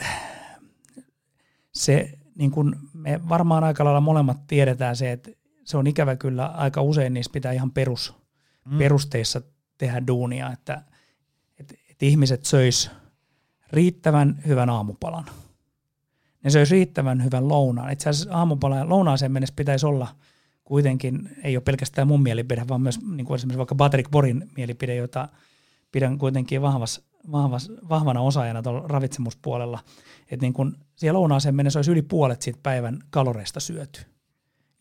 se, 1.74 2.14
niin 2.36 2.52
kun 2.52 2.76
me 2.94 3.22
varmaan 3.30 3.64
aika 3.64 3.86
lailla 3.86 4.02
molemmat 4.02 4.48
tiedetään 4.48 4.96
se, 4.96 5.12
että 5.12 5.32
se 5.64 5.78
on 5.78 5.88
ikävä 5.88 6.16
kyllä 6.16 6.46
aika 6.46 6.82
usein 6.82 7.14
niissä 7.14 7.32
pitää 7.34 7.52
ihan 7.52 7.72
perus, 7.72 8.14
mm. 8.66 8.78
perusteissa 8.78 9.42
tehdä 9.78 10.08
duunia, 10.08 10.52
että, 10.52 10.82
että, 11.60 11.76
että 11.90 12.06
ihmiset 12.06 12.46
söis 12.46 12.92
riittävän 13.72 14.42
hyvän 14.48 14.70
aamupalan– 14.70 15.26
ne 16.44 16.50
söisi 16.50 16.76
riittävän 16.76 17.24
hyvän 17.24 17.48
lounaan. 17.48 17.92
Itse 17.92 18.10
asiassa 18.10 18.34
aamupalan 18.34 18.90
lounaaseen 18.90 19.32
mennessä 19.32 19.56
pitäisi 19.56 19.86
olla 19.86 20.08
kuitenkin, 20.64 21.30
ei 21.44 21.58
ole 21.58 21.64
pelkästään 21.64 22.08
mun 22.08 22.24
mielipide, 22.24 22.68
vaan 22.68 22.82
myös 22.82 23.00
niin 23.02 23.26
kuin 23.26 23.36
esimerkiksi 23.36 23.58
vaikka 23.58 23.76
Patrick 23.76 24.12
Borin 24.12 24.50
mielipide, 24.56 24.96
jota 24.96 25.30
pidän 25.92 26.18
kuitenkin 26.18 26.62
vahvas, 26.62 27.02
vahvas, 27.32 27.72
vahvana 27.90 28.22
osaajana 28.22 28.62
tuolla 28.62 28.88
ravitsemuspuolella, 28.88 29.80
että 30.32 30.46
niin 30.46 30.54
kun 30.54 30.78
siellä 30.96 31.20
lounaaseen 31.20 31.56
mennessä 31.56 31.80
olisi 31.80 31.92
yli 31.92 32.02
puolet 32.02 32.42
siitä 32.42 32.60
päivän 32.64 33.00
kaloreista 33.10 33.60
syöty, 33.60 34.02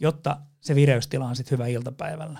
jotta 0.01 0.37
se 0.61 0.75
vireystila 0.75 1.27
on 1.27 1.37
sitten 1.37 1.59
hyvä 1.59 1.67
iltapäivällä. 1.67 2.39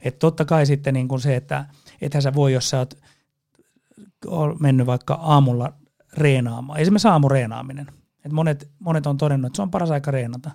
Et 0.00 0.18
totta 0.18 0.44
kai 0.44 0.66
sitten 0.66 0.94
niin 0.94 1.08
kun 1.08 1.20
se, 1.20 1.36
että 1.36 1.66
ethän 2.00 2.22
sä 2.22 2.34
voi, 2.34 2.52
jos 2.52 2.70
sä 2.70 2.78
oot 2.78 4.58
mennyt 4.60 4.86
vaikka 4.86 5.14
aamulla 5.14 5.72
reenaamaan, 6.12 6.80
esimerkiksi 6.80 7.08
aamureenaaminen, 7.08 7.86
että 8.18 8.34
monet, 8.34 8.70
monet 8.78 9.06
on 9.06 9.16
todennut, 9.16 9.46
että 9.46 9.56
se 9.56 9.62
on 9.62 9.70
paras 9.70 9.90
aika 9.90 10.10
reenata. 10.10 10.50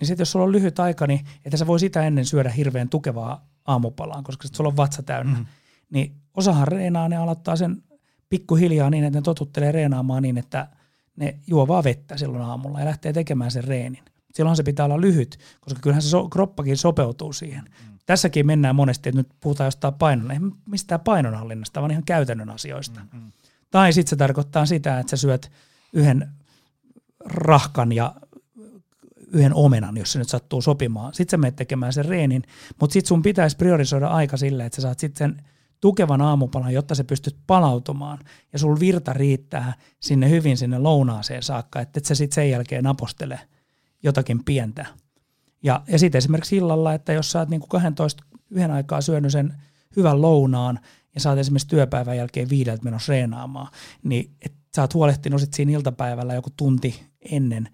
Niin 0.00 0.06
sitten 0.06 0.22
jos 0.22 0.32
sulla 0.32 0.44
on 0.44 0.52
lyhyt 0.52 0.78
aika, 0.78 1.06
niin 1.06 1.26
että 1.44 1.56
sä 1.56 1.66
voi 1.66 1.80
sitä 1.80 2.02
ennen 2.02 2.24
syödä 2.24 2.50
hirveän 2.50 2.88
tukevaa 2.88 3.46
aamupalaa, 3.64 4.22
koska 4.22 4.42
sitten 4.42 4.56
sulla 4.56 4.68
on 4.68 4.76
vatsa 4.76 5.02
täynnä. 5.02 5.38
Mm. 5.38 5.46
Niin 5.90 6.16
osahan 6.34 6.68
reenaa, 6.68 7.08
ne 7.08 7.16
aloittaa 7.16 7.56
sen 7.56 7.82
pikkuhiljaa 8.28 8.90
niin, 8.90 9.04
että 9.04 9.18
ne 9.18 9.22
totuttelee 9.22 9.72
reenaamaan 9.72 10.22
niin, 10.22 10.38
että 10.38 10.68
ne 11.16 11.38
juo 11.46 11.68
vaan 11.68 11.84
vettä 11.84 12.16
silloin 12.16 12.44
aamulla 12.44 12.80
ja 12.80 12.86
lähtee 12.86 13.12
tekemään 13.12 13.50
sen 13.50 13.64
reenin. 13.64 14.02
Silloin 14.34 14.56
se 14.56 14.62
pitää 14.62 14.84
olla 14.84 15.00
lyhyt, 15.00 15.38
koska 15.60 15.80
kyllähän 15.80 16.02
se 16.02 16.08
so, 16.08 16.28
kroppakin 16.28 16.76
sopeutuu 16.76 17.32
siihen. 17.32 17.64
Mm. 17.64 17.98
Tässäkin 18.06 18.46
mennään 18.46 18.76
monesti, 18.76 19.08
että 19.08 19.20
nyt 19.20 19.28
puhutaan 19.40 19.66
jostain 19.66 19.94
painon, 19.94 20.30
ei 20.30 20.38
mistään 20.66 21.00
painonhallinnasta, 21.00 21.80
vaan 21.80 21.90
ihan 21.90 22.04
käytännön 22.04 22.50
asioista. 22.50 23.00
Mm-hmm. 23.00 23.32
Tai 23.70 23.92
sitten 23.92 24.10
se 24.10 24.16
tarkoittaa 24.16 24.66
sitä, 24.66 24.98
että 24.98 25.10
sä 25.10 25.16
syöt 25.16 25.52
yhden 25.92 26.30
rahkan 27.24 27.92
ja 27.92 28.14
yhden 29.32 29.54
omenan, 29.54 29.96
jos 29.96 30.12
se 30.12 30.18
nyt 30.18 30.28
sattuu 30.28 30.62
sopimaan. 30.62 31.14
Sitten 31.14 31.30
sä 31.30 31.36
menet 31.36 31.56
tekemään 31.56 31.92
sen 31.92 32.04
reenin, 32.04 32.42
mutta 32.80 32.92
sitten 32.92 33.08
sun 33.08 33.22
pitäisi 33.22 33.56
priorisoida 33.56 34.08
aika 34.08 34.36
silleen, 34.36 34.66
että 34.66 34.76
sä 34.76 34.82
saat 34.82 34.98
sitten 34.98 35.42
tukevan 35.80 36.20
aamupalan, 36.20 36.74
jotta 36.74 36.94
sä 36.94 37.04
pystyt 37.04 37.36
palautumaan 37.46 38.18
ja 38.52 38.58
sul 38.58 38.80
virta 38.80 39.12
riittää 39.12 39.74
sinne 40.00 40.30
hyvin 40.30 40.56
sinne 40.56 40.78
lounaaseen 40.78 41.42
saakka, 41.42 41.80
että 41.80 41.98
et 41.98 42.04
sä 42.04 42.14
sitten 42.14 42.34
sen 42.34 42.50
jälkeen 42.50 42.86
apostele 42.86 43.40
jotakin 44.02 44.44
pientä. 44.44 44.86
Ja, 45.62 45.82
ja 45.88 45.98
sitten 45.98 46.18
esimerkiksi 46.18 46.56
illalla, 46.56 46.94
että 46.94 47.12
jos 47.12 47.32
sä 47.32 47.38
oot 47.38 47.48
niinku 47.48 47.66
12 47.66 48.24
yhden 48.50 48.70
aikaa 48.70 49.00
syönyt 49.00 49.32
sen 49.32 49.54
hyvän 49.96 50.22
lounaan 50.22 50.80
ja 51.14 51.30
oot 51.30 51.38
esimerkiksi 51.38 51.68
työpäivän 51.68 52.16
jälkeen 52.16 52.48
viideltä 52.48 52.84
menossa 52.84 53.12
reenaamaan, 53.12 53.68
niin 54.02 54.30
et 54.42 54.52
sä 54.74 54.82
oot 54.82 54.94
huolehtinut 54.94 55.40
sit 55.40 55.54
siinä 55.54 55.72
iltapäivällä 55.72 56.34
joku 56.34 56.50
tunti 56.56 57.06
ennen 57.30 57.68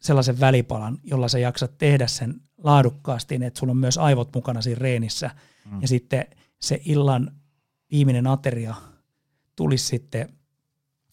sellaisen 0.00 0.40
välipalan, 0.40 0.98
jolla 1.04 1.28
sä 1.28 1.38
jaksat 1.38 1.78
tehdä 1.78 2.06
sen 2.06 2.40
laadukkaasti, 2.58 3.38
niin 3.38 3.46
että 3.46 3.60
sulla 3.60 3.70
on 3.70 3.76
myös 3.76 3.98
aivot 3.98 4.34
mukana 4.34 4.62
siinä 4.62 4.78
reenissä. 4.78 5.30
Mm. 5.70 5.80
Ja 5.82 5.88
sitten 5.88 6.26
se 6.60 6.80
illan 6.84 7.32
viimeinen 7.90 8.26
ateria 8.26 8.74
tulisi 9.56 9.86
sitten 9.86 10.28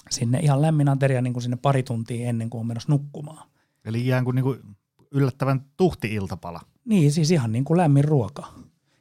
sinne 0.09 0.39
ihan 0.39 0.61
lämmin 0.61 0.89
ateria 0.89 1.22
niin 1.22 1.34
kuin 1.34 1.43
sinne 1.43 1.57
pari 1.61 1.84
tuntia 1.84 2.30
ennen 2.30 2.49
kuin 2.49 2.59
on 2.59 2.67
menossa 2.67 2.91
nukkumaan. 2.91 3.49
Eli 3.86 4.05
ikään 4.05 4.24
kuin, 4.24 4.36
niin 4.36 4.43
kuin 4.43 4.59
yllättävän 5.11 5.65
tuhti 5.78 6.13
iltapala. 6.13 6.61
Niin, 6.86 7.11
siis 7.11 7.32
ihan 7.32 7.51
niin 7.51 7.63
kuin 7.63 7.78
lämmin 7.78 8.03
ruoka. 8.03 8.47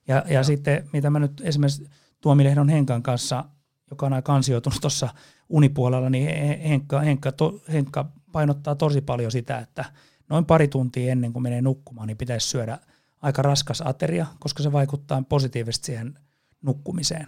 Ja, 0.08 0.24
ja 0.28 0.42
sitten 0.42 0.88
mitä 0.92 1.10
mä 1.10 1.18
nyt 1.18 1.40
esimerkiksi 1.44 1.88
Tuomilehdon 2.20 2.68
Henkan 2.68 3.02
kanssa, 3.02 3.44
joka 3.90 4.06
on 4.06 4.12
aika 4.12 4.34
ansioitunut 4.34 4.80
tuossa 4.80 5.08
unipuolella, 5.48 6.10
niin 6.10 6.28
Henkka, 6.68 7.00
Henkka, 7.00 7.32
to, 7.32 7.60
Henkka 7.72 8.12
painottaa 8.32 8.74
tosi 8.74 9.00
paljon 9.00 9.32
sitä, 9.32 9.58
että 9.58 9.84
noin 10.28 10.44
pari 10.44 10.68
tuntia 10.68 11.12
ennen 11.12 11.32
kuin 11.32 11.42
menee 11.42 11.62
nukkumaan, 11.62 12.06
niin 12.06 12.16
pitäisi 12.16 12.48
syödä 12.48 12.78
aika 13.22 13.42
raskas 13.42 13.82
ateria, 13.84 14.26
koska 14.38 14.62
se 14.62 14.72
vaikuttaa 14.72 15.22
positiivisesti 15.28 15.86
siihen 15.86 16.18
nukkumiseen. 16.62 17.26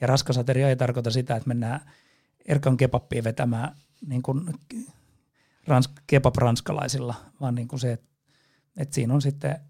Ja 0.00 0.06
raskas 0.06 0.38
ateria 0.38 0.68
ei 0.68 0.76
tarkoita 0.76 1.10
sitä, 1.10 1.36
että 1.36 1.48
mennään 1.48 1.80
Erkan 2.46 2.76
kebappiin 2.76 3.24
vetämään 3.24 3.76
niin 4.06 4.22
kuin 4.22 4.54
rans, 5.66 5.90
kebab-ranskalaisilla, 6.06 7.14
vaan 7.40 7.54
niin 7.54 7.68
kuin 7.68 7.80
se, 7.80 7.92
että, 7.92 8.06
että 8.76 8.94
siinä 8.94 9.14
on 9.14 9.22
sitten 9.22 9.60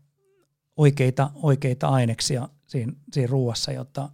oikeita, 0.76 1.30
oikeita 1.34 1.88
aineksia 1.88 2.48
siinä, 2.66 2.92
siinä 3.12 3.30
ruuassa, 3.30 3.72
jotta 3.72 4.08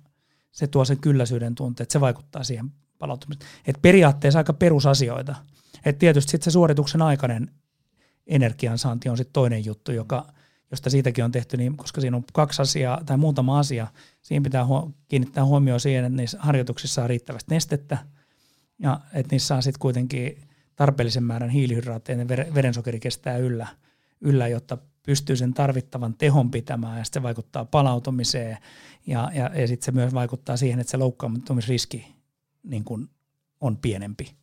se 0.57 0.67
tuo 0.67 0.85
sen 0.85 1.01
kylläisyyden 1.01 1.55
tunteen, 1.55 1.85
että 1.85 1.93
se 1.93 2.01
vaikuttaa 2.01 2.45
siihen 2.45 2.73
palautumiseen. 2.99 3.51
Et 3.67 3.79
periaatteessa 3.83 4.39
aika 4.39 4.53
perusasioita. 4.53 5.35
Et 5.85 5.99
tietysti 5.99 6.31
sitten 6.31 6.45
se 6.45 6.51
suorituksen 6.51 7.03
aikainen 7.03 7.51
energiansaanti 8.27 9.09
on 9.09 9.17
sitten 9.17 9.33
toinen 9.33 9.65
juttu, 9.65 9.93
joka, 9.93 10.27
josta 10.71 10.91
siitäkin 10.91 11.25
on 11.25 11.33
tehty, 11.33 11.57
niin, 11.57 11.77
koska 11.77 12.01
siinä 12.01 12.17
on 12.17 12.25
kaksi 12.33 12.63
asiaa 12.63 13.01
tai 13.07 13.17
muutama 13.17 13.59
asia. 13.59 13.87
Siinä 14.23 14.45
pitää 14.45 14.67
huo- 14.67 14.91
kiinnittää 15.09 15.45
huomioon 15.45 15.81
siihen, 15.81 16.05
että 16.05 16.17
niissä 16.17 16.39
harjoituksissa 16.41 17.03
on 17.03 17.09
riittävästi 17.09 17.55
nestettä 17.55 17.99
ja 18.79 19.01
että 19.13 19.35
niissä 19.35 19.57
on 19.57 19.63
sitten 19.63 19.81
kuitenkin 19.81 20.49
tarpeellisen 20.77 21.25
määrän 21.25 21.51
hiilihydraatteja, 21.51 22.19
ja 22.19 22.29
verensokeri 22.29 23.01
kestää 23.01 23.37
yllä, 23.37 23.67
yllä, 24.21 24.49
jotta 24.49 24.79
pystyy 25.07 25.37
sen 25.37 25.55
tarvittavan 25.55 26.15
tehon 26.15 26.51
pitämään 26.51 26.99
ja 26.99 27.05
se 27.05 27.23
vaikuttaa 27.23 27.65
palautumiseen 27.65 28.59
ja, 29.07 29.31
ja, 29.35 29.51
ja 29.55 29.67
sitten 29.67 29.85
se 29.85 29.93
myös 29.93 30.15
vaikuttaa 30.15 30.57
siihen, 30.57 30.81
että 30.81 30.91
se 30.91 30.97
loukkaantumisriski 30.97 32.15
niin 32.63 32.85
kuin 32.85 33.09
on 33.61 33.77
pienempi. 33.77 34.37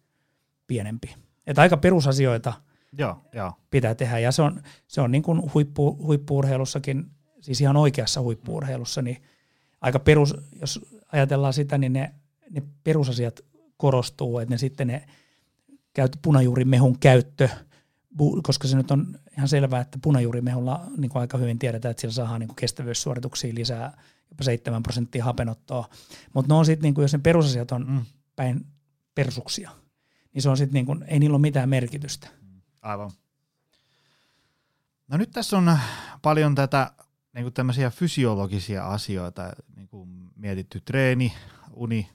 pienempi. 0.68 1.16
Että 1.48 1.62
aika 1.62 1.78
perusasioita 1.78 2.54
joo, 2.98 3.22
joo. 3.34 3.54
pitää 3.70 3.96
tehdä 3.96 4.20
ja 4.20 4.32
se 4.32 4.42
on, 4.42 4.62
se 4.88 5.02
on 5.02 5.12
niin 5.12 5.24
kuin 5.24 5.54
huippu, 5.54 5.98
huippuurheilussakin, 6.06 7.12
siis 7.42 7.62
ihan 7.62 7.78
oikeassa 7.78 8.22
huippuurheilussa, 8.22 9.02
niin 9.02 9.24
aika 9.82 10.00
perus, 10.00 10.36
jos 10.62 10.86
ajatellaan 11.12 11.54
sitä, 11.54 11.78
niin 11.78 11.94
ne, 11.94 12.14
ne 12.50 12.64
perusasiat 12.84 13.40
korostuu, 13.78 14.40
että 14.40 14.54
ne 14.54 14.58
sitten 14.58 14.88
ne 14.88 15.06
käyt, 15.94 16.18
punajuurimehun 16.22 17.00
käyttö, 17.00 17.50
koska 18.44 18.68
se 18.68 18.78
nyt 18.78 18.92
on 18.92 19.20
ihan 19.38 19.48
selvää, 19.48 19.82
että 19.82 20.00
punajuurimehulla 20.02 20.88
niin 20.98 21.10
kuin 21.10 21.22
aika 21.22 21.38
hyvin 21.38 21.60
tiedetään, 21.60 21.92
että 21.92 22.02
sillä 22.02 22.14
saadaan 22.14 22.40
niin 22.40 22.48
kuin 22.48 22.56
kestävyyssuorituksia 22.56 23.54
lisää 23.56 23.98
jopa 24.32 24.44
7 24.44 24.84
prosenttia 24.84 25.24
hapenottoa. 25.24 25.90
Mutta 26.34 26.54
ne 26.54 26.58
on 26.58 26.66
sitten, 26.66 26.94
niin 26.94 27.02
jos 27.02 27.14
ne 27.14 27.20
perusasiat 27.20 27.72
on 27.72 27.86
mm. 27.90 28.06
päin 28.36 28.66
persuksia, 29.16 29.72
niin 30.34 30.42
se 30.42 30.50
on 30.50 30.58
sitten, 30.58 30.74
niin 30.74 30.86
kuin, 30.86 31.04
ei 31.08 31.20
niillä 31.20 31.36
ole 31.36 31.42
mitään 31.42 31.70
merkitystä. 31.70 32.28
Aivan. 32.82 33.12
No 35.08 35.18
nyt 35.18 35.32
tässä 35.32 35.58
on 35.58 35.78
paljon 36.22 36.56
tätä 36.56 36.92
niin 37.34 37.44
kuin 37.44 37.54
tämmöisiä 37.54 37.90
fysiologisia 37.90 38.88
asioita, 38.88 39.54
niin 39.76 39.88
kuin 39.88 40.10
mietitty 40.36 40.82
treeni, 40.82 41.34
uni, 41.74 42.10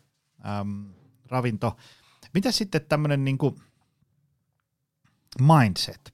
äm, 0.61 0.85
ravinto. 1.27 1.77
Mitä 2.35 2.53
sitten 2.53 2.81
tämmöinen 2.89 3.25
niin 3.25 3.39
kuin 3.39 3.57
mindset, 5.41 6.13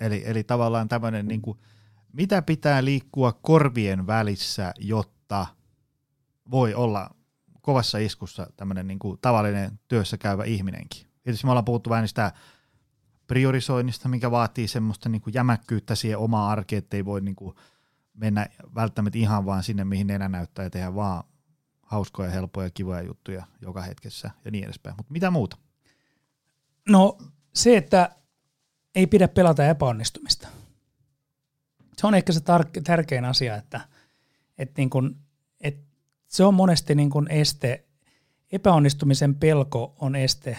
eli, 0.00 0.22
eli 0.26 0.44
tavallaan 0.44 0.88
tämmöinen, 0.88 1.28
niin 1.28 1.42
kuin, 1.42 1.58
mitä 2.12 2.42
pitää 2.42 2.84
liikkua 2.84 3.32
korvien 3.32 4.06
välissä, 4.06 4.72
jotta 4.78 5.46
voi 6.50 6.74
olla 6.74 7.10
kovassa 7.60 7.98
iskussa 7.98 8.46
tämmöinen 8.56 8.86
niin 8.86 8.98
kuin 8.98 9.18
tavallinen 9.20 9.80
työssä 9.88 10.18
käyvä 10.18 10.44
ihminenkin. 10.44 11.06
Tietysti 11.22 11.46
me 11.46 11.50
ollaan 11.50 11.64
puhuttu 11.64 11.90
vähän 11.90 12.08
sitä 12.08 12.32
priorisoinnista, 13.26 14.08
mikä 14.08 14.30
vaatii 14.30 14.68
semmoista 14.68 15.08
niin 15.08 15.20
kuin 15.20 15.34
jämäkkyyttä 15.34 15.94
siihen 15.94 16.18
omaan 16.18 16.50
arkeen, 16.50 16.78
ettei 16.78 17.04
voi 17.04 17.20
niin 17.20 17.36
kuin 17.36 17.56
mennä 18.14 18.46
välttämättä 18.74 19.18
ihan 19.18 19.46
vaan 19.46 19.62
sinne, 19.62 19.84
mihin 19.84 20.06
nenä 20.06 20.28
näyttää 20.28 20.64
ja 20.64 20.70
tehdä 20.70 20.94
vaan 20.94 21.24
hauskoja, 21.82 22.30
helppoja, 22.30 22.70
kivoja 22.70 23.02
juttuja 23.02 23.46
joka 23.62 23.82
hetkessä 23.82 24.30
ja 24.44 24.50
niin 24.50 24.64
edespäin. 24.64 24.96
Mutta 24.96 25.12
mitä 25.12 25.30
muuta? 25.30 25.56
No 26.88 27.18
se, 27.54 27.76
että 27.76 28.10
ei 28.94 29.06
pidä 29.06 29.28
pelata 29.28 29.68
epäonnistumista. 29.68 30.48
Se 31.96 32.06
on 32.06 32.14
ehkä 32.14 32.32
se 32.32 32.40
tar- 32.40 32.82
tärkein 32.84 33.24
asia, 33.24 33.56
että, 33.56 33.80
että, 34.58 34.74
niin 34.76 34.90
kun, 34.90 35.16
että 35.60 35.82
se 36.28 36.44
on 36.44 36.54
monesti 36.54 36.94
niin 36.94 37.10
kun 37.10 37.30
este, 37.30 37.84
epäonnistumisen 38.52 39.34
pelko 39.34 39.94
on 40.00 40.16
este, 40.16 40.58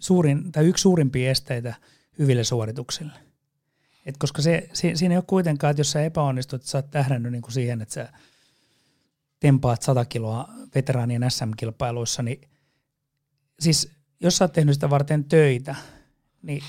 suurin, 0.00 0.52
tai 0.52 0.66
yksi 0.66 0.82
suurimpia 0.82 1.30
esteitä 1.30 1.74
hyville 2.18 2.44
suorituksille. 2.44 3.12
Et 4.06 4.16
koska 4.16 4.42
se, 4.42 4.68
se, 4.72 4.92
siinä 4.94 5.12
ei 5.12 5.18
ole 5.18 5.24
kuitenkaan, 5.26 5.70
että 5.70 5.80
jos 5.80 5.90
sä 5.90 6.04
epäonnistut, 6.04 6.62
sä 6.62 6.78
oot 6.78 6.90
tähdännyt 6.90 7.32
niin 7.32 7.42
kuin 7.42 7.52
siihen, 7.52 7.82
että 7.82 7.94
sä 7.94 8.12
tempaat 9.40 9.82
100 9.82 10.04
kiloa 10.04 10.48
veteraanien 10.74 11.30
SM-kilpailuissa, 11.30 12.22
niin 12.22 12.40
siis 13.60 13.90
jos 14.20 14.36
sä 14.36 14.44
oot 14.44 14.52
tehnyt 14.52 14.74
sitä 14.74 14.90
varten 14.90 15.24
töitä, 15.24 15.74
niin 16.42 16.62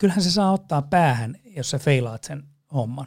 kyllähän 0.00 0.22
se 0.22 0.30
saa 0.30 0.52
ottaa 0.52 0.82
päähän, 0.82 1.36
jos 1.56 1.70
sä 1.70 1.78
feilaat 1.78 2.24
sen 2.24 2.44
homman. 2.72 3.06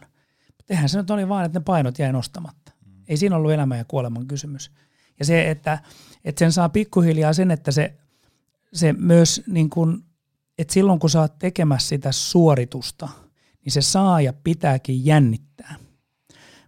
Tehän 0.65 0.89
se 0.89 0.97
nyt 0.97 1.11
oli 1.11 1.29
vain, 1.29 1.45
että 1.45 1.59
ne 1.59 1.63
painot 1.63 1.99
jäi 1.99 2.11
nostamatta. 2.11 2.71
Mm. 2.85 2.91
Ei 3.07 3.17
siinä 3.17 3.35
ollut 3.35 3.51
elämän 3.51 3.77
ja 3.77 3.85
kuoleman 3.85 4.27
kysymys. 4.27 4.71
Ja 5.19 5.25
se, 5.25 5.51
että, 5.51 5.79
että 6.25 6.39
sen 6.39 6.51
saa 6.51 6.69
pikkuhiljaa 6.69 7.33
sen, 7.33 7.51
että 7.51 7.71
se, 7.71 7.97
se 8.73 8.93
myös 8.93 9.41
niin 9.47 9.69
kuin, 9.69 10.03
että 10.57 10.73
silloin 10.73 10.99
kun 10.99 11.09
sä 11.09 11.21
oot 11.21 11.39
tekemässä 11.39 11.89
sitä 11.89 12.11
suoritusta, 12.11 13.09
niin 13.65 13.73
se 13.73 13.81
saa 13.81 14.21
ja 14.21 14.33
pitääkin 14.33 15.05
jännittää. 15.05 15.75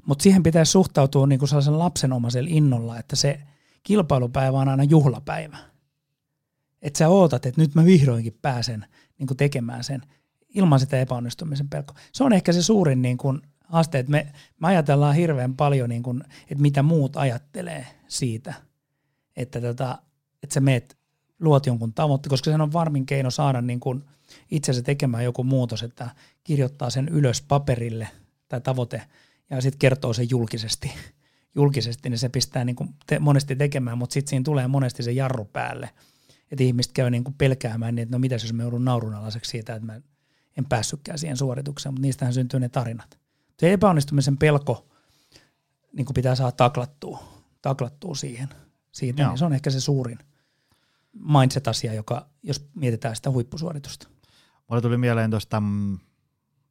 Mutta 0.06 0.24
siihen 0.24 0.44
pitäisi 0.44 0.72
suhtautua 0.72 1.28
niin 1.28 1.40
kuin 1.40 1.50
sellaisen 1.50 1.80
lapsenomaisella 1.80 2.50
innolla, 2.52 3.00
että 3.00 3.16
se 3.16 3.40
kilpailupäivä 3.84 4.60
on 4.60 4.70
aina 4.70 4.84
juhlapäivä. 4.84 5.58
Että 6.82 6.98
sä 6.98 7.10
ootat, 7.10 7.46
että 7.46 7.62
nyt 7.62 7.76
mä 7.76 7.86
vihdoinkin 7.86 8.38
pääsen 8.42 8.86
niin 9.20 9.28
kuin 9.28 9.38
tekemään 9.38 9.84
sen 9.84 10.02
ilman 10.56 10.80
sitä 10.80 11.00
epäonnistumisen 11.00 11.70
pelkoa. 11.70 11.98
Se 12.12 12.24
on 12.24 12.34
ehkä 12.34 12.54
se 12.54 12.64
suurin 12.64 13.02
niin 13.02 13.18
kuin 13.18 13.42
haaste, 13.64 14.00
että 14.00 14.12
me, 14.12 14.28
me 14.60 14.68
ajatellaan 14.68 15.16
hirveän 15.16 15.56
paljon, 15.56 15.90
niin 15.90 16.04
kuin, 16.04 16.24
että 16.42 16.62
mitä 16.62 16.84
muut 16.84 17.18
ajattelee 17.18 17.88
siitä, 18.08 18.54
että, 19.36 19.62
tota, 19.62 19.98
että 20.44 20.54
sä 20.54 20.60
meet, 20.60 20.98
luot 21.40 21.66
jonkun 21.66 21.94
tavoitteen, 21.94 22.30
koska 22.30 22.52
se 22.52 22.64
on 22.64 22.74
varmin 22.74 23.06
keino 23.06 23.32
saada 23.32 23.62
niin 23.62 23.80
kuin 23.80 24.04
itsensä 24.52 24.82
tekemään 24.82 25.24
joku 25.24 25.44
muutos, 25.44 25.84
että 25.84 26.10
kirjoittaa 26.44 26.90
sen 26.90 27.10
ylös 27.10 27.42
paperille 27.42 28.08
tai 28.48 28.62
tavoite 28.62 29.02
ja 29.50 29.62
sitten 29.62 29.80
kertoo 29.80 30.14
sen 30.14 30.30
julkisesti, 30.30 30.92
julkisesti, 31.56 32.10
niin 32.10 32.18
se 32.20 32.30
pistää 32.30 32.66
niin 32.66 32.76
kuin 32.76 32.90
te, 33.08 33.20
monesti 33.20 33.56
tekemään, 33.56 33.98
mutta 33.98 34.14
sitten 34.14 34.30
siinä 34.30 34.44
tulee 34.44 34.68
monesti 34.68 35.04
se 35.04 35.12
jarru 35.12 35.46
päälle, 35.46 35.90
että 36.52 36.64
ihmiset 36.64 36.92
käy 36.92 37.10
niin 37.10 37.24
kuin 37.24 37.36
pelkäämään, 37.38 37.96
niin 37.96 38.04
että 38.04 38.16
no 38.16 38.20
mitäs 38.20 38.44
jos 38.44 38.54
me 38.54 38.64
joudun 38.64 38.86
naurunalaiseksi 38.86 39.52
siitä, 39.52 39.76
että 39.76 39.86
mä 39.86 40.02
en 40.58 40.66
päässytkään 40.70 41.20
siihen 41.20 41.38
suoritukseen, 41.38 41.94
mutta 41.94 42.02
niistähän 42.02 42.34
syntyy 42.34 42.60
ne 42.60 42.70
tarinat. 42.70 43.20
Se 43.60 43.74
epäonnistumisen 43.74 44.38
pelko 44.38 44.88
niin 45.94 46.06
kuin 46.06 46.14
pitää 46.14 46.36
saada 46.36 46.52
taklattua, 46.52 47.24
taklattua 47.62 48.16
siihen. 48.16 48.50
Siitä, 48.92 49.28
niin 49.28 49.38
se 49.38 49.46
on 49.46 49.54
ehkä 49.54 49.70
se 49.70 49.82
suurin 49.82 50.20
mindset-asia, 51.14 51.94
joka, 51.94 52.30
jos 52.44 52.66
mietitään 52.76 53.16
sitä 53.16 53.32
huippusuoritusta. 53.32 54.08
Mulle 54.68 54.82
tuli 54.82 54.98
mieleen 54.98 55.32
tuosta 55.32 55.60
mm, 55.60 56.00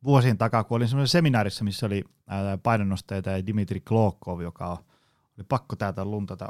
vuosien 0.04 0.38
takaa, 0.38 0.64
kun 0.64 0.76
olin 0.76 0.88
semmoisessa 0.88 1.18
seminaarissa, 1.18 1.64
missä 1.64 1.86
oli 1.86 2.04
painonnosteita 2.62 3.30
ja 3.30 3.46
Dimitri 3.46 3.80
Klokov, 3.80 4.40
joka 4.40 4.70
oli 5.38 5.44
pakko 5.48 5.76
täältä 5.76 6.04
luntata 6.04 6.48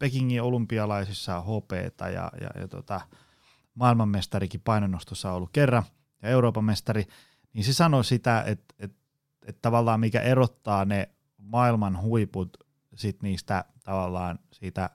Pekingin 0.00 0.42
olympialaisissa 0.42 1.40
HP 1.42 1.72
ja, 2.00 2.30
ja, 2.40 2.60
ja 2.60 2.68
tota, 2.68 3.00
maailmanmestarikin 3.74 4.60
painonnostossa 4.60 5.30
on 5.30 5.36
ollut 5.36 5.50
kerran 5.52 5.82
ja 6.22 6.28
Euroopan 6.28 6.64
mestari, 6.64 7.06
niin 7.52 7.64
se 7.64 7.72
sanoi 7.72 8.04
sitä, 8.04 8.42
että, 8.46 8.74
että, 8.78 8.98
että 9.46 9.58
tavallaan 9.62 10.00
mikä 10.00 10.20
erottaa 10.20 10.84
ne 10.84 11.08
maailman 11.38 12.02
huiput 12.02 12.56
sit 12.94 13.22
niistä 13.22 13.64
tavallaan 13.84 14.38
siitä 14.52 14.90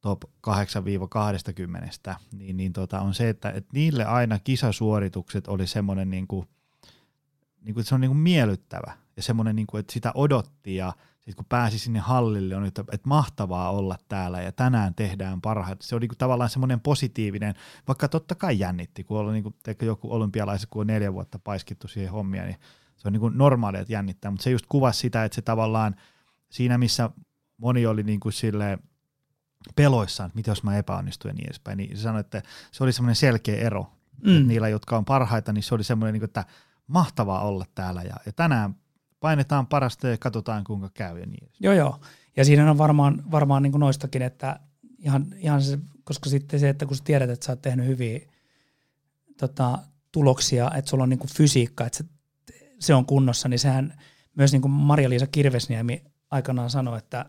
top 0.00 0.22
8-20, 0.24 2.14
niin, 2.32 2.56
niin 2.56 2.72
tota, 2.72 3.00
on 3.00 3.14
se, 3.14 3.28
että, 3.28 3.50
että 3.50 3.70
niille 3.72 4.04
aina 4.04 4.38
kisasuoritukset 4.38 5.48
oli 5.48 5.66
semmoinen 5.66 6.10
niin 6.10 6.26
kuin, 6.26 6.48
niin 7.60 7.74
kuin, 7.74 7.84
se 7.84 7.94
on 7.94 8.00
niin 8.00 8.08
kuin 8.10 8.18
miellyttävä 8.18 8.96
ja 9.16 9.22
semmoinen, 9.22 9.56
niin 9.56 9.66
kuin, 9.66 9.80
että 9.80 9.92
sitä 9.92 10.12
odotti 10.14 10.76
ja 10.76 10.92
sitten 11.24 11.36
kun 11.36 11.44
pääsi 11.48 11.78
sinne 11.78 11.98
hallille, 11.98 12.56
on, 12.56 12.64
että, 12.64 12.84
että 12.92 13.08
mahtavaa 13.08 13.70
olla 13.70 13.96
täällä 14.08 14.42
ja 14.42 14.52
tänään 14.52 14.94
tehdään 14.94 15.40
parhaat. 15.40 15.82
Se 15.82 15.94
on 15.94 16.00
niin 16.00 16.08
kuin, 16.08 16.18
tavallaan 16.18 16.50
semmoinen 16.50 16.80
positiivinen, 16.80 17.54
vaikka 17.88 18.08
totta 18.08 18.34
kai 18.34 18.58
jännitti, 18.58 19.04
kun 19.04 19.18
oli 19.18 19.32
niin 19.32 19.42
kuin, 19.42 19.54
joku 19.82 20.12
olympialaiset, 20.12 20.70
kun 20.70 20.80
on 20.80 20.86
neljä 20.86 21.12
vuotta 21.12 21.38
paiskittu 21.38 21.88
siihen 21.88 22.12
hommia, 22.12 22.44
niin 22.44 22.56
se 22.96 23.08
on 23.08 23.12
niin 23.12 23.20
kuin 23.20 23.38
normaalia, 23.38 23.80
että 23.80 23.92
jännittää, 23.92 24.30
mutta 24.30 24.44
se 24.44 24.50
just 24.50 24.66
kuvasi 24.68 25.00
sitä, 25.00 25.24
että 25.24 25.34
se 25.34 25.42
tavallaan 25.42 25.96
siinä, 26.48 26.78
missä 26.78 27.10
moni 27.56 27.86
oli 27.86 28.02
niin 28.02 28.20
kuin 28.20 28.32
silleen, 28.32 28.78
peloissaan, 29.76 30.26
että 30.26 30.36
mitä 30.36 30.50
jos 30.50 30.62
mä 30.62 30.76
epäonnistun 30.76 31.28
ja 31.28 31.34
niin 31.34 31.46
edespäin, 31.46 31.76
niin 31.76 31.96
se 31.96 32.02
sanoi, 32.02 32.20
että 32.20 32.42
se 32.72 32.84
oli 32.84 32.92
semmoinen 32.92 33.16
selkeä 33.16 33.56
ero. 33.56 33.86
Mm. 34.24 34.36
Että 34.36 34.48
niillä, 34.48 34.68
jotka 34.68 34.96
on 34.96 35.04
parhaita, 35.04 35.52
niin 35.52 35.62
se 35.62 35.74
oli 35.74 35.84
semmoinen, 35.84 36.12
niin 36.12 36.20
kuin, 36.20 36.28
että 36.28 36.44
mahtavaa 36.86 37.40
olla 37.40 37.64
täällä 37.74 38.02
ja, 38.02 38.16
ja 38.26 38.32
tänään 38.32 38.76
painetaan 39.24 39.66
parasta 39.66 40.08
ja 40.08 40.18
katsotaan 40.18 40.64
kuinka 40.64 40.90
käy 40.94 41.18
ja 41.18 41.26
niin. 41.26 41.48
Joo, 41.60 41.74
joo. 41.74 42.00
Ja 42.36 42.44
siinä 42.44 42.70
on 42.70 42.78
varmaan, 42.78 43.22
varmaan 43.30 43.62
niin 43.62 43.70
kuin 43.70 43.80
noistakin, 43.80 44.22
että 44.22 44.60
ihan, 44.98 45.26
ihan 45.36 45.62
se, 45.62 45.78
koska 46.04 46.30
sitten 46.30 46.60
se, 46.60 46.68
että 46.68 46.86
kun 46.86 46.96
sä 46.96 47.04
tiedät, 47.04 47.30
että 47.30 47.46
sä 47.46 47.52
oot 47.52 47.62
tehnyt 47.62 47.86
hyviä 47.86 48.20
tota, 49.38 49.78
tuloksia, 50.12 50.70
että 50.74 50.90
sulla 50.90 51.02
on 51.02 51.08
niin 51.08 51.18
kuin 51.18 51.30
fysiikka, 51.30 51.86
että 51.86 51.98
se, 51.98 52.04
se 52.78 52.94
on 52.94 53.06
kunnossa, 53.06 53.48
niin 53.48 53.58
sehän 53.58 53.94
myös 54.36 54.52
niin 54.52 54.62
kuin 54.62 54.72
Maria-Liisa 54.72 55.26
Kirvesniemi 55.26 56.04
aikanaan 56.30 56.70
sanoi, 56.70 56.98
että, 56.98 57.26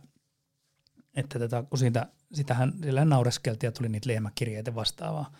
että 1.15 1.39
tota, 1.39 1.63
kun 1.63 1.79
siitä, 1.79 2.07
sitähän 2.33 2.73
sillä 2.83 3.05
naureskeltiin 3.05 3.67
ja 3.67 3.71
tuli 3.71 3.89
niitä 3.89 4.09
lehmäkirjeitä 4.09 4.75
vastaavaa, 4.75 5.31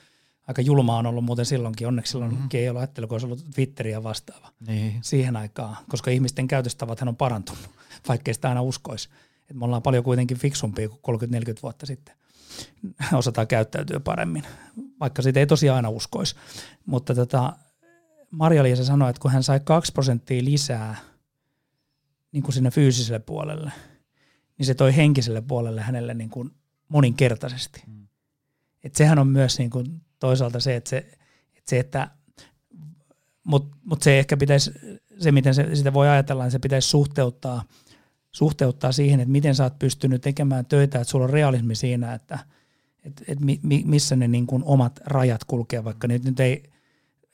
aika 0.48 0.62
julmaa 0.62 0.98
on 0.98 1.06
ollut 1.06 1.26
muuten 1.26 1.46
silloinkin. 1.46 1.88
Onneksi 1.88 2.12
silloin 2.12 2.32
mm-hmm. 2.32 2.50
ei 2.54 2.70
ollut 2.70 2.80
ajattelu, 2.80 3.08
kun 3.08 3.16
olisi 3.16 3.26
ollut 3.26 3.46
Twitteriä 3.56 4.04
vastaava 4.04 4.52
niin. 4.68 5.00
siihen 5.02 5.36
aikaan, 5.36 5.78
koska 5.90 6.12
ihmisten 6.12 6.48
käytöstavat 6.48 7.02
on 7.02 7.16
parantunut, 7.16 7.70
vaikkei 8.10 8.34
sitä 8.34 8.50
aina 8.50 8.62
uskoisi. 8.62 9.10
Et 9.50 9.56
me 9.56 9.66
ollaan 9.66 9.82
paljon 9.82 10.04
kuitenkin 10.04 10.38
fiksumpia 10.38 10.90
kuin 10.90 11.20
30-40 11.22 11.28
vuotta 11.64 11.86
sitten. 11.86 12.16
Osataan 13.14 13.48
käyttäytyä 13.48 14.00
paremmin, 14.00 14.44
vaikka 15.00 15.22
siitä 15.22 15.40
ei 15.40 15.48
tosiaan 15.48 15.76
aina 15.76 15.90
uskoisi. 15.90 16.36
Mutta 16.86 17.16
tota, 17.16 17.54
Marja-Liisa 18.32 18.86
sanoi, 18.86 19.10
että 19.10 19.20
kun 19.20 19.32
hän 19.32 19.44
sai 19.44 19.60
2 19.60 19.92
prosenttia 19.92 20.44
lisää 20.44 20.96
niin 22.32 22.44
kuin 22.44 22.54
sinne 22.54 22.72
fyysiselle 22.72 23.20
puolelle, 23.20 23.72
niin 24.58 24.66
se 24.66 24.74
toi 24.74 24.96
henkiselle 24.96 25.42
puolelle 25.42 25.82
hänelle 25.82 26.14
niin 26.14 26.30
kuin 26.30 26.52
moninkertaisesti. 26.88 27.84
Mm. 27.88 28.08
Et 28.84 28.96
sehän 28.96 29.20
on 29.20 29.28
myös 29.28 29.58
niin 29.58 29.70
kuin 29.70 30.05
toisaalta 30.26 30.60
se, 30.60 30.76
että 30.76 30.90
se, 30.90 30.98
että, 30.98 31.70
se, 31.70 31.80
että 31.80 32.08
mutta 33.44 33.78
mut 33.84 34.02
se 34.02 34.20
ehkä 34.20 34.38
pitäisi, 34.38 34.72
se 35.20 35.32
miten 35.32 35.56
se, 35.56 35.76
sitä 35.76 35.94
voi 35.94 36.10
ajatella, 36.10 36.44
niin 36.44 36.52
se 36.52 36.60
pitäisi 36.60 36.90
suhteuttaa, 36.90 37.64
suhteuttaa 38.32 38.92
siihen, 38.92 39.20
että 39.20 39.32
miten 39.32 39.56
sä 39.56 39.64
oot 39.64 39.80
pystynyt 39.80 40.22
tekemään 40.22 40.66
töitä, 40.66 41.00
että 41.00 41.12
sulla 41.12 41.26
on 41.26 41.30
realismi 41.30 41.76
siinä, 41.76 42.14
että 42.14 42.40
et, 43.04 43.24
et 43.28 43.40
mi, 43.40 43.60
missä 43.86 44.16
ne 44.16 44.28
niin 44.28 44.48
omat 44.64 45.00
rajat 45.06 45.44
kulkee, 45.44 45.84
vaikka 45.84 46.08
nyt, 46.08 46.24
nyt 46.24 46.40
ei, 46.40 46.64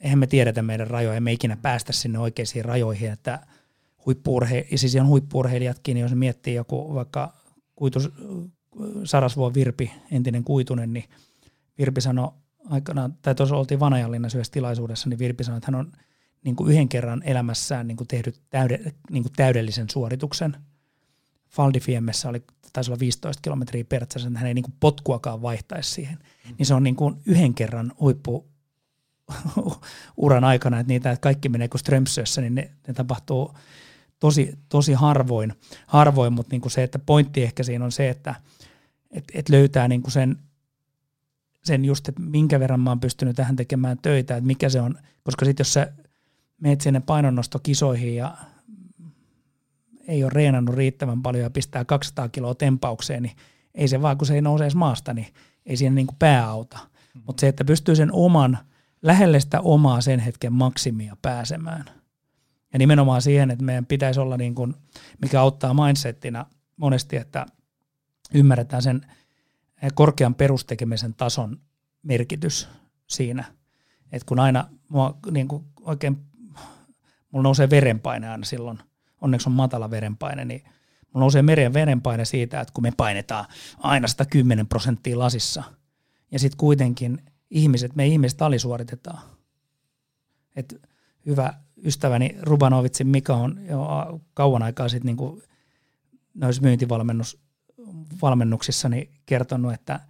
eihän 0.00 0.18
me 0.18 0.26
tiedetä 0.26 0.62
meidän 0.62 0.86
rajoja, 0.86 1.16
emme 1.16 1.32
ikinä 1.32 1.56
päästä 1.56 1.92
sinne 1.92 2.18
oikeisiin 2.18 2.64
rajoihin, 2.64 3.10
että 3.10 3.46
huippuurhe, 4.06 4.66
siis 4.74 4.96
on 4.96 5.06
huippuurheilijatkin, 5.06 5.94
niin 5.94 6.02
jos 6.02 6.14
miettii 6.14 6.54
joku 6.54 6.94
vaikka 6.94 7.34
kuitus, 7.76 8.10
Sarasvuon 9.04 9.54
Virpi, 9.54 9.92
entinen 10.10 10.44
kuitunen, 10.44 10.92
niin 10.92 11.04
Virpi 11.78 12.00
sanoi 12.00 12.32
aikanaan, 12.70 13.14
tai 13.22 13.34
tuossa 13.34 13.56
oltiin 13.56 13.80
Vanajanlinnassa 13.80 14.38
yhdessä 14.38 14.52
tilaisuudessa, 14.52 15.08
niin 15.08 15.18
Virpi 15.18 15.44
sanoi, 15.44 15.58
että 15.58 15.72
hän 15.72 15.80
on 15.80 15.92
niin 16.44 16.56
kuin 16.56 16.70
yhden 16.70 16.88
kerran 16.88 17.22
elämässään 17.24 17.86
niin 17.86 17.96
kuin 17.96 18.08
tehnyt 18.08 18.40
täyde, 18.50 18.80
niin 19.10 19.22
kuin 19.22 19.32
täydellisen 19.36 19.90
suorituksen. 19.90 20.56
Faldifiemmessä 21.50 22.28
oli 22.28 22.42
taisi 22.72 22.90
olla 22.90 23.00
15 23.00 23.40
kilometriä 23.42 23.84
pertsassa, 23.84 24.28
että 24.28 24.38
hän 24.38 24.48
ei 24.48 24.54
niin 24.54 24.62
kuin 24.62 24.74
potkuakaan 24.80 25.42
vaihtaisi 25.42 25.90
siihen. 25.90 26.18
Mm. 26.18 26.54
Niin 26.58 26.66
se 26.66 26.74
on 26.74 26.82
niin 26.82 26.96
kuin 26.96 27.16
yhden 27.26 27.54
kerran 27.54 27.92
huippu 28.00 28.46
uran 30.16 30.44
aikana, 30.44 30.80
että 30.80 30.92
niitä 30.92 31.10
että 31.10 31.22
kaikki 31.22 31.48
menee 31.48 31.68
kuin 31.68 31.80
Strömsössä, 31.80 32.40
niin 32.40 32.54
ne, 32.54 32.70
ne 32.88 32.94
tapahtuu 32.94 33.54
tosi, 34.18 34.58
tosi 34.68 34.92
harvoin, 34.92 35.52
harvoin 35.86 36.32
mutta 36.32 36.50
niin 36.50 36.60
kuin 36.60 36.72
se, 36.72 36.82
että 36.82 36.98
pointti 36.98 37.42
ehkä 37.42 37.62
siinä 37.62 37.84
on 37.84 37.92
se, 37.92 38.08
että 38.08 38.34
et, 39.10 39.24
et 39.34 39.48
löytää 39.48 39.88
niin 39.88 40.02
kuin 40.02 40.12
sen, 40.12 40.36
sen 41.64 41.84
just, 41.84 42.08
että 42.08 42.22
minkä 42.22 42.60
verran 42.60 42.80
mä 42.80 42.90
oon 42.90 43.00
pystynyt 43.00 43.36
tähän 43.36 43.56
tekemään 43.56 43.98
töitä, 43.98 44.36
että 44.36 44.46
mikä 44.46 44.68
se 44.68 44.80
on, 44.80 44.98
koska 45.22 45.44
sitten 45.44 45.64
jos 45.64 45.72
sä 45.72 45.92
meet 46.60 46.80
sinne 46.80 47.00
painonnostokisoihin 47.00 48.16
ja 48.16 48.36
ei 50.08 50.24
ole 50.24 50.32
reenannut 50.34 50.74
riittävän 50.74 51.22
paljon 51.22 51.42
ja 51.42 51.50
pistää 51.50 51.84
200 51.84 52.28
kiloa 52.28 52.54
tempaukseen, 52.54 53.22
niin 53.22 53.36
ei 53.74 53.88
se 53.88 54.02
vaan, 54.02 54.18
kun 54.18 54.26
se 54.26 54.34
ei 54.34 54.42
nouse 54.42 54.64
edes 54.64 54.74
maasta, 54.74 55.14
niin 55.14 55.26
ei 55.66 55.76
siinä 55.76 55.94
niin 55.94 56.06
kuin 56.06 56.16
pää 56.18 56.48
auta. 56.48 56.78
Mm-hmm. 56.78 57.22
Mutta 57.26 57.40
se, 57.40 57.48
että 57.48 57.64
pystyy 57.64 57.96
sen 57.96 58.12
oman, 58.12 58.58
lähelle 59.02 59.40
sitä 59.40 59.60
omaa 59.60 60.00
sen 60.00 60.20
hetken 60.20 60.52
maksimia 60.52 61.16
pääsemään. 61.22 61.84
Ja 62.72 62.78
nimenomaan 62.78 63.22
siihen, 63.22 63.50
että 63.50 63.64
meidän 63.64 63.86
pitäisi 63.86 64.20
olla, 64.20 64.36
niin 64.36 64.54
kuin, 64.54 64.74
mikä 65.22 65.40
auttaa 65.40 65.74
mindsettina 65.74 66.46
monesti, 66.76 67.16
että 67.16 67.46
ymmärretään 68.34 68.82
sen 68.82 69.06
korkean 69.94 70.34
perustekemisen 70.34 71.14
tason 71.14 71.60
merkitys 72.02 72.68
siinä. 73.06 73.44
Että 74.12 74.26
kun 74.26 74.38
aina 74.38 74.68
mua 74.88 75.18
niin 75.30 75.48
kuin 75.48 75.64
oikein, 75.80 76.18
mulla 77.30 77.42
nousee 77.42 77.70
verenpaine 77.70 78.28
aina 78.28 78.44
silloin– 78.44 78.78
onneksi 79.22 79.48
on 79.48 79.52
matala 79.52 79.90
verenpaine, 79.90 80.44
niin 80.44 80.62
mulla 81.12 81.24
nousee 81.24 81.42
meren 81.42 81.72
verenpaine 81.72 82.24
siitä, 82.24 82.60
että 82.60 82.74
kun 82.74 82.82
me 82.82 82.92
painetaan 82.96 83.44
aina 83.78 84.08
110 84.08 84.66
prosenttia 84.66 85.18
lasissa, 85.18 85.62
ja 86.30 86.38
sitten 86.38 86.56
kuitenkin 86.56 87.22
ihmiset, 87.50 87.94
me 87.94 88.06
ihmiset 88.06 88.42
alisuoritetaan. 88.42 89.18
Et 90.56 90.80
hyvä 91.26 91.54
ystäväni 91.84 92.36
Rubanovitsin 92.40 93.06
Mika 93.06 93.34
on 93.34 93.60
jo 93.68 93.88
kauan 94.34 94.62
aikaa 94.62 94.88
sitten 94.88 95.16
noissa 96.34 96.62
myyntivalmennuksissa 96.62 97.44
niin 98.88 99.10
kertonut, 99.26 99.72
että 99.72 100.00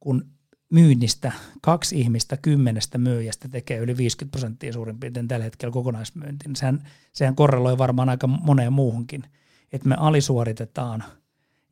kun 0.00 0.26
myynnistä 0.70 1.32
kaksi 1.60 2.00
ihmistä 2.00 2.36
kymmenestä 2.36 2.98
myyjästä 2.98 3.48
tekee 3.48 3.78
yli 3.78 3.96
50 3.96 4.30
prosenttia 4.30 4.72
suurin 4.72 5.00
piirtein 5.00 5.28
tällä 5.28 5.44
hetkellä 5.44 5.72
kokonaismyyntiin. 5.72 6.48
Niin 6.48 6.56
sehän, 6.56 6.88
sehän 7.12 7.36
korreloi 7.36 7.78
varmaan 7.78 8.08
aika 8.08 8.26
moneen 8.26 8.72
muuhunkin, 8.72 9.24
että 9.72 9.88
me 9.88 9.94
alisuoritetaan 9.98 11.04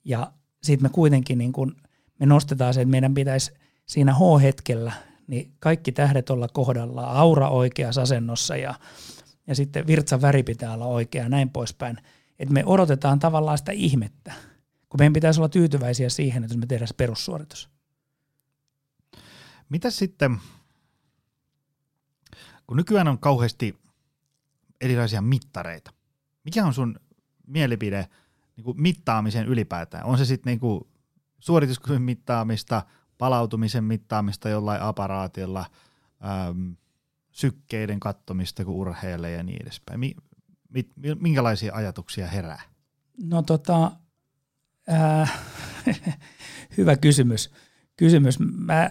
ja 0.05 0.33
sitten 0.63 0.91
me 0.91 0.93
kuitenkin 0.93 1.39
niin 1.39 1.53
kun 1.53 1.77
me 2.19 2.27
nostetaan 2.27 2.75
se, 2.75 2.81
että 2.81 2.91
meidän 2.91 3.15
pitäisi 3.15 3.53
siinä 3.87 4.15
H-hetkellä 4.15 4.93
niin 5.27 5.53
kaikki 5.61 5.93
tähdet 5.93 6.31
olla 6.31 6.49
kohdallaan, 6.49 7.17
aura 7.17 7.49
oikeassa 7.49 8.03
asennossa 8.03 8.57
ja, 8.57 8.75
ja 9.47 9.55
sitten 9.55 9.87
virtsan 9.87 10.23
väri 10.23 10.43
pitää 10.43 10.73
olla 10.75 10.87
oikea 10.87 11.23
ja 11.23 11.29
näin 11.29 11.51
poispäin. 11.51 11.99
Että 12.39 12.55
me 12.55 12.63
odotetaan 12.67 13.19
tavallaan 13.19 13.59
sitä 13.59 13.73
ihmettä, 13.73 14.33
kun 14.95 15.01
meidän 15.01 15.13
pitäisi 15.13 15.41
olla 15.41 15.49
tyytyväisiä 15.49 16.09
siihen, 16.09 16.45
että 16.45 16.57
me 16.57 16.67
tehdään 16.67 16.89
se 16.89 16.95
perussuoritus. 16.95 17.71
Mitä 19.69 19.91
sitten, 19.91 20.41
kun 22.67 22.77
nykyään 22.77 23.09
on 23.09 23.19
kauheasti 23.19 23.79
erilaisia 24.81 25.23
mittareita, 25.23 25.93
mikä 26.45 26.67
on 26.67 26.75
sun 26.75 27.01
mielipide 27.47 28.09
niin 28.57 28.65
kuin 28.65 28.83
mittaamisen 28.83 29.47
ylipäätään? 29.47 30.05
On 30.05 30.19
se 30.19 30.25
sitten 30.25 30.59
niin 30.63 30.81
suorituskyvyn 31.39 32.03
mittaamista, 32.03 32.83
palautumisen 33.19 33.85
mittaamista 33.85 34.49
jollain 34.49 34.83
aparaatilla, 34.83 35.67
äm, 36.49 36.77
sykkeiden 37.33 38.01
kattomista, 38.01 38.65
kun 38.65 38.75
urheilee 38.75 39.33
ja 39.33 39.43
niin 39.43 39.63
edespäin. 39.63 40.01
Mi, 40.01 40.17
mi, 40.69 40.85
minkälaisia 41.21 41.75
ajatuksia 41.75 42.27
herää? 42.27 42.63
No 43.23 43.43
tota, 43.43 43.93
äh, 44.93 45.41
hyvä 46.77 46.97
kysymys. 46.97 47.51
kysymys. 47.97 48.39
Mä 48.39 48.91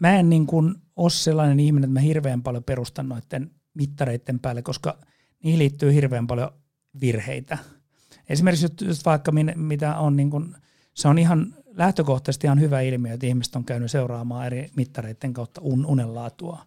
mä 0.00 0.16
en 0.16 0.30
niin 0.30 0.46
kuin 0.46 0.74
ole 0.96 1.10
sellainen 1.10 1.60
ihminen, 1.60 1.90
että 1.90 2.00
mä 2.00 2.00
hirveän 2.00 2.42
paljon 2.42 2.64
perustan 2.64 3.08
noiden 3.08 3.50
mittareiden 3.74 4.38
päälle, 4.38 4.62
koska 4.62 4.98
niihin 5.42 5.58
liittyy 5.58 5.94
hirveän 5.94 6.26
paljon 6.26 6.50
virheitä. 7.00 7.58
Esimerkiksi 8.28 8.66
just 8.82 9.04
vaikka 9.04 9.32
mitä 9.54 9.96
on, 9.96 10.16
niin 10.16 10.30
kuin, 10.30 10.56
se 10.94 11.08
on 11.08 11.18
ihan 11.18 11.54
lähtökohtaisesti 11.66 12.46
ihan 12.46 12.60
hyvä 12.60 12.80
ilmiö, 12.80 13.14
että 13.14 13.26
ihmiset 13.26 13.56
on 13.56 13.64
käynyt 13.64 13.90
seuraamaan 13.90 14.46
eri 14.46 14.70
mittareiden 14.76 15.32
kautta 15.32 15.60
un, 15.64 15.86
unenlaatua. 15.86 16.66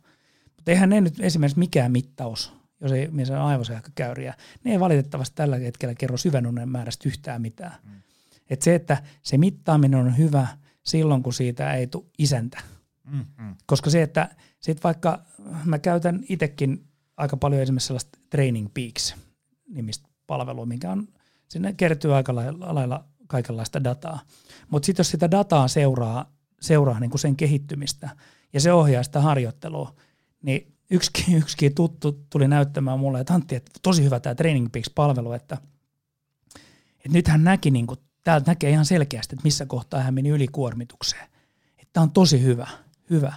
Mutta 0.56 0.72
eihän 0.72 0.90
ne 0.90 1.02
nyt 1.02 1.20
esimerkiksi 1.20 1.60
mikään 1.60 1.92
mittaus, 1.92 2.54
jos 2.82 2.92
ei 2.92 3.08
missä 3.12 3.40
on 3.40 3.46
aivosähkökäyriä, 3.46 4.34
ne 4.64 4.72
ei 4.72 4.80
valitettavasti 4.80 5.36
tällä 5.36 5.58
hetkellä 5.58 5.96
kerro 5.96 6.18
syvän 6.18 6.48
unen 6.48 6.70
määrästä 6.70 7.10
yhtään 7.10 7.42
mitään. 7.42 7.76
Mm. 7.84 7.92
Et 8.54 8.62
se, 8.62 8.76
että 8.76 9.04
se 9.22 9.38
mittaaminen 9.38 10.00
on 10.00 10.18
hyvä 10.18 10.48
silloin, 10.84 11.24
kun 11.24 11.34
siitä 11.34 11.74
ei 11.74 11.88
tule 11.88 12.06
isäntä– 12.18 12.62
Mm-hmm. 13.04 13.56
Koska 13.66 13.90
se, 13.90 14.02
että 14.02 14.36
sit 14.60 14.84
vaikka 14.84 15.24
mä 15.66 15.80
käytän 15.80 16.24
itsekin 16.30 16.88
aika 17.18 17.38
paljon 17.38 17.62
esimerkiksi 17.62 17.88
sellaista 17.88 18.20
Training 18.30 18.74
Peaks 18.74 19.16
nimistä 19.68 20.10
palvelua, 20.28 20.66
mikä 20.66 20.92
on, 20.92 21.08
sinne 21.48 21.74
kertyy 21.74 22.16
aika 22.16 22.36
lailla 22.60 23.06
kaikenlaista 23.28 23.84
dataa. 23.84 24.20
Mutta 24.70 24.86
sitten 24.86 25.00
jos 25.00 25.12
sitä 25.12 25.32
dataa 25.32 25.68
seuraa, 25.68 26.34
seuraa 26.62 27.00
niin 27.00 27.10
kuin 27.10 27.20
sen 27.20 27.36
kehittymistä 27.36 28.10
ja 28.54 28.60
se 28.60 28.74
ohjaa 28.74 29.04
sitä 29.04 29.22
harjoittelua, 29.22 29.96
niin 30.42 30.76
yksikin, 30.92 31.38
yksikin 31.44 31.76
tuttu 31.76 32.12
tuli 32.30 32.48
näyttämään 32.48 33.00
mulle, 33.00 33.20
että 33.20 33.34
Antti, 33.34 33.56
että 33.56 33.72
tosi 33.82 34.04
hyvä 34.04 34.20
tämä 34.20 34.36
Training 34.36 34.72
Peaks-palvelu, 34.72 35.32
että, 35.32 35.58
että 36.98 37.14
nyt 37.14 37.28
hän 37.28 37.44
näki, 37.44 37.72
niin 37.72 37.88
kuin, 37.88 38.00
täältä 38.24 38.52
näkee 38.52 38.70
ihan 38.70 38.86
selkeästi, 38.86 39.36
että 39.36 39.44
missä 39.44 39.66
kohtaa 39.66 40.02
hän 40.02 40.14
meni 40.14 40.30
ylikuormitukseen. 40.30 41.28
Tämä 41.94 42.04
on 42.04 42.12
tosi 42.12 42.44
hyvä 42.44 42.68
hyvä. 43.10 43.34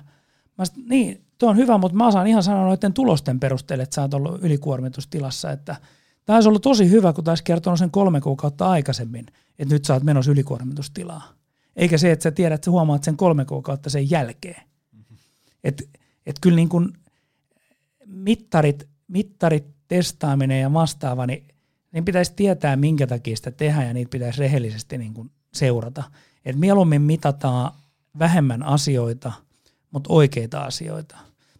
Mä 0.59 0.65
sit, 0.65 0.77
niin, 0.89 1.25
tuo 1.39 1.51
on 1.51 1.57
hyvä, 1.57 1.79
mutta 1.79 1.97
mä 1.97 2.07
osaan 2.07 2.27
ihan 2.27 2.43
sanoa 2.43 2.65
noiden 2.65 2.93
tulosten 2.93 3.41
perusteella, 3.41 3.83
että 3.83 3.95
sä 3.95 4.03
oot 4.03 4.15
ollut 4.15 4.45
ylikuormitustilassa, 4.45 5.51
että 5.51 5.77
tämä 6.25 6.37
olisi 6.37 6.49
ollut 6.49 6.63
tosi 6.63 6.91
hyvä, 6.91 7.13
kun 7.13 7.25
taisi 7.25 7.45
kertonut 7.45 7.79
sen 7.79 7.91
kolme 7.91 8.21
kuukautta 8.21 8.71
aikaisemmin, 8.71 9.27
että 9.59 9.75
nyt 9.75 9.85
sä 9.85 9.95
oot 9.95 10.03
menossa 10.03 10.31
ylikuormitustilaa. 10.31 11.33
Eikä 11.77 11.99
se, 11.99 12.13
että 12.13 12.23
sä 12.23 12.31
tiedät, 12.31 12.55
että 12.55 12.65
sä 12.65 12.71
huomaat 12.71 13.05
sen 13.05 13.17
kolme 13.17 13.45
kuukautta 13.45 13.91
sen 13.91 14.11
jälkeen. 14.11 14.63
Mm-hmm. 14.93 15.17
Että 15.65 15.85
et 16.27 16.37
kyllä 16.41 16.57
niin 16.57 16.69
kuin 16.69 16.93
mittarit, 18.07 18.89
mittarit, 19.09 19.67
testaaminen 19.89 20.61
ja 20.61 20.73
vastaava, 20.73 21.27
niin, 21.27 21.45
niin 21.97 22.05
pitäisi 22.05 22.33
tietää, 22.37 22.77
minkä 22.77 23.07
takia 23.07 23.37
sitä 23.37 23.51
tehdään 23.51 23.87
ja 23.87 23.95
niitä 23.95 24.11
pitäisi 24.11 24.41
rehellisesti 24.41 24.99
niin 24.99 25.15
kuin 25.15 25.31
seurata. 25.53 26.05
Et 26.45 26.57
mieluummin 26.57 27.03
mitataan 27.03 27.73
vähemmän 28.19 28.63
asioita– 28.63 29.33
mutta 29.97 30.13
oikeita 30.13 30.65
asioita. 30.65 31.17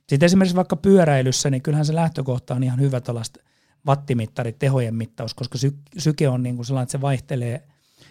Sitten 0.07 0.27
esimerkiksi 0.27 0.57
vaikka 0.57 0.77
pyöräilyssä, 0.77 1.51
niin 1.51 1.63
kyllähän 1.63 1.87
se 1.87 1.95
lähtökohta 1.95 2.55
on 2.55 2.63
ihan 2.63 2.81
hyvä 2.81 3.01
tällaista 3.01 3.41
wattimittarit, 3.87 4.59
tehojen 4.59 4.95
mittaus, 4.95 5.35
koska 5.35 5.59
sy- 5.59 5.79
syke 5.99 6.29
on 6.29 6.43
niin 6.43 6.57
kuin 6.57 6.67
sellainen, 6.67 6.83
että 6.83 6.93
se 6.93 7.01
vaihtelee 7.01 7.63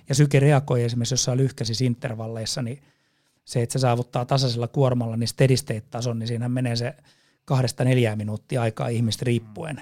ja 0.10 0.16
syke 0.16 0.40
reagoi 0.40 0.84
esimerkiksi 0.84 1.14
jossain 1.14 1.38
lyhkäisissä 1.38 1.86
intervalleissa, 1.86 2.62
niin 2.62 2.84
se, 3.46 3.62
että 3.62 3.74
se 3.74 3.80
saavuttaa 3.80 4.26
tasaisella 4.26 4.68
kuormalla 4.68 5.18
niin 5.18 5.28
steady 5.28 5.82
tason, 5.90 6.20
niin 6.20 6.28
siinä 6.28 6.50
menee 6.50 6.76
se 6.76 6.96
kahdesta 7.46 7.84
neljää 7.84 8.16
minuuttia 8.16 8.62
aikaa 8.62 8.88
ihmistä 8.88 9.26
riippuen. 9.26 9.82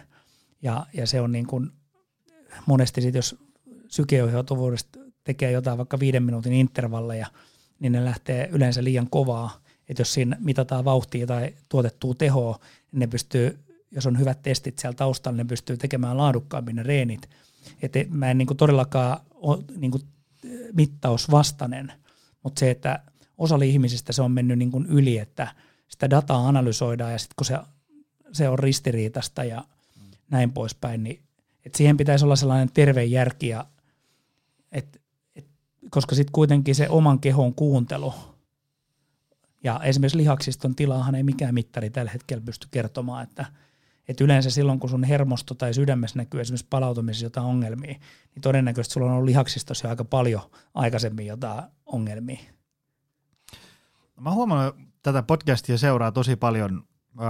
Ja, 0.61 0.85
ja 0.93 1.07
se 1.07 1.21
on 1.21 1.31
niin 1.31 1.47
kuin 1.47 1.71
monesti 2.65 3.01
sit, 3.01 3.15
jos 3.15 3.35
sykeohjautuvuudesta 3.87 4.99
tekee 5.23 5.51
jotain 5.51 5.77
vaikka 5.77 5.99
viiden 5.99 6.23
minuutin 6.23 6.53
intervalleja, 6.53 7.27
niin 7.79 7.91
ne 7.91 8.05
lähtee 8.05 8.49
yleensä 8.51 8.83
liian 8.83 9.09
kovaa 9.09 9.63
että 9.89 10.01
jos 10.01 10.13
siinä 10.13 10.37
mitataan 10.39 10.85
vauhtia 10.85 11.27
tai 11.27 11.53
tuotettua 11.69 12.13
tehoa, 12.13 12.59
niin 12.91 12.99
ne 12.99 13.07
pystyy, 13.07 13.59
jos 13.91 14.05
on 14.05 14.19
hyvät 14.19 14.41
testit 14.41 14.79
siellä 14.79 14.95
taustalla, 14.95 15.37
ne 15.37 15.45
pystyy 15.45 15.77
tekemään 15.77 16.17
laadukkaammin 16.17 16.75
ne 16.75 16.83
reenit. 16.83 17.29
Että 17.81 17.99
mä 18.09 18.31
en 18.31 18.37
niinku 18.37 18.55
todellakaan 18.55 19.19
ole 19.33 19.63
niinku 19.75 19.99
mittausvastainen, 20.73 21.93
mutta 22.43 22.59
se, 22.59 22.71
että 22.71 22.99
osa 23.37 23.55
ihmisistä 23.65 24.13
se 24.13 24.21
on 24.21 24.31
mennyt 24.31 24.59
niinku 24.59 24.83
yli, 24.87 25.17
että 25.17 25.47
sitä 25.87 26.09
dataa 26.09 26.47
analysoidaan 26.47 27.11
ja 27.11 27.17
sitten 27.17 27.35
kun 27.35 27.45
se, 27.45 27.57
se 28.31 28.49
on 28.49 28.59
ristiriitasta 28.59 29.43
ja 29.43 29.59
mm. 29.59 30.11
näin 30.29 30.51
poispäin, 30.51 31.03
niin 31.03 31.19
että 31.66 31.78
siihen 31.78 31.97
pitäisi 31.97 32.26
olla 32.26 32.36
sellainen 32.36 32.70
terve 32.74 33.03
järki, 33.03 33.47
ja, 33.47 33.66
et, 34.72 35.01
et, 35.36 35.45
koska 35.89 36.16
sitten 36.16 36.32
kuitenkin 36.32 36.76
se 36.76 36.89
oman 36.89 37.20
kehon 37.20 37.53
kuuntelu– 37.53 38.14
ja 39.64 39.80
esimerkiksi 39.84 40.18
lihaksiston 40.18 40.76
tilaahan 40.76 41.16
ei 41.16 41.24
mikään 41.24 41.53
mittari 41.53 41.89
tällä 41.89 42.11
hetkellä 42.11 42.43
pysty 42.45 42.68
kertomaan, 42.72 43.24
että, 43.24 43.45
Et 44.07 44.22
yleensä 44.22 44.49
silloin, 44.49 44.80
kun 44.80 44.89
sun 44.89 45.03
hermosto 45.03 45.53
tai 45.53 45.74
sydämessä 45.74 46.20
näkyy 46.20 46.41
esimerkiksi 46.41 46.68
palautumisessa 46.70 47.26
jotain 47.26 47.47
ongelmia, 47.47 47.95
niin 48.36 48.41
todennäköisesti 48.41 48.93
sulla 48.93 49.07
on 49.07 49.14
ollut 49.14 49.26
lihaksistossa 49.26 49.88
jo 49.88 49.89
aika 49.89 50.05
paljon 50.05 50.41
aikaisemmin 50.74 51.26
jotain 51.26 51.64
ongelmia. 51.86 52.39
Mä 54.20 54.32
huomaan, 54.32 54.70
että 54.70 54.82
tätä 55.01 55.24
podcastia 55.24 55.78
seuraa 55.78 56.11
tosi 56.11 56.36
paljon 56.36 56.84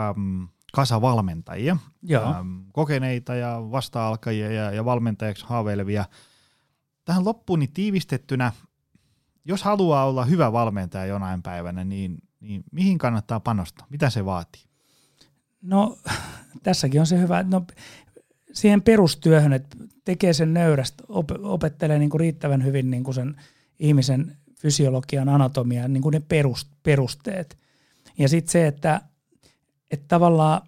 äm, 0.10 0.48
kasavalmentajia, 0.76 1.78
Joo. 2.04 2.36
äm, 2.36 2.66
kokeneita 2.72 3.36
ja 3.36 3.62
vasta-alkajia 3.72 4.52
ja, 4.52 4.72
ja 4.72 4.86
valmentajaksi 4.86 5.46
haaveilevia. 5.48 6.06
Tähän 7.06 7.26
loppuun 7.26 7.60
niin 7.60 7.74
tiivistettynä, 7.74 8.52
jos 9.46 9.64
haluaa 9.64 10.06
olla 10.06 10.26
hyvä 10.26 10.52
valmentaja 10.52 11.06
jonain 11.06 11.44
päivänä, 11.44 11.84
niin, 11.84 12.18
niin 12.40 12.64
mihin 12.72 12.98
kannattaa 12.98 13.40
panostaa? 13.40 13.88
Mitä 13.90 14.10
se 14.10 14.26
vaatii? 14.26 14.62
No 15.62 15.98
tässäkin 16.64 17.00
on 17.02 17.08
se 17.08 17.20
hyvä, 17.20 17.44
no 17.44 17.66
siihen 18.54 18.82
perustyöhön, 18.82 19.54
että 19.54 19.78
tekee 20.06 20.34
sen 20.34 20.54
nöyrästä, 20.54 21.04
op- 21.08 21.44
opettelee 21.44 22.00
niin 22.00 22.10
kuin 22.10 22.20
riittävän 22.20 22.64
hyvin 22.64 22.92
niin 22.92 23.04
kuin 23.04 23.16
sen 23.16 23.36
ihmisen 23.80 24.38
fysiologian, 24.56 25.30
anatomian, 25.30 25.94
niin 25.94 26.02
kuin 26.02 26.14
ne 26.14 26.20
perust, 26.20 26.68
perusteet. 26.84 27.58
Ja 28.18 28.30
sitten 28.30 28.52
se, 28.52 28.68
että, 28.68 29.02
että 29.94 30.06
tavallaan 30.08 30.62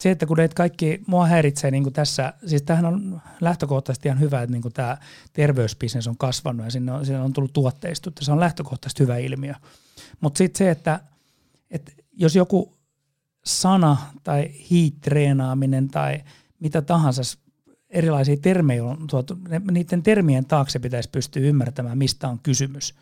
se, 0.00 0.10
että 0.10 0.26
kun 0.26 0.36
näitä 0.36 0.54
kaikki, 0.54 1.00
mua 1.06 1.26
häiritsee 1.26 1.70
niin 1.70 1.82
kuin 1.82 1.92
tässä, 1.92 2.32
siis 2.46 2.62
tämähän 2.62 2.86
on 2.86 3.20
lähtökohtaisesti 3.40 4.08
ihan 4.08 4.20
hyvä, 4.20 4.42
että 4.42 4.52
niin 4.52 4.62
kuin 4.62 4.74
tämä 4.74 4.96
terveysbisnes 5.32 6.08
on 6.08 6.16
kasvanut 6.16 6.64
ja 6.64 6.70
sinne 6.70 6.92
on, 6.92 7.06
sinne 7.06 7.20
on 7.20 7.32
tullut 7.32 7.52
tuotteistutta, 7.52 8.24
se 8.24 8.32
on 8.32 8.40
lähtökohtaisesti 8.40 9.02
hyvä 9.02 9.16
ilmiö. 9.16 9.54
Mutta 10.20 10.38
sitten 10.38 10.58
se, 10.58 10.70
että, 10.70 11.00
että 11.70 11.92
jos 12.12 12.36
joku 12.36 12.76
sana 13.44 13.96
tai 14.22 14.50
hiitreenaaminen 14.70 15.88
tai 15.88 16.20
mitä 16.60 16.82
tahansa 16.82 17.22
erilaisia 17.90 18.36
termejä 18.36 18.84
on 18.84 19.06
tuotu, 19.06 19.38
niiden 19.70 20.02
termien 20.02 20.44
taakse 20.44 20.78
pitäisi 20.78 21.10
pystyä 21.10 21.42
ymmärtämään, 21.42 21.98
mistä 21.98 22.28
on 22.28 22.38
kysymys. 22.38 22.94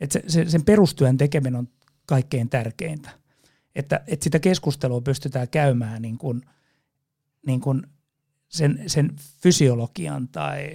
Et 0.00 0.12
se, 0.12 0.22
se, 0.26 0.50
sen 0.50 0.64
perustyön 0.64 1.16
tekeminen 1.16 1.56
on 1.56 1.68
kaikkein 2.06 2.48
tärkeintä. 2.48 3.10
Että, 3.76 4.00
että 4.06 4.24
sitä 4.24 4.38
keskustelua 4.38 5.00
pystytään 5.00 5.48
käymään 5.48 6.02
niin 6.02 6.18
kuin, 6.18 6.42
niin 7.46 7.60
kuin 7.60 7.82
sen, 8.48 8.82
sen 8.86 9.16
fysiologian 9.42 10.28
tai 10.28 10.68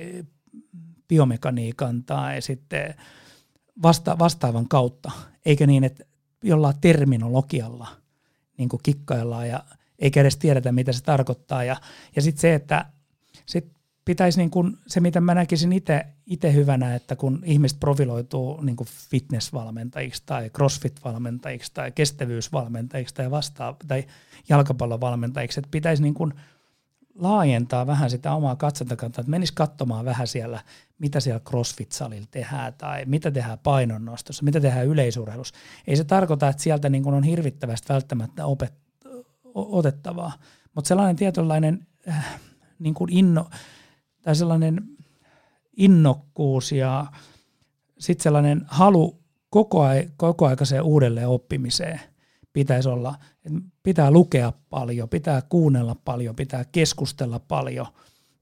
biomekaniikan 1.07 2.03
tai 2.03 2.41
sitten 2.41 2.95
vasta, 3.81 4.19
vastaavan 4.19 4.67
kautta, 4.67 5.11
eikä 5.45 5.67
niin, 5.67 5.83
että 5.83 6.03
jollain 6.43 6.75
terminologialla 6.81 7.87
niin 8.57 8.69
kuin 8.69 8.79
kikkaillaan 8.83 9.47
ja 9.47 9.63
eikä 9.99 10.21
edes 10.21 10.37
tiedetä, 10.37 10.71
mitä 10.71 10.91
se 10.91 11.03
tarkoittaa. 11.03 11.63
Ja, 11.63 11.75
ja 12.15 12.21
sitten 12.21 12.41
se, 12.41 12.53
että 12.53 12.85
sit 13.45 13.71
pitäisi 14.05 14.37
niin 14.39 14.49
kuin, 14.49 14.77
se, 14.87 14.99
mitä 14.99 15.21
mä 15.21 15.33
näkisin 15.33 15.73
itse 16.25 16.53
hyvänä, 16.53 16.95
että 16.95 17.15
kun 17.15 17.41
ihmiset 17.45 17.79
profiloituu 17.79 18.61
niin 18.61 18.75
kuin 18.75 18.87
fitnessvalmentajiksi 19.09 20.23
tai 20.25 20.49
crossfit-valmentajiksi 20.49 21.71
tai 21.73 21.91
kestävyysvalmentajiksi 21.91 23.15
tai 23.15 23.31
vastaa, 23.31 23.75
tai 23.87 24.03
jalkapallovalmentajiksi, 24.49 25.59
että 25.59 25.71
pitäisi 25.71 26.03
niin 26.03 26.13
kuin 26.13 26.33
laajentaa 27.15 27.87
vähän 27.87 28.09
sitä 28.09 28.33
omaa 28.33 28.55
katsantakantaa, 28.55 29.21
että 29.21 29.31
menisi 29.31 29.53
katsomaan 29.53 30.05
vähän 30.05 30.27
siellä, 30.27 30.59
mitä 30.99 31.19
siellä 31.19 31.41
CrossFit-salilla 31.49 32.27
tehdään 32.31 32.73
tai 32.73 33.05
mitä 33.05 33.31
tehdään 33.31 33.59
painonnostossa, 33.59 34.43
mitä 34.43 34.59
tehdään 34.59 34.87
yleisurheilussa. 34.87 35.55
Ei 35.87 35.95
se 35.95 36.03
tarkoita, 36.03 36.47
että 36.47 36.63
sieltä 36.63 36.89
niin 36.89 37.03
kuin 37.03 37.15
on 37.15 37.23
hirvittävästi 37.23 37.93
välttämättä 37.93 38.45
opet, 38.45 38.73
otettavaa, 39.53 40.31
mutta 40.75 40.87
sellainen 40.87 41.15
tietynlainen 41.15 41.87
äh, 42.07 42.39
niin 42.79 42.93
kuin 42.93 43.13
inno, 43.13 43.49
tai 44.21 44.35
sellainen 44.35 44.81
innokkuus 45.77 46.71
ja 46.71 47.05
sitten 47.99 48.23
sellainen 48.23 48.61
halu 48.67 49.21
koko, 49.49 49.81
ai, 49.81 50.09
koko 50.17 50.45
aikaiseen 50.45 50.83
uudelleen 50.83 51.27
oppimiseen 51.27 51.99
pitäisi 52.53 52.89
olla. 52.89 53.15
Et 53.45 53.53
pitää 53.83 54.11
lukea 54.11 54.53
paljon, 54.69 55.09
pitää 55.09 55.41
kuunnella 55.41 55.95
paljon, 56.05 56.35
pitää 56.35 56.65
keskustella 56.71 57.39
paljon. 57.39 57.87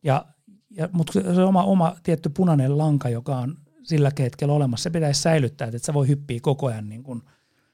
Ja, 0.04 0.26
ja, 0.70 0.90
mutta 0.92 1.14
se 1.14 1.44
oma, 1.44 1.64
oma 1.64 1.96
tietty 2.04 2.30
punainen 2.30 2.78
lanka, 2.78 3.10
joka 3.10 3.38
on 3.38 3.58
sillä 3.84 4.12
hetkellä 4.20 4.54
olemassa, 4.54 4.84
se 4.84 4.90
pitäisi 4.90 5.22
säilyttää, 5.22 5.68
että 5.68 5.80
se 5.80 5.94
voi 5.94 6.08
hyppiä 6.08 6.40
koko 6.42 6.68
ajan 6.68 6.90
niin 6.90 7.04
kuin, 7.04 7.22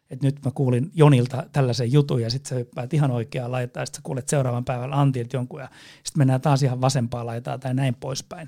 että 0.09 0.25
nyt 0.25 0.45
mä 0.45 0.51
kuulin 0.51 0.91
Jonilta 0.93 1.43
tällaisen 1.51 1.91
jutun 1.91 2.21
ja 2.21 2.29
sitten 2.29 2.49
sä 2.49 2.55
hyppäät 2.55 2.93
ihan 2.93 3.11
oikeaan 3.11 3.51
laitaan 3.51 3.81
ja 3.81 3.85
sitten 3.85 3.99
sä 3.99 4.03
kuulet 4.03 4.29
seuraavan 4.29 4.65
päivän 4.65 4.93
Antilta 4.93 5.35
jonkun 5.35 5.59
ja 5.59 5.69
sitten 5.93 6.19
mennään 6.19 6.41
taas 6.41 6.63
ihan 6.63 6.81
vasempaa 6.81 7.25
laitaa 7.25 7.57
tai 7.57 7.73
näin 7.73 7.95
poispäin. 7.95 8.47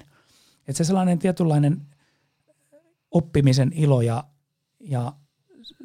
Että 0.67 0.77
se 0.77 0.83
sellainen 0.83 1.19
tietynlainen 1.19 1.81
oppimisen 3.11 3.71
ilo 3.75 4.01
ja, 4.01 4.23
ja 4.79 5.13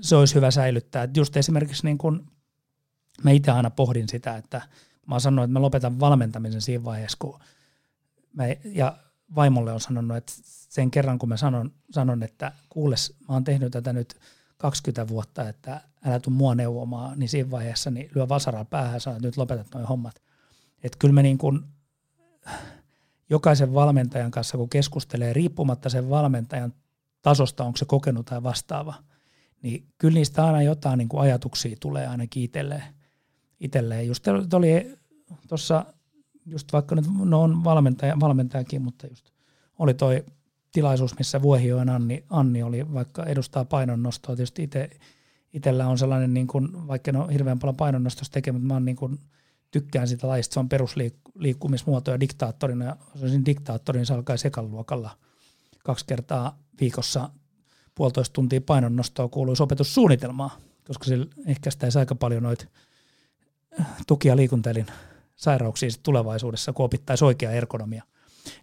se 0.01 0.17
olisi 0.17 0.35
hyvä 0.35 0.51
säilyttää. 0.51 1.03
Et 1.03 1.17
just 1.17 1.37
esimerkiksi 1.37 1.85
niin 1.85 1.99
kun 1.99 2.27
mä 3.23 3.31
itse 3.31 3.51
aina 3.51 3.71
pohdin 3.71 4.09
sitä, 4.09 4.37
että 4.37 4.63
mä 5.07 5.21
sanonut, 5.21 5.45
että 5.45 5.53
mä 5.53 5.63
lopetan 5.63 6.01
valmentamisen 6.01 6.61
siinä 6.61 6.85
vaiheessa, 6.85 7.19
kun 7.21 7.41
mä, 8.33 8.45
ja 8.65 8.97
vaimolle 9.35 9.73
on 9.73 9.81
sanonut, 9.81 10.17
että 10.17 10.33
sen 10.45 10.91
kerran 10.91 11.19
kun 11.19 11.29
mä 11.29 11.37
sanon, 11.37 11.73
sanon 11.91 12.23
että 12.23 12.53
kuules, 12.69 13.15
mä 13.29 13.35
oon 13.35 13.45
tehnyt 13.45 13.73
tätä 13.73 13.93
nyt 13.93 14.17
20 14.63 15.09
vuotta, 15.09 15.49
että 15.49 15.81
älä 16.05 16.21
tuu 16.21 16.33
mua 16.33 16.55
neuvomaan, 16.55 17.19
niin 17.19 17.29
siinä 17.29 17.51
vaiheessa 17.51 17.91
niin 17.91 18.11
lyö 18.15 18.29
vasaraa 18.29 18.65
päähän 18.65 18.95
ja 18.95 19.01
sanoo, 19.01 19.17
että 19.17 19.29
nyt 19.29 19.37
lopetat 19.37 19.67
noin 19.75 19.87
hommat. 19.87 20.23
Että 20.83 20.99
kyllä 20.99 21.15
me 21.15 21.23
niin 21.23 21.39
kuin 21.39 21.61
jokaisen 23.31 23.75
valmentajan 23.75 24.31
kanssa, 24.31 24.59
kun 24.59 24.69
keskustelee, 24.69 25.33
riippumatta 25.33 25.89
sen 25.89 26.11
valmentajan 26.11 26.73
tasosta, 27.23 27.65
onko 27.65 27.77
se 27.77 27.85
kokenut 27.85 28.27
tai 28.27 28.43
vastaava, 28.43 28.95
niin 29.63 29.87
kyllä 29.99 30.15
niistä 30.15 30.47
aina 30.47 30.63
jotain 30.63 30.99
niin 30.99 31.09
kuin 31.09 31.21
ajatuksia 31.21 31.77
tulee 31.81 32.07
ainakin 32.07 32.43
itselleen. 32.43 32.85
itselleen. 33.61 34.07
Just 34.07 34.29
oli 34.55 34.99
tuossa, 35.49 35.87
just 36.47 36.73
vaikka 36.73 36.95
nyt 36.95 37.05
no 37.25 37.43
on 37.43 37.65
valmentaja, 37.65 38.21
valmentajakin, 38.21 38.83
mutta 38.83 39.07
just 39.07 39.31
oli 39.79 39.95
toi 39.95 40.25
tilaisuus, 40.73 41.19
missä 41.19 41.43
Vuohioen 41.43 41.89
Anni, 41.89 42.25
Anni 42.31 42.63
oli, 42.63 42.93
vaikka 42.95 43.25
edustaa 43.25 43.65
painonnostoa. 43.65 44.37
Tietysti 44.37 44.63
itse 44.63 44.91
itsellä 45.53 45.89
on 45.89 45.99
sellainen, 45.99 46.35
niin 46.35 46.47
kuin, 46.47 46.89
vaikka 46.89 47.11
en 47.11 47.17
ole 47.17 47.33
hirveän 47.33 47.59
paljon 47.59 47.77
painonnostosta 47.77 48.35
tekemään, 48.35 48.61
mutta 48.61 48.69
mä 48.69 48.75
oon 48.75 48.85
niin 48.85 48.97
kuin, 48.97 49.19
tykkään 49.71 50.09
sitä 50.09 50.29
lajista, 50.29 50.55
se 50.55 50.61
on 50.61 50.69
perusliikkumismuoto 50.69 52.11
ja 52.11 52.21
diktaattorina, 52.21 52.97
olisin 53.21 53.47
diktaattorin, 53.47 54.07
se 54.07 54.15
alkaa 54.15 54.37
sekan 54.37 54.71
luokalla. 54.71 55.19
Kaksi 55.85 56.07
kertaa 56.07 56.59
viikossa 56.81 57.31
puolitoista 57.95 58.33
tuntia 58.33 58.61
painonnostoa 58.61 59.29
kuuluisi 59.29 59.63
opetussuunnitelmaa, 59.63 60.59
koska 60.87 61.05
se 61.05 61.19
ehkäistäisi 61.47 61.99
aika 61.99 62.15
paljon 62.15 62.43
noita 62.43 62.67
tuki- 64.07 64.29
ja 64.29 64.37
liikuntaelin 64.37 64.87
sairauksia 65.37 65.91
tulevaisuudessa, 66.03 66.73
kun 66.73 66.85
opittaisi 66.85 67.25
oikea 67.25 67.51
ergonomia 67.51 68.03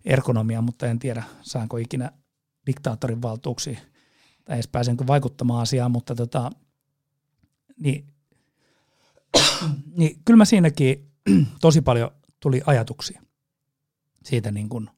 ergonomia, 0.05 0.61
mutta 0.61 0.87
en 0.87 0.99
tiedä, 0.99 1.23
saanko 1.41 1.77
ikinä 1.77 2.11
diktaattorin 2.65 3.21
valtuuksia 3.21 3.79
tai 4.45 4.55
edes 4.55 4.67
pääsenkö 4.67 5.07
vaikuttamaan 5.07 5.61
asiaan, 5.61 5.91
mutta 5.91 6.15
tota, 6.15 6.51
niin, 7.79 8.07
niin 9.97 10.21
kyllä 10.25 10.37
mä 10.37 10.45
siinäkin 10.45 11.11
tosi 11.61 11.81
paljon 11.81 12.11
tuli 12.39 12.61
ajatuksia 12.65 13.21
siitä 14.23 14.51
niin 14.51 14.69
kuin 14.69 14.89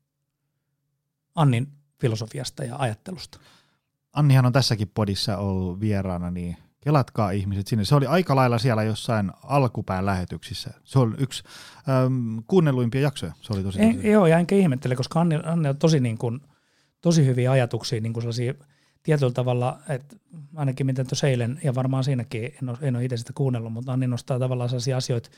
Annin 1.35 1.67
filosofiasta 1.99 2.63
ja 2.63 2.75
ajattelusta. 2.75 3.39
Annihan 4.13 4.45
on 4.45 4.53
tässäkin 4.53 4.87
podissa 4.87 5.37
ollut 5.37 5.79
vieraana, 5.79 6.31
niin 6.31 6.57
kelatkaa 6.81 7.31
ihmiset 7.31 7.67
sinne. 7.67 7.85
Se 7.85 7.95
oli 7.95 8.05
aika 8.05 8.35
lailla 8.35 8.57
siellä 8.57 8.83
jossain 8.83 9.31
alkupään 9.43 10.05
lähetyksissä. 10.05 10.69
Se 10.83 10.99
oli 10.99 11.15
yksi 11.17 11.43
äm, 12.05 12.43
kuunnelluimpia 12.47 13.01
jaksoja. 13.01 13.33
Se 13.41 13.53
oli 13.53 13.63
tosi, 13.63 13.79
tosi. 13.79 13.99
Ei, 14.03 14.11
joo, 14.11 14.27
ja 14.27 14.37
enkä 14.37 14.55
ihmettele, 14.55 14.95
koska 14.95 15.21
Anni, 15.21 15.35
Anni 15.43 15.69
on 15.69 15.77
tosi, 15.77 15.99
niin 15.99 16.17
kuin, 16.17 16.41
tosi 17.01 17.25
hyviä 17.25 17.51
ajatuksia, 17.51 18.01
niin 18.01 18.13
kuin 18.13 18.21
sellaisia 18.21 18.53
tietyllä 19.03 19.31
tavalla, 19.31 19.79
että 19.89 20.15
ainakin 20.55 20.85
miten 20.85 21.07
tuossa 21.07 21.27
eilen, 21.27 21.59
ja 21.63 21.75
varmaan 21.75 22.03
siinäkin, 22.03 22.53
en 22.61 22.69
ole, 22.69 22.77
en 22.81 22.95
ole 22.95 23.05
itse 23.05 23.17
sitä 23.17 23.33
kuunnellut, 23.35 23.73
mutta 23.73 23.93
Anni 23.93 24.07
nostaa 24.07 24.39
tavallaan 24.39 24.69
sellaisia 24.69 24.97
asioita, 24.97 25.29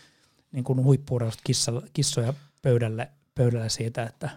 niin 0.51 0.63
kuin 0.63 0.83
huippuurausta 0.83 1.43
kissoja 1.93 2.33
pöydälle, 2.61 3.11
pöydälle 3.35 3.69
siitä, 3.69 4.03
että 4.03 4.29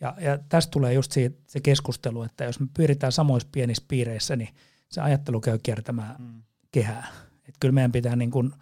ja, 0.00 0.14
ja 0.20 0.38
tästä 0.48 0.70
tulee 0.70 0.92
just 0.92 1.12
siitä, 1.12 1.38
se 1.46 1.60
keskustelu, 1.60 2.22
että 2.22 2.44
jos 2.44 2.60
me 2.60 2.66
pyritään 2.74 3.12
samoissa 3.12 3.48
pienissä 3.52 3.84
piireissä, 3.88 4.36
niin 4.36 4.48
se 4.88 5.00
ajattelu 5.00 5.40
käy 5.40 5.58
kiertämään 5.62 6.16
mm. 6.18 6.42
kehää. 6.72 7.08
Et 7.48 7.54
kyllä 7.60 7.72
meidän 7.72 7.92
pitää 7.92 8.16
niin 8.16 8.30
kuin 8.30 8.52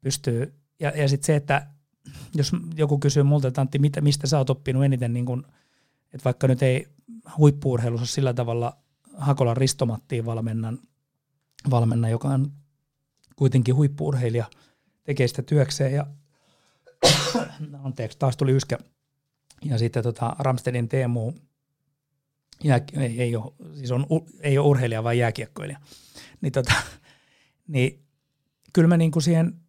pystyä, 0.00 0.46
ja, 0.80 0.90
ja 0.90 1.08
sitten 1.08 1.26
se, 1.26 1.36
että 1.36 1.66
jos 2.34 2.52
joku 2.76 2.98
kysyy 2.98 3.22
multa, 3.22 3.48
että 3.48 3.60
Antti, 3.60 3.78
mitä, 3.78 4.00
mistä 4.00 4.26
sä 4.26 4.38
oot 4.38 4.50
oppinut 4.50 4.84
eniten, 4.84 5.12
niin 5.12 5.26
kuin, 5.26 5.42
että 6.12 6.24
vaikka 6.24 6.48
nyt 6.48 6.62
ei 6.62 6.86
huippuurheilussa 7.38 8.06
sillä 8.06 8.34
tavalla 8.34 8.76
Hakolan 9.16 9.56
Ristomattiin 9.56 10.26
valmennan, 10.26 10.78
valmennan, 11.70 12.10
joka 12.10 12.28
on 12.28 12.52
kuitenkin 13.36 13.74
huippuurheilija, 13.74 14.46
tekee 15.04 15.28
sitä 15.28 15.42
työkseen 15.42 15.92
ja 15.92 16.06
anteeksi, 17.84 18.18
taas 18.18 18.36
tuli 18.36 18.52
yskä. 18.52 18.78
Ja 19.64 19.78
sitten 19.78 20.02
tota, 20.02 20.36
Ramstedin 20.38 20.88
Teemu, 20.88 21.32
jää, 22.64 22.80
ei, 22.92 23.22
ei, 23.22 23.36
ole, 23.36 23.52
siis 23.74 23.92
on, 23.92 24.06
ei 24.40 24.58
ole 24.58 24.66
urheilija, 24.66 25.04
vaan 25.04 25.18
jääkiekkoilija. 25.18 25.80
Niin, 26.40 26.52
tota, 26.52 26.72
niin 27.68 28.04
kyllä 28.72 28.88
mä 28.88 28.96
niin 28.96 29.10
kuin 29.10 29.22
siihen 29.22 29.60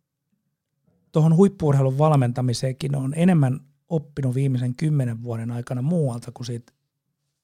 tuohon 1.11 1.35
huippuurheilun 1.35 1.97
valmentamiseenkin 1.97 2.95
on 2.95 3.13
enemmän 3.15 3.59
oppinut 3.89 4.35
viimeisen 4.35 4.75
kymmenen 4.75 5.23
vuoden 5.23 5.51
aikana 5.51 5.81
muualta 5.81 6.31
kuin 6.31 6.45
siitä 6.45 6.73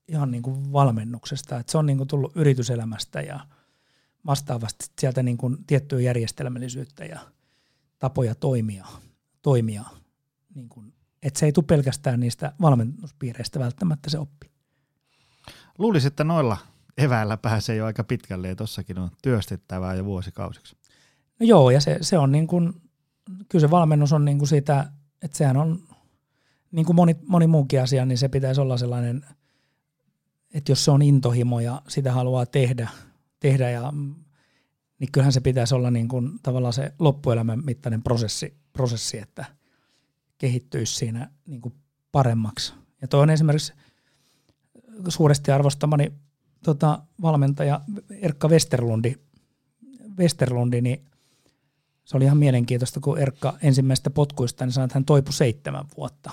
ihan 0.07 0.31
niin 0.31 0.43
kuin 0.43 0.73
valmennuksesta. 0.73 1.59
Et 1.59 1.69
se 1.69 1.77
on 1.77 1.85
niin 1.85 1.97
kuin 1.97 2.07
tullut 2.07 2.35
yrityselämästä 2.35 3.21
ja 3.21 3.39
vastaavasti 4.25 4.85
sieltä 4.99 5.23
niin 5.23 5.37
kuin 5.37 5.57
tiettyä 5.67 5.99
järjestelmällisyyttä 5.99 7.05
ja 7.05 7.19
tapoja 7.99 8.35
toimia. 8.35 8.85
toimia 9.41 9.83
niin 10.55 10.69
kuin, 10.69 10.93
että 11.23 11.39
se 11.39 11.45
ei 11.45 11.51
tule 11.51 11.65
pelkästään 11.67 12.19
niistä 12.19 12.53
valmennuspiireistä 12.61 13.59
välttämättä 13.59 14.09
se 14.09 14.19
oppi. 14.19 14.54
Luulisin, 15.77 16.07
että 16.07 16.23
noilla 16.23 16.57
eväillä 16.97 17.37
pääsee 17.37 17.75
jo 17.75 17.85
aika 17.85 18.03
pitkälle 18.03 18.47
ja 18.47 18.55
tossakin 18.55 18.99
on 18.99 19.09
työstettävää 19.21 19.93
jo 19.93 20.05
vuosikausiksi. 20.05 20.75
No 21.39 21.45
joo, 21.45 21.69
ja 21.69 21.81
se, 21.81 21.97
se 22.01 22.17
on 22.17 22.31
niin 22.31 22.47
kuin, 22.47 22.73
kyllä 23.49 23.61
se 23.61 23.71
valmennus 23.71 24.13
on 24.13 24.25
niin 24.25 24.37
kuin 24.37 24.47
sitä, 24.47 24.91
että 25.21 25.37
sehän 25.37 25.57
on 25.57 25.79
niin 26.71 26.85
kuin 26.85 26.95
moni, 26.95 27.15
moni 27.27 27.47
muukin 27.47 27.81
asia, 27.81 28.05
niin 28.05 28.17
se 28.17 28.29
pitäisi 28.29 28.61
olla 28.61 28.77
sellainen, 28.77 29.25
että 30.53 30.71
jos 30.71 30.85
se 30.85 30.91
on 30.91 31.01
intohimo 31.01 31.59
ja 31.59 31.81
sitä 31.87 32.11
haluaa 32.11 32.45
tehdä, 32.45 32.89
tehdä 33.39 33.69
ja, 33.69 33.93
niin 34.99 35.11
kyllähän 35.11 35.33
se 35.33 35.41
pitäisi 35.41 35.75
olla 35.75 35.91
niin 35.91 36.07
kuin 36.07 36.39
tavallaan 36.43 36.73
se 36.73 36.93
loppuelämän 36.99 37.65
mittainen 37.65 38.03
prosessi, 38.03 38.57
prosessi 38.73 39.17
että 39.17 39.45
kehittyisi 40.37 40.95
siinä 40.95 41.31
niin 41.45 41.61
kuin 41.61 41.75
paremmaksi. 42.11 42.73
Ja 43.01 43.07
toi 43.07 43.21
on 43.21 43.29
esimerkiksi 43.29 43.73
suuresti 45.07 45.51
arvostamani 45.51 46.11
tota, 46.63 46.99
valmentaja 47.21 47.81
Erkka 48.21 48.47
Westerlundi, 48.47 49.15
Westerlundi, 50.17 50.81
niin 50.81 51.05
se 52.05 52.17
oli 52.17 52.25
ihan 52.25 52.37
mielenkiintoista, 52.37 52.99
kun 52.99 53.19
Erkka 53.19 53.57
ensimmäistä 53.61 54.09
potkuista 54.09 54.65
niin 54.65 54.73
sanoi, 54.73 54.85
että 54.85 54.95
hän 54.95 55.05
toipui 55.05 55.33
seitsemän 55.33 55.85
vuotta. 55.97 56.31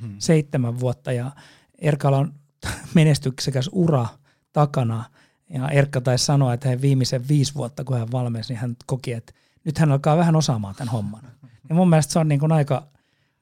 Hmm. 0.00 0.16
Seitsemän 0.18 0.80
vuotta 0.80 1.12
ja 1.12 1.30
Erkalla 1.78 2.18
on 2.18 2.34
menestyksekäs 2.94 3.70
ura 3.72 4.06
takana 4.52 5.04
ja 5.50 5.68
Erkka 5.68 6.00
taisi 6.00 6.24
sanoa, 6.24 6.54
että 6.54 6.68
hän 6.68 6.82
viimeisen 6.82 7.28
viisi 7.28 7.54
vuotta, 7.54 7.84
kun 7.84 7.98
hän 7.98 8.12
valmensi, 8.12 8.52
niin 8.52 8.60
hän 8.60 8.76
koki, 8.86 9.12
että 9.12 9.32
nyt 9.64 9.78
hän 9.78 9.92
alkaa 9.92 10.16
vähän 10.16 10.36
osaamaan 10.36 10.74
tämän 10.74 10.92
homman. 10.92 11.22
Ja 11.68 11.74
mun 11.74 11.90
mielestä 11.90 12.12
se 12.12 12.18
on 12.18 12.28
niin 12.28 12.40
kuin 12.40 12.52
aika 12.52 12.86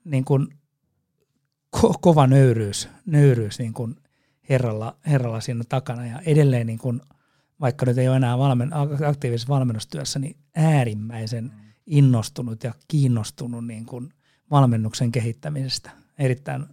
niin 0.05 0.25
kuin 0.25 0.49
ko- 1.77 1.99
kova 2.01 2.27
nöyryys, 2.27 2.89
nöyryys 3.07 3.59
niin 3.59 3.75
kuin 3.75 3.97
herralla, 4.49 4.97
herralla 5.07 5.41
siinä 5.41 5.65
takana 5.69 6.07
ja 6.07 6.21
edelleen 6.21 6.67
niin 6.67 6.79
kuin, 6.79 7.01
vaikka 7.61 7.87
nyt 7.87 7.99
ei 7.99 8.09
ole 8.09 8.17
enää 8.17 8.39
valmen, 8.39 8.71
aktiivisessa 9.09 9.55
valmennustyössä, 9.55 10.19
niin 10.19 10.37
äärimmäisen 10.57 11.53
innostunut 11.87 12.65
ja 12.65 12.75
kiinnostunut 12.89 13.67
niin 13.67 13.87
kuin 13.87 14.13
valmennuksen 14.51 15.13
kehittämisestä. 15.13 15.91
Erittäin, 16.19 16.67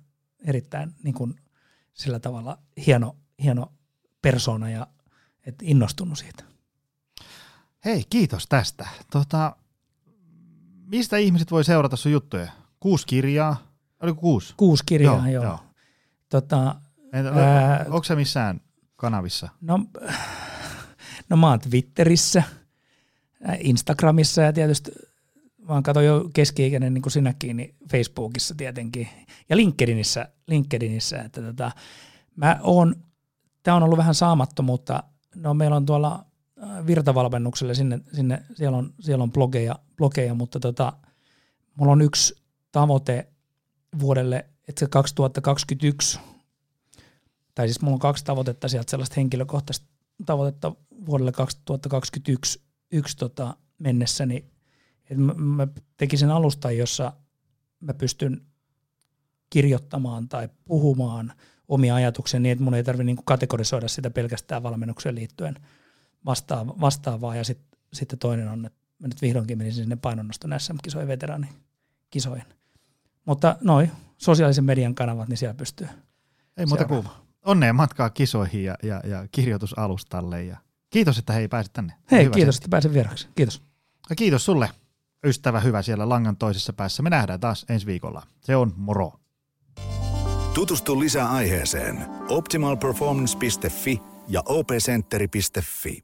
erittäin 0.45 0.93
niin 1.03 1.13
kuin 1.13 1.35
sillä 1.93 2.19
tavalla 2.19 2.57
hieno, 2.85 3.15
hieno 3.43 3.71
persona 4.21 4.69
ja 4.69 4.87
et 5.45 5.55
innostunut 5.61 6.17
siitä. 6.17 6.43
Hei, 7.85 8.03
kiitos 8.09 8.47
tästä. 8.47 8.87
Tota, 9.11 9.55
mistä 10.85 11.17
ihmiset 11.17 11.51
voi 11.51 11.63
seurata 11.63 11.95
sun 11.95 12.11
juttuja? 12.11 12.51
Kuusi 12.79 13.07
kirjaa? 13.07 13.57
Oliko 14.01 14.21
kuusi? 14.21 14.53
Kuusi 14.57 14.83
kirjaa, 14.85 15.15
joo. 15.15 15.27
joo. 15.27 15.43
joo. 15.43 15.59
Tota, 16.29 16.75
Entä, 17.15 17.29
ää, 17.29 17.85
onko 17.85 18.03
se 18.03 18.15
missään 18.15 18.61
kanavissa? 18.95 19.49
No, 19.61 19.79
no 21.29 21.37
mä 21.37 21.49
oon 21.49 21.59
Twitterissä, 21.59 22.43
Instagramissa 23.59 24.41
ja 24.41 24.53
tietysti 24.53 24.91
vaan 25.67 25.83
katsoin 25.83 26.05
jo 26.05 26.29
keski-ikäinen 26.33 26.93
niin 26.93 27.01
kuin 27.01 27.11
sinäkin, 27.11 27.57
niin 27.57 27.75
Facebookissa 27.91 28.55
tietenkin 28.55 29.07
ja 29.49 29.57
LinkedInissä, 29.57 30.27
LinkedInissä 30.47 31.21
että 31.21 31.41
tota, 31.41 31.71
mä 32.35 32.59
oon, 32.63 32.95
tää 33.63 33.75
on 33.75 33.83
ollut 33.83 33.97
vähän 33.97 34.15
saamattomuutta, 34.15 35.03
no 35.35 35.53
meillä 35.53 35.75
on 35.75 35.85
tuolla 35.85 36.25
virtavalmennukselle, 36.87 37.75
sinne, 37.75 37.99
sinne, 38.13 38.43
siellä, 38.53 38.77
on, 38.77 38.93
siellä 38.99 39.23
on 39.23 39.31
blogeja, 39.31 39.75
blogeja 39.97 40.33
mutta 40.33 40.59
tota, 40.59 40.93
mulla 41.75 41.91
on 41.91 42.01
yksi 42.01 42.35
tavoite 42.71 43.27
vuodelle, 43.99 44.45
että 44.67 44.79
se 44.79 44.87
2021 44.87 46.19
tai 47.55 47.67
siis 47.67 47.81
mulla 47.81 47.95
on 47.95 47.99
kaksi 47.99 48.25
tavoitetta 48.25 48.67
sieltä, 48.67 48.91
sellaista 48.91 49.13
henkilökohtaista 49.17 49.85
tavoitetta 50.25 50.75
vuodelle 51.05 51.31
2021 51.31 52.61
yksi 52.91 53.17
tota, 53.17 53.57
mennessä, 53.79 54.25
niin 54.25 54.51
että 55.03 55.23
mä, 55.23 55.33
mä 55.33 55.67
tekisin 55.97 56.31
alustan, 56.31 56.77
jossa 56.77 57.13
mä 57.79 57.93
pystyn 57.93 58.41
kirjoittamaan 59.49 60.29
tai 60.29 60.49
puhumaan 60.65 61.33
omia 61.67 61.95
ajatuksia 61.95 62.39
niin, 62.39 62.51
että 62.51 62.63
mun 62.63 62.73
ei 62.73 62.83
tarvitse 62.83 63.03
niin 63.03 63.25
kategorisoida 63.25 63.87
sitä 63.87 64.09
pelkästään 64.09 64.63
valmennukseen 64.63 65.15
liittyen 65.15 65.55
vastaavaa, 66.25 66.75
vastaavaa. 66.81 67.35
ja 67.35 67.43
sitten 67.43 67.79
sit 67.93 68.13
toinen 68.19 68.47
on, 68.47 68.65
että 68.65 68.79
mä 68.99 69.07
nyt 69.07 69.21
vihdoinkin 69.21 69.57
menisin 69.57 69.83
sinne 69.83 69.95
painonnoston 69.95 70.53
SM-kisojen 70.57 71.07
veteraanikisoihin. 71.07 72.45
Mutta 73.25 73.57
noin 73.61 73.91
sosiaalisen 74.17 74.65
median 74.65 74.95
kanavat, 74.95 75.29
niin 75.29 75.37
siellä 75.37 75.53
pystyy 75.53 75.87
Ei 76.57 76.65
muuta 76.65 76.85
kuin 76.85 77.05
onnea 77.45 77.73
matkaa 77.73 78.09
kisoihin 78.09 78.63
ja, 78.63 78.75
ja, 78.83 79.01
ja 79.05 79.27
kirjoitusalustalle. 79.31 80.43
Ja 80.43 80.57
kiitos, 80.89 81.17
että 81.17 81.33
hei 81.33 81.47
pääsit 81.47 81.73
tänne. 81.73 81.93
Hei, 82.11 82.23
hyvä 82.23 82.33
kiitos, 82.33 82.55
setti. 82.55 82.65
että 82.65 82.71
pääsin 82.71 82.93
vieraksi. 82.93 83.27
Kiitos. 83.35 83.61
Ja 84.09 84.15
kiitos 84.15 84.45
sulle, 84.45 84.69
ystävä 85.25 85.59
hyvä 85.59 85.81
siellä 85.81 86.09
langan 86.09 86.37
toisessa 86.37 86.73
päässä. 86.73 87.03
Me 87.03 87.09
nähdään 87.09 87.39
taas 87.39 87.65
ensi 87.69 87.85
viikolla. 87.85 88.23
Se 88.41 88.55
on 88.55 88.73
moro. 88.75 89.13
Tutustu 90.53 90.99
lisää 90.99 91.31
aiheeseen 91.31 92.05
optimalperformance.fi 92.29 94.01
ja 94.27 94.43
opcenteri.fi. 94.45 96.03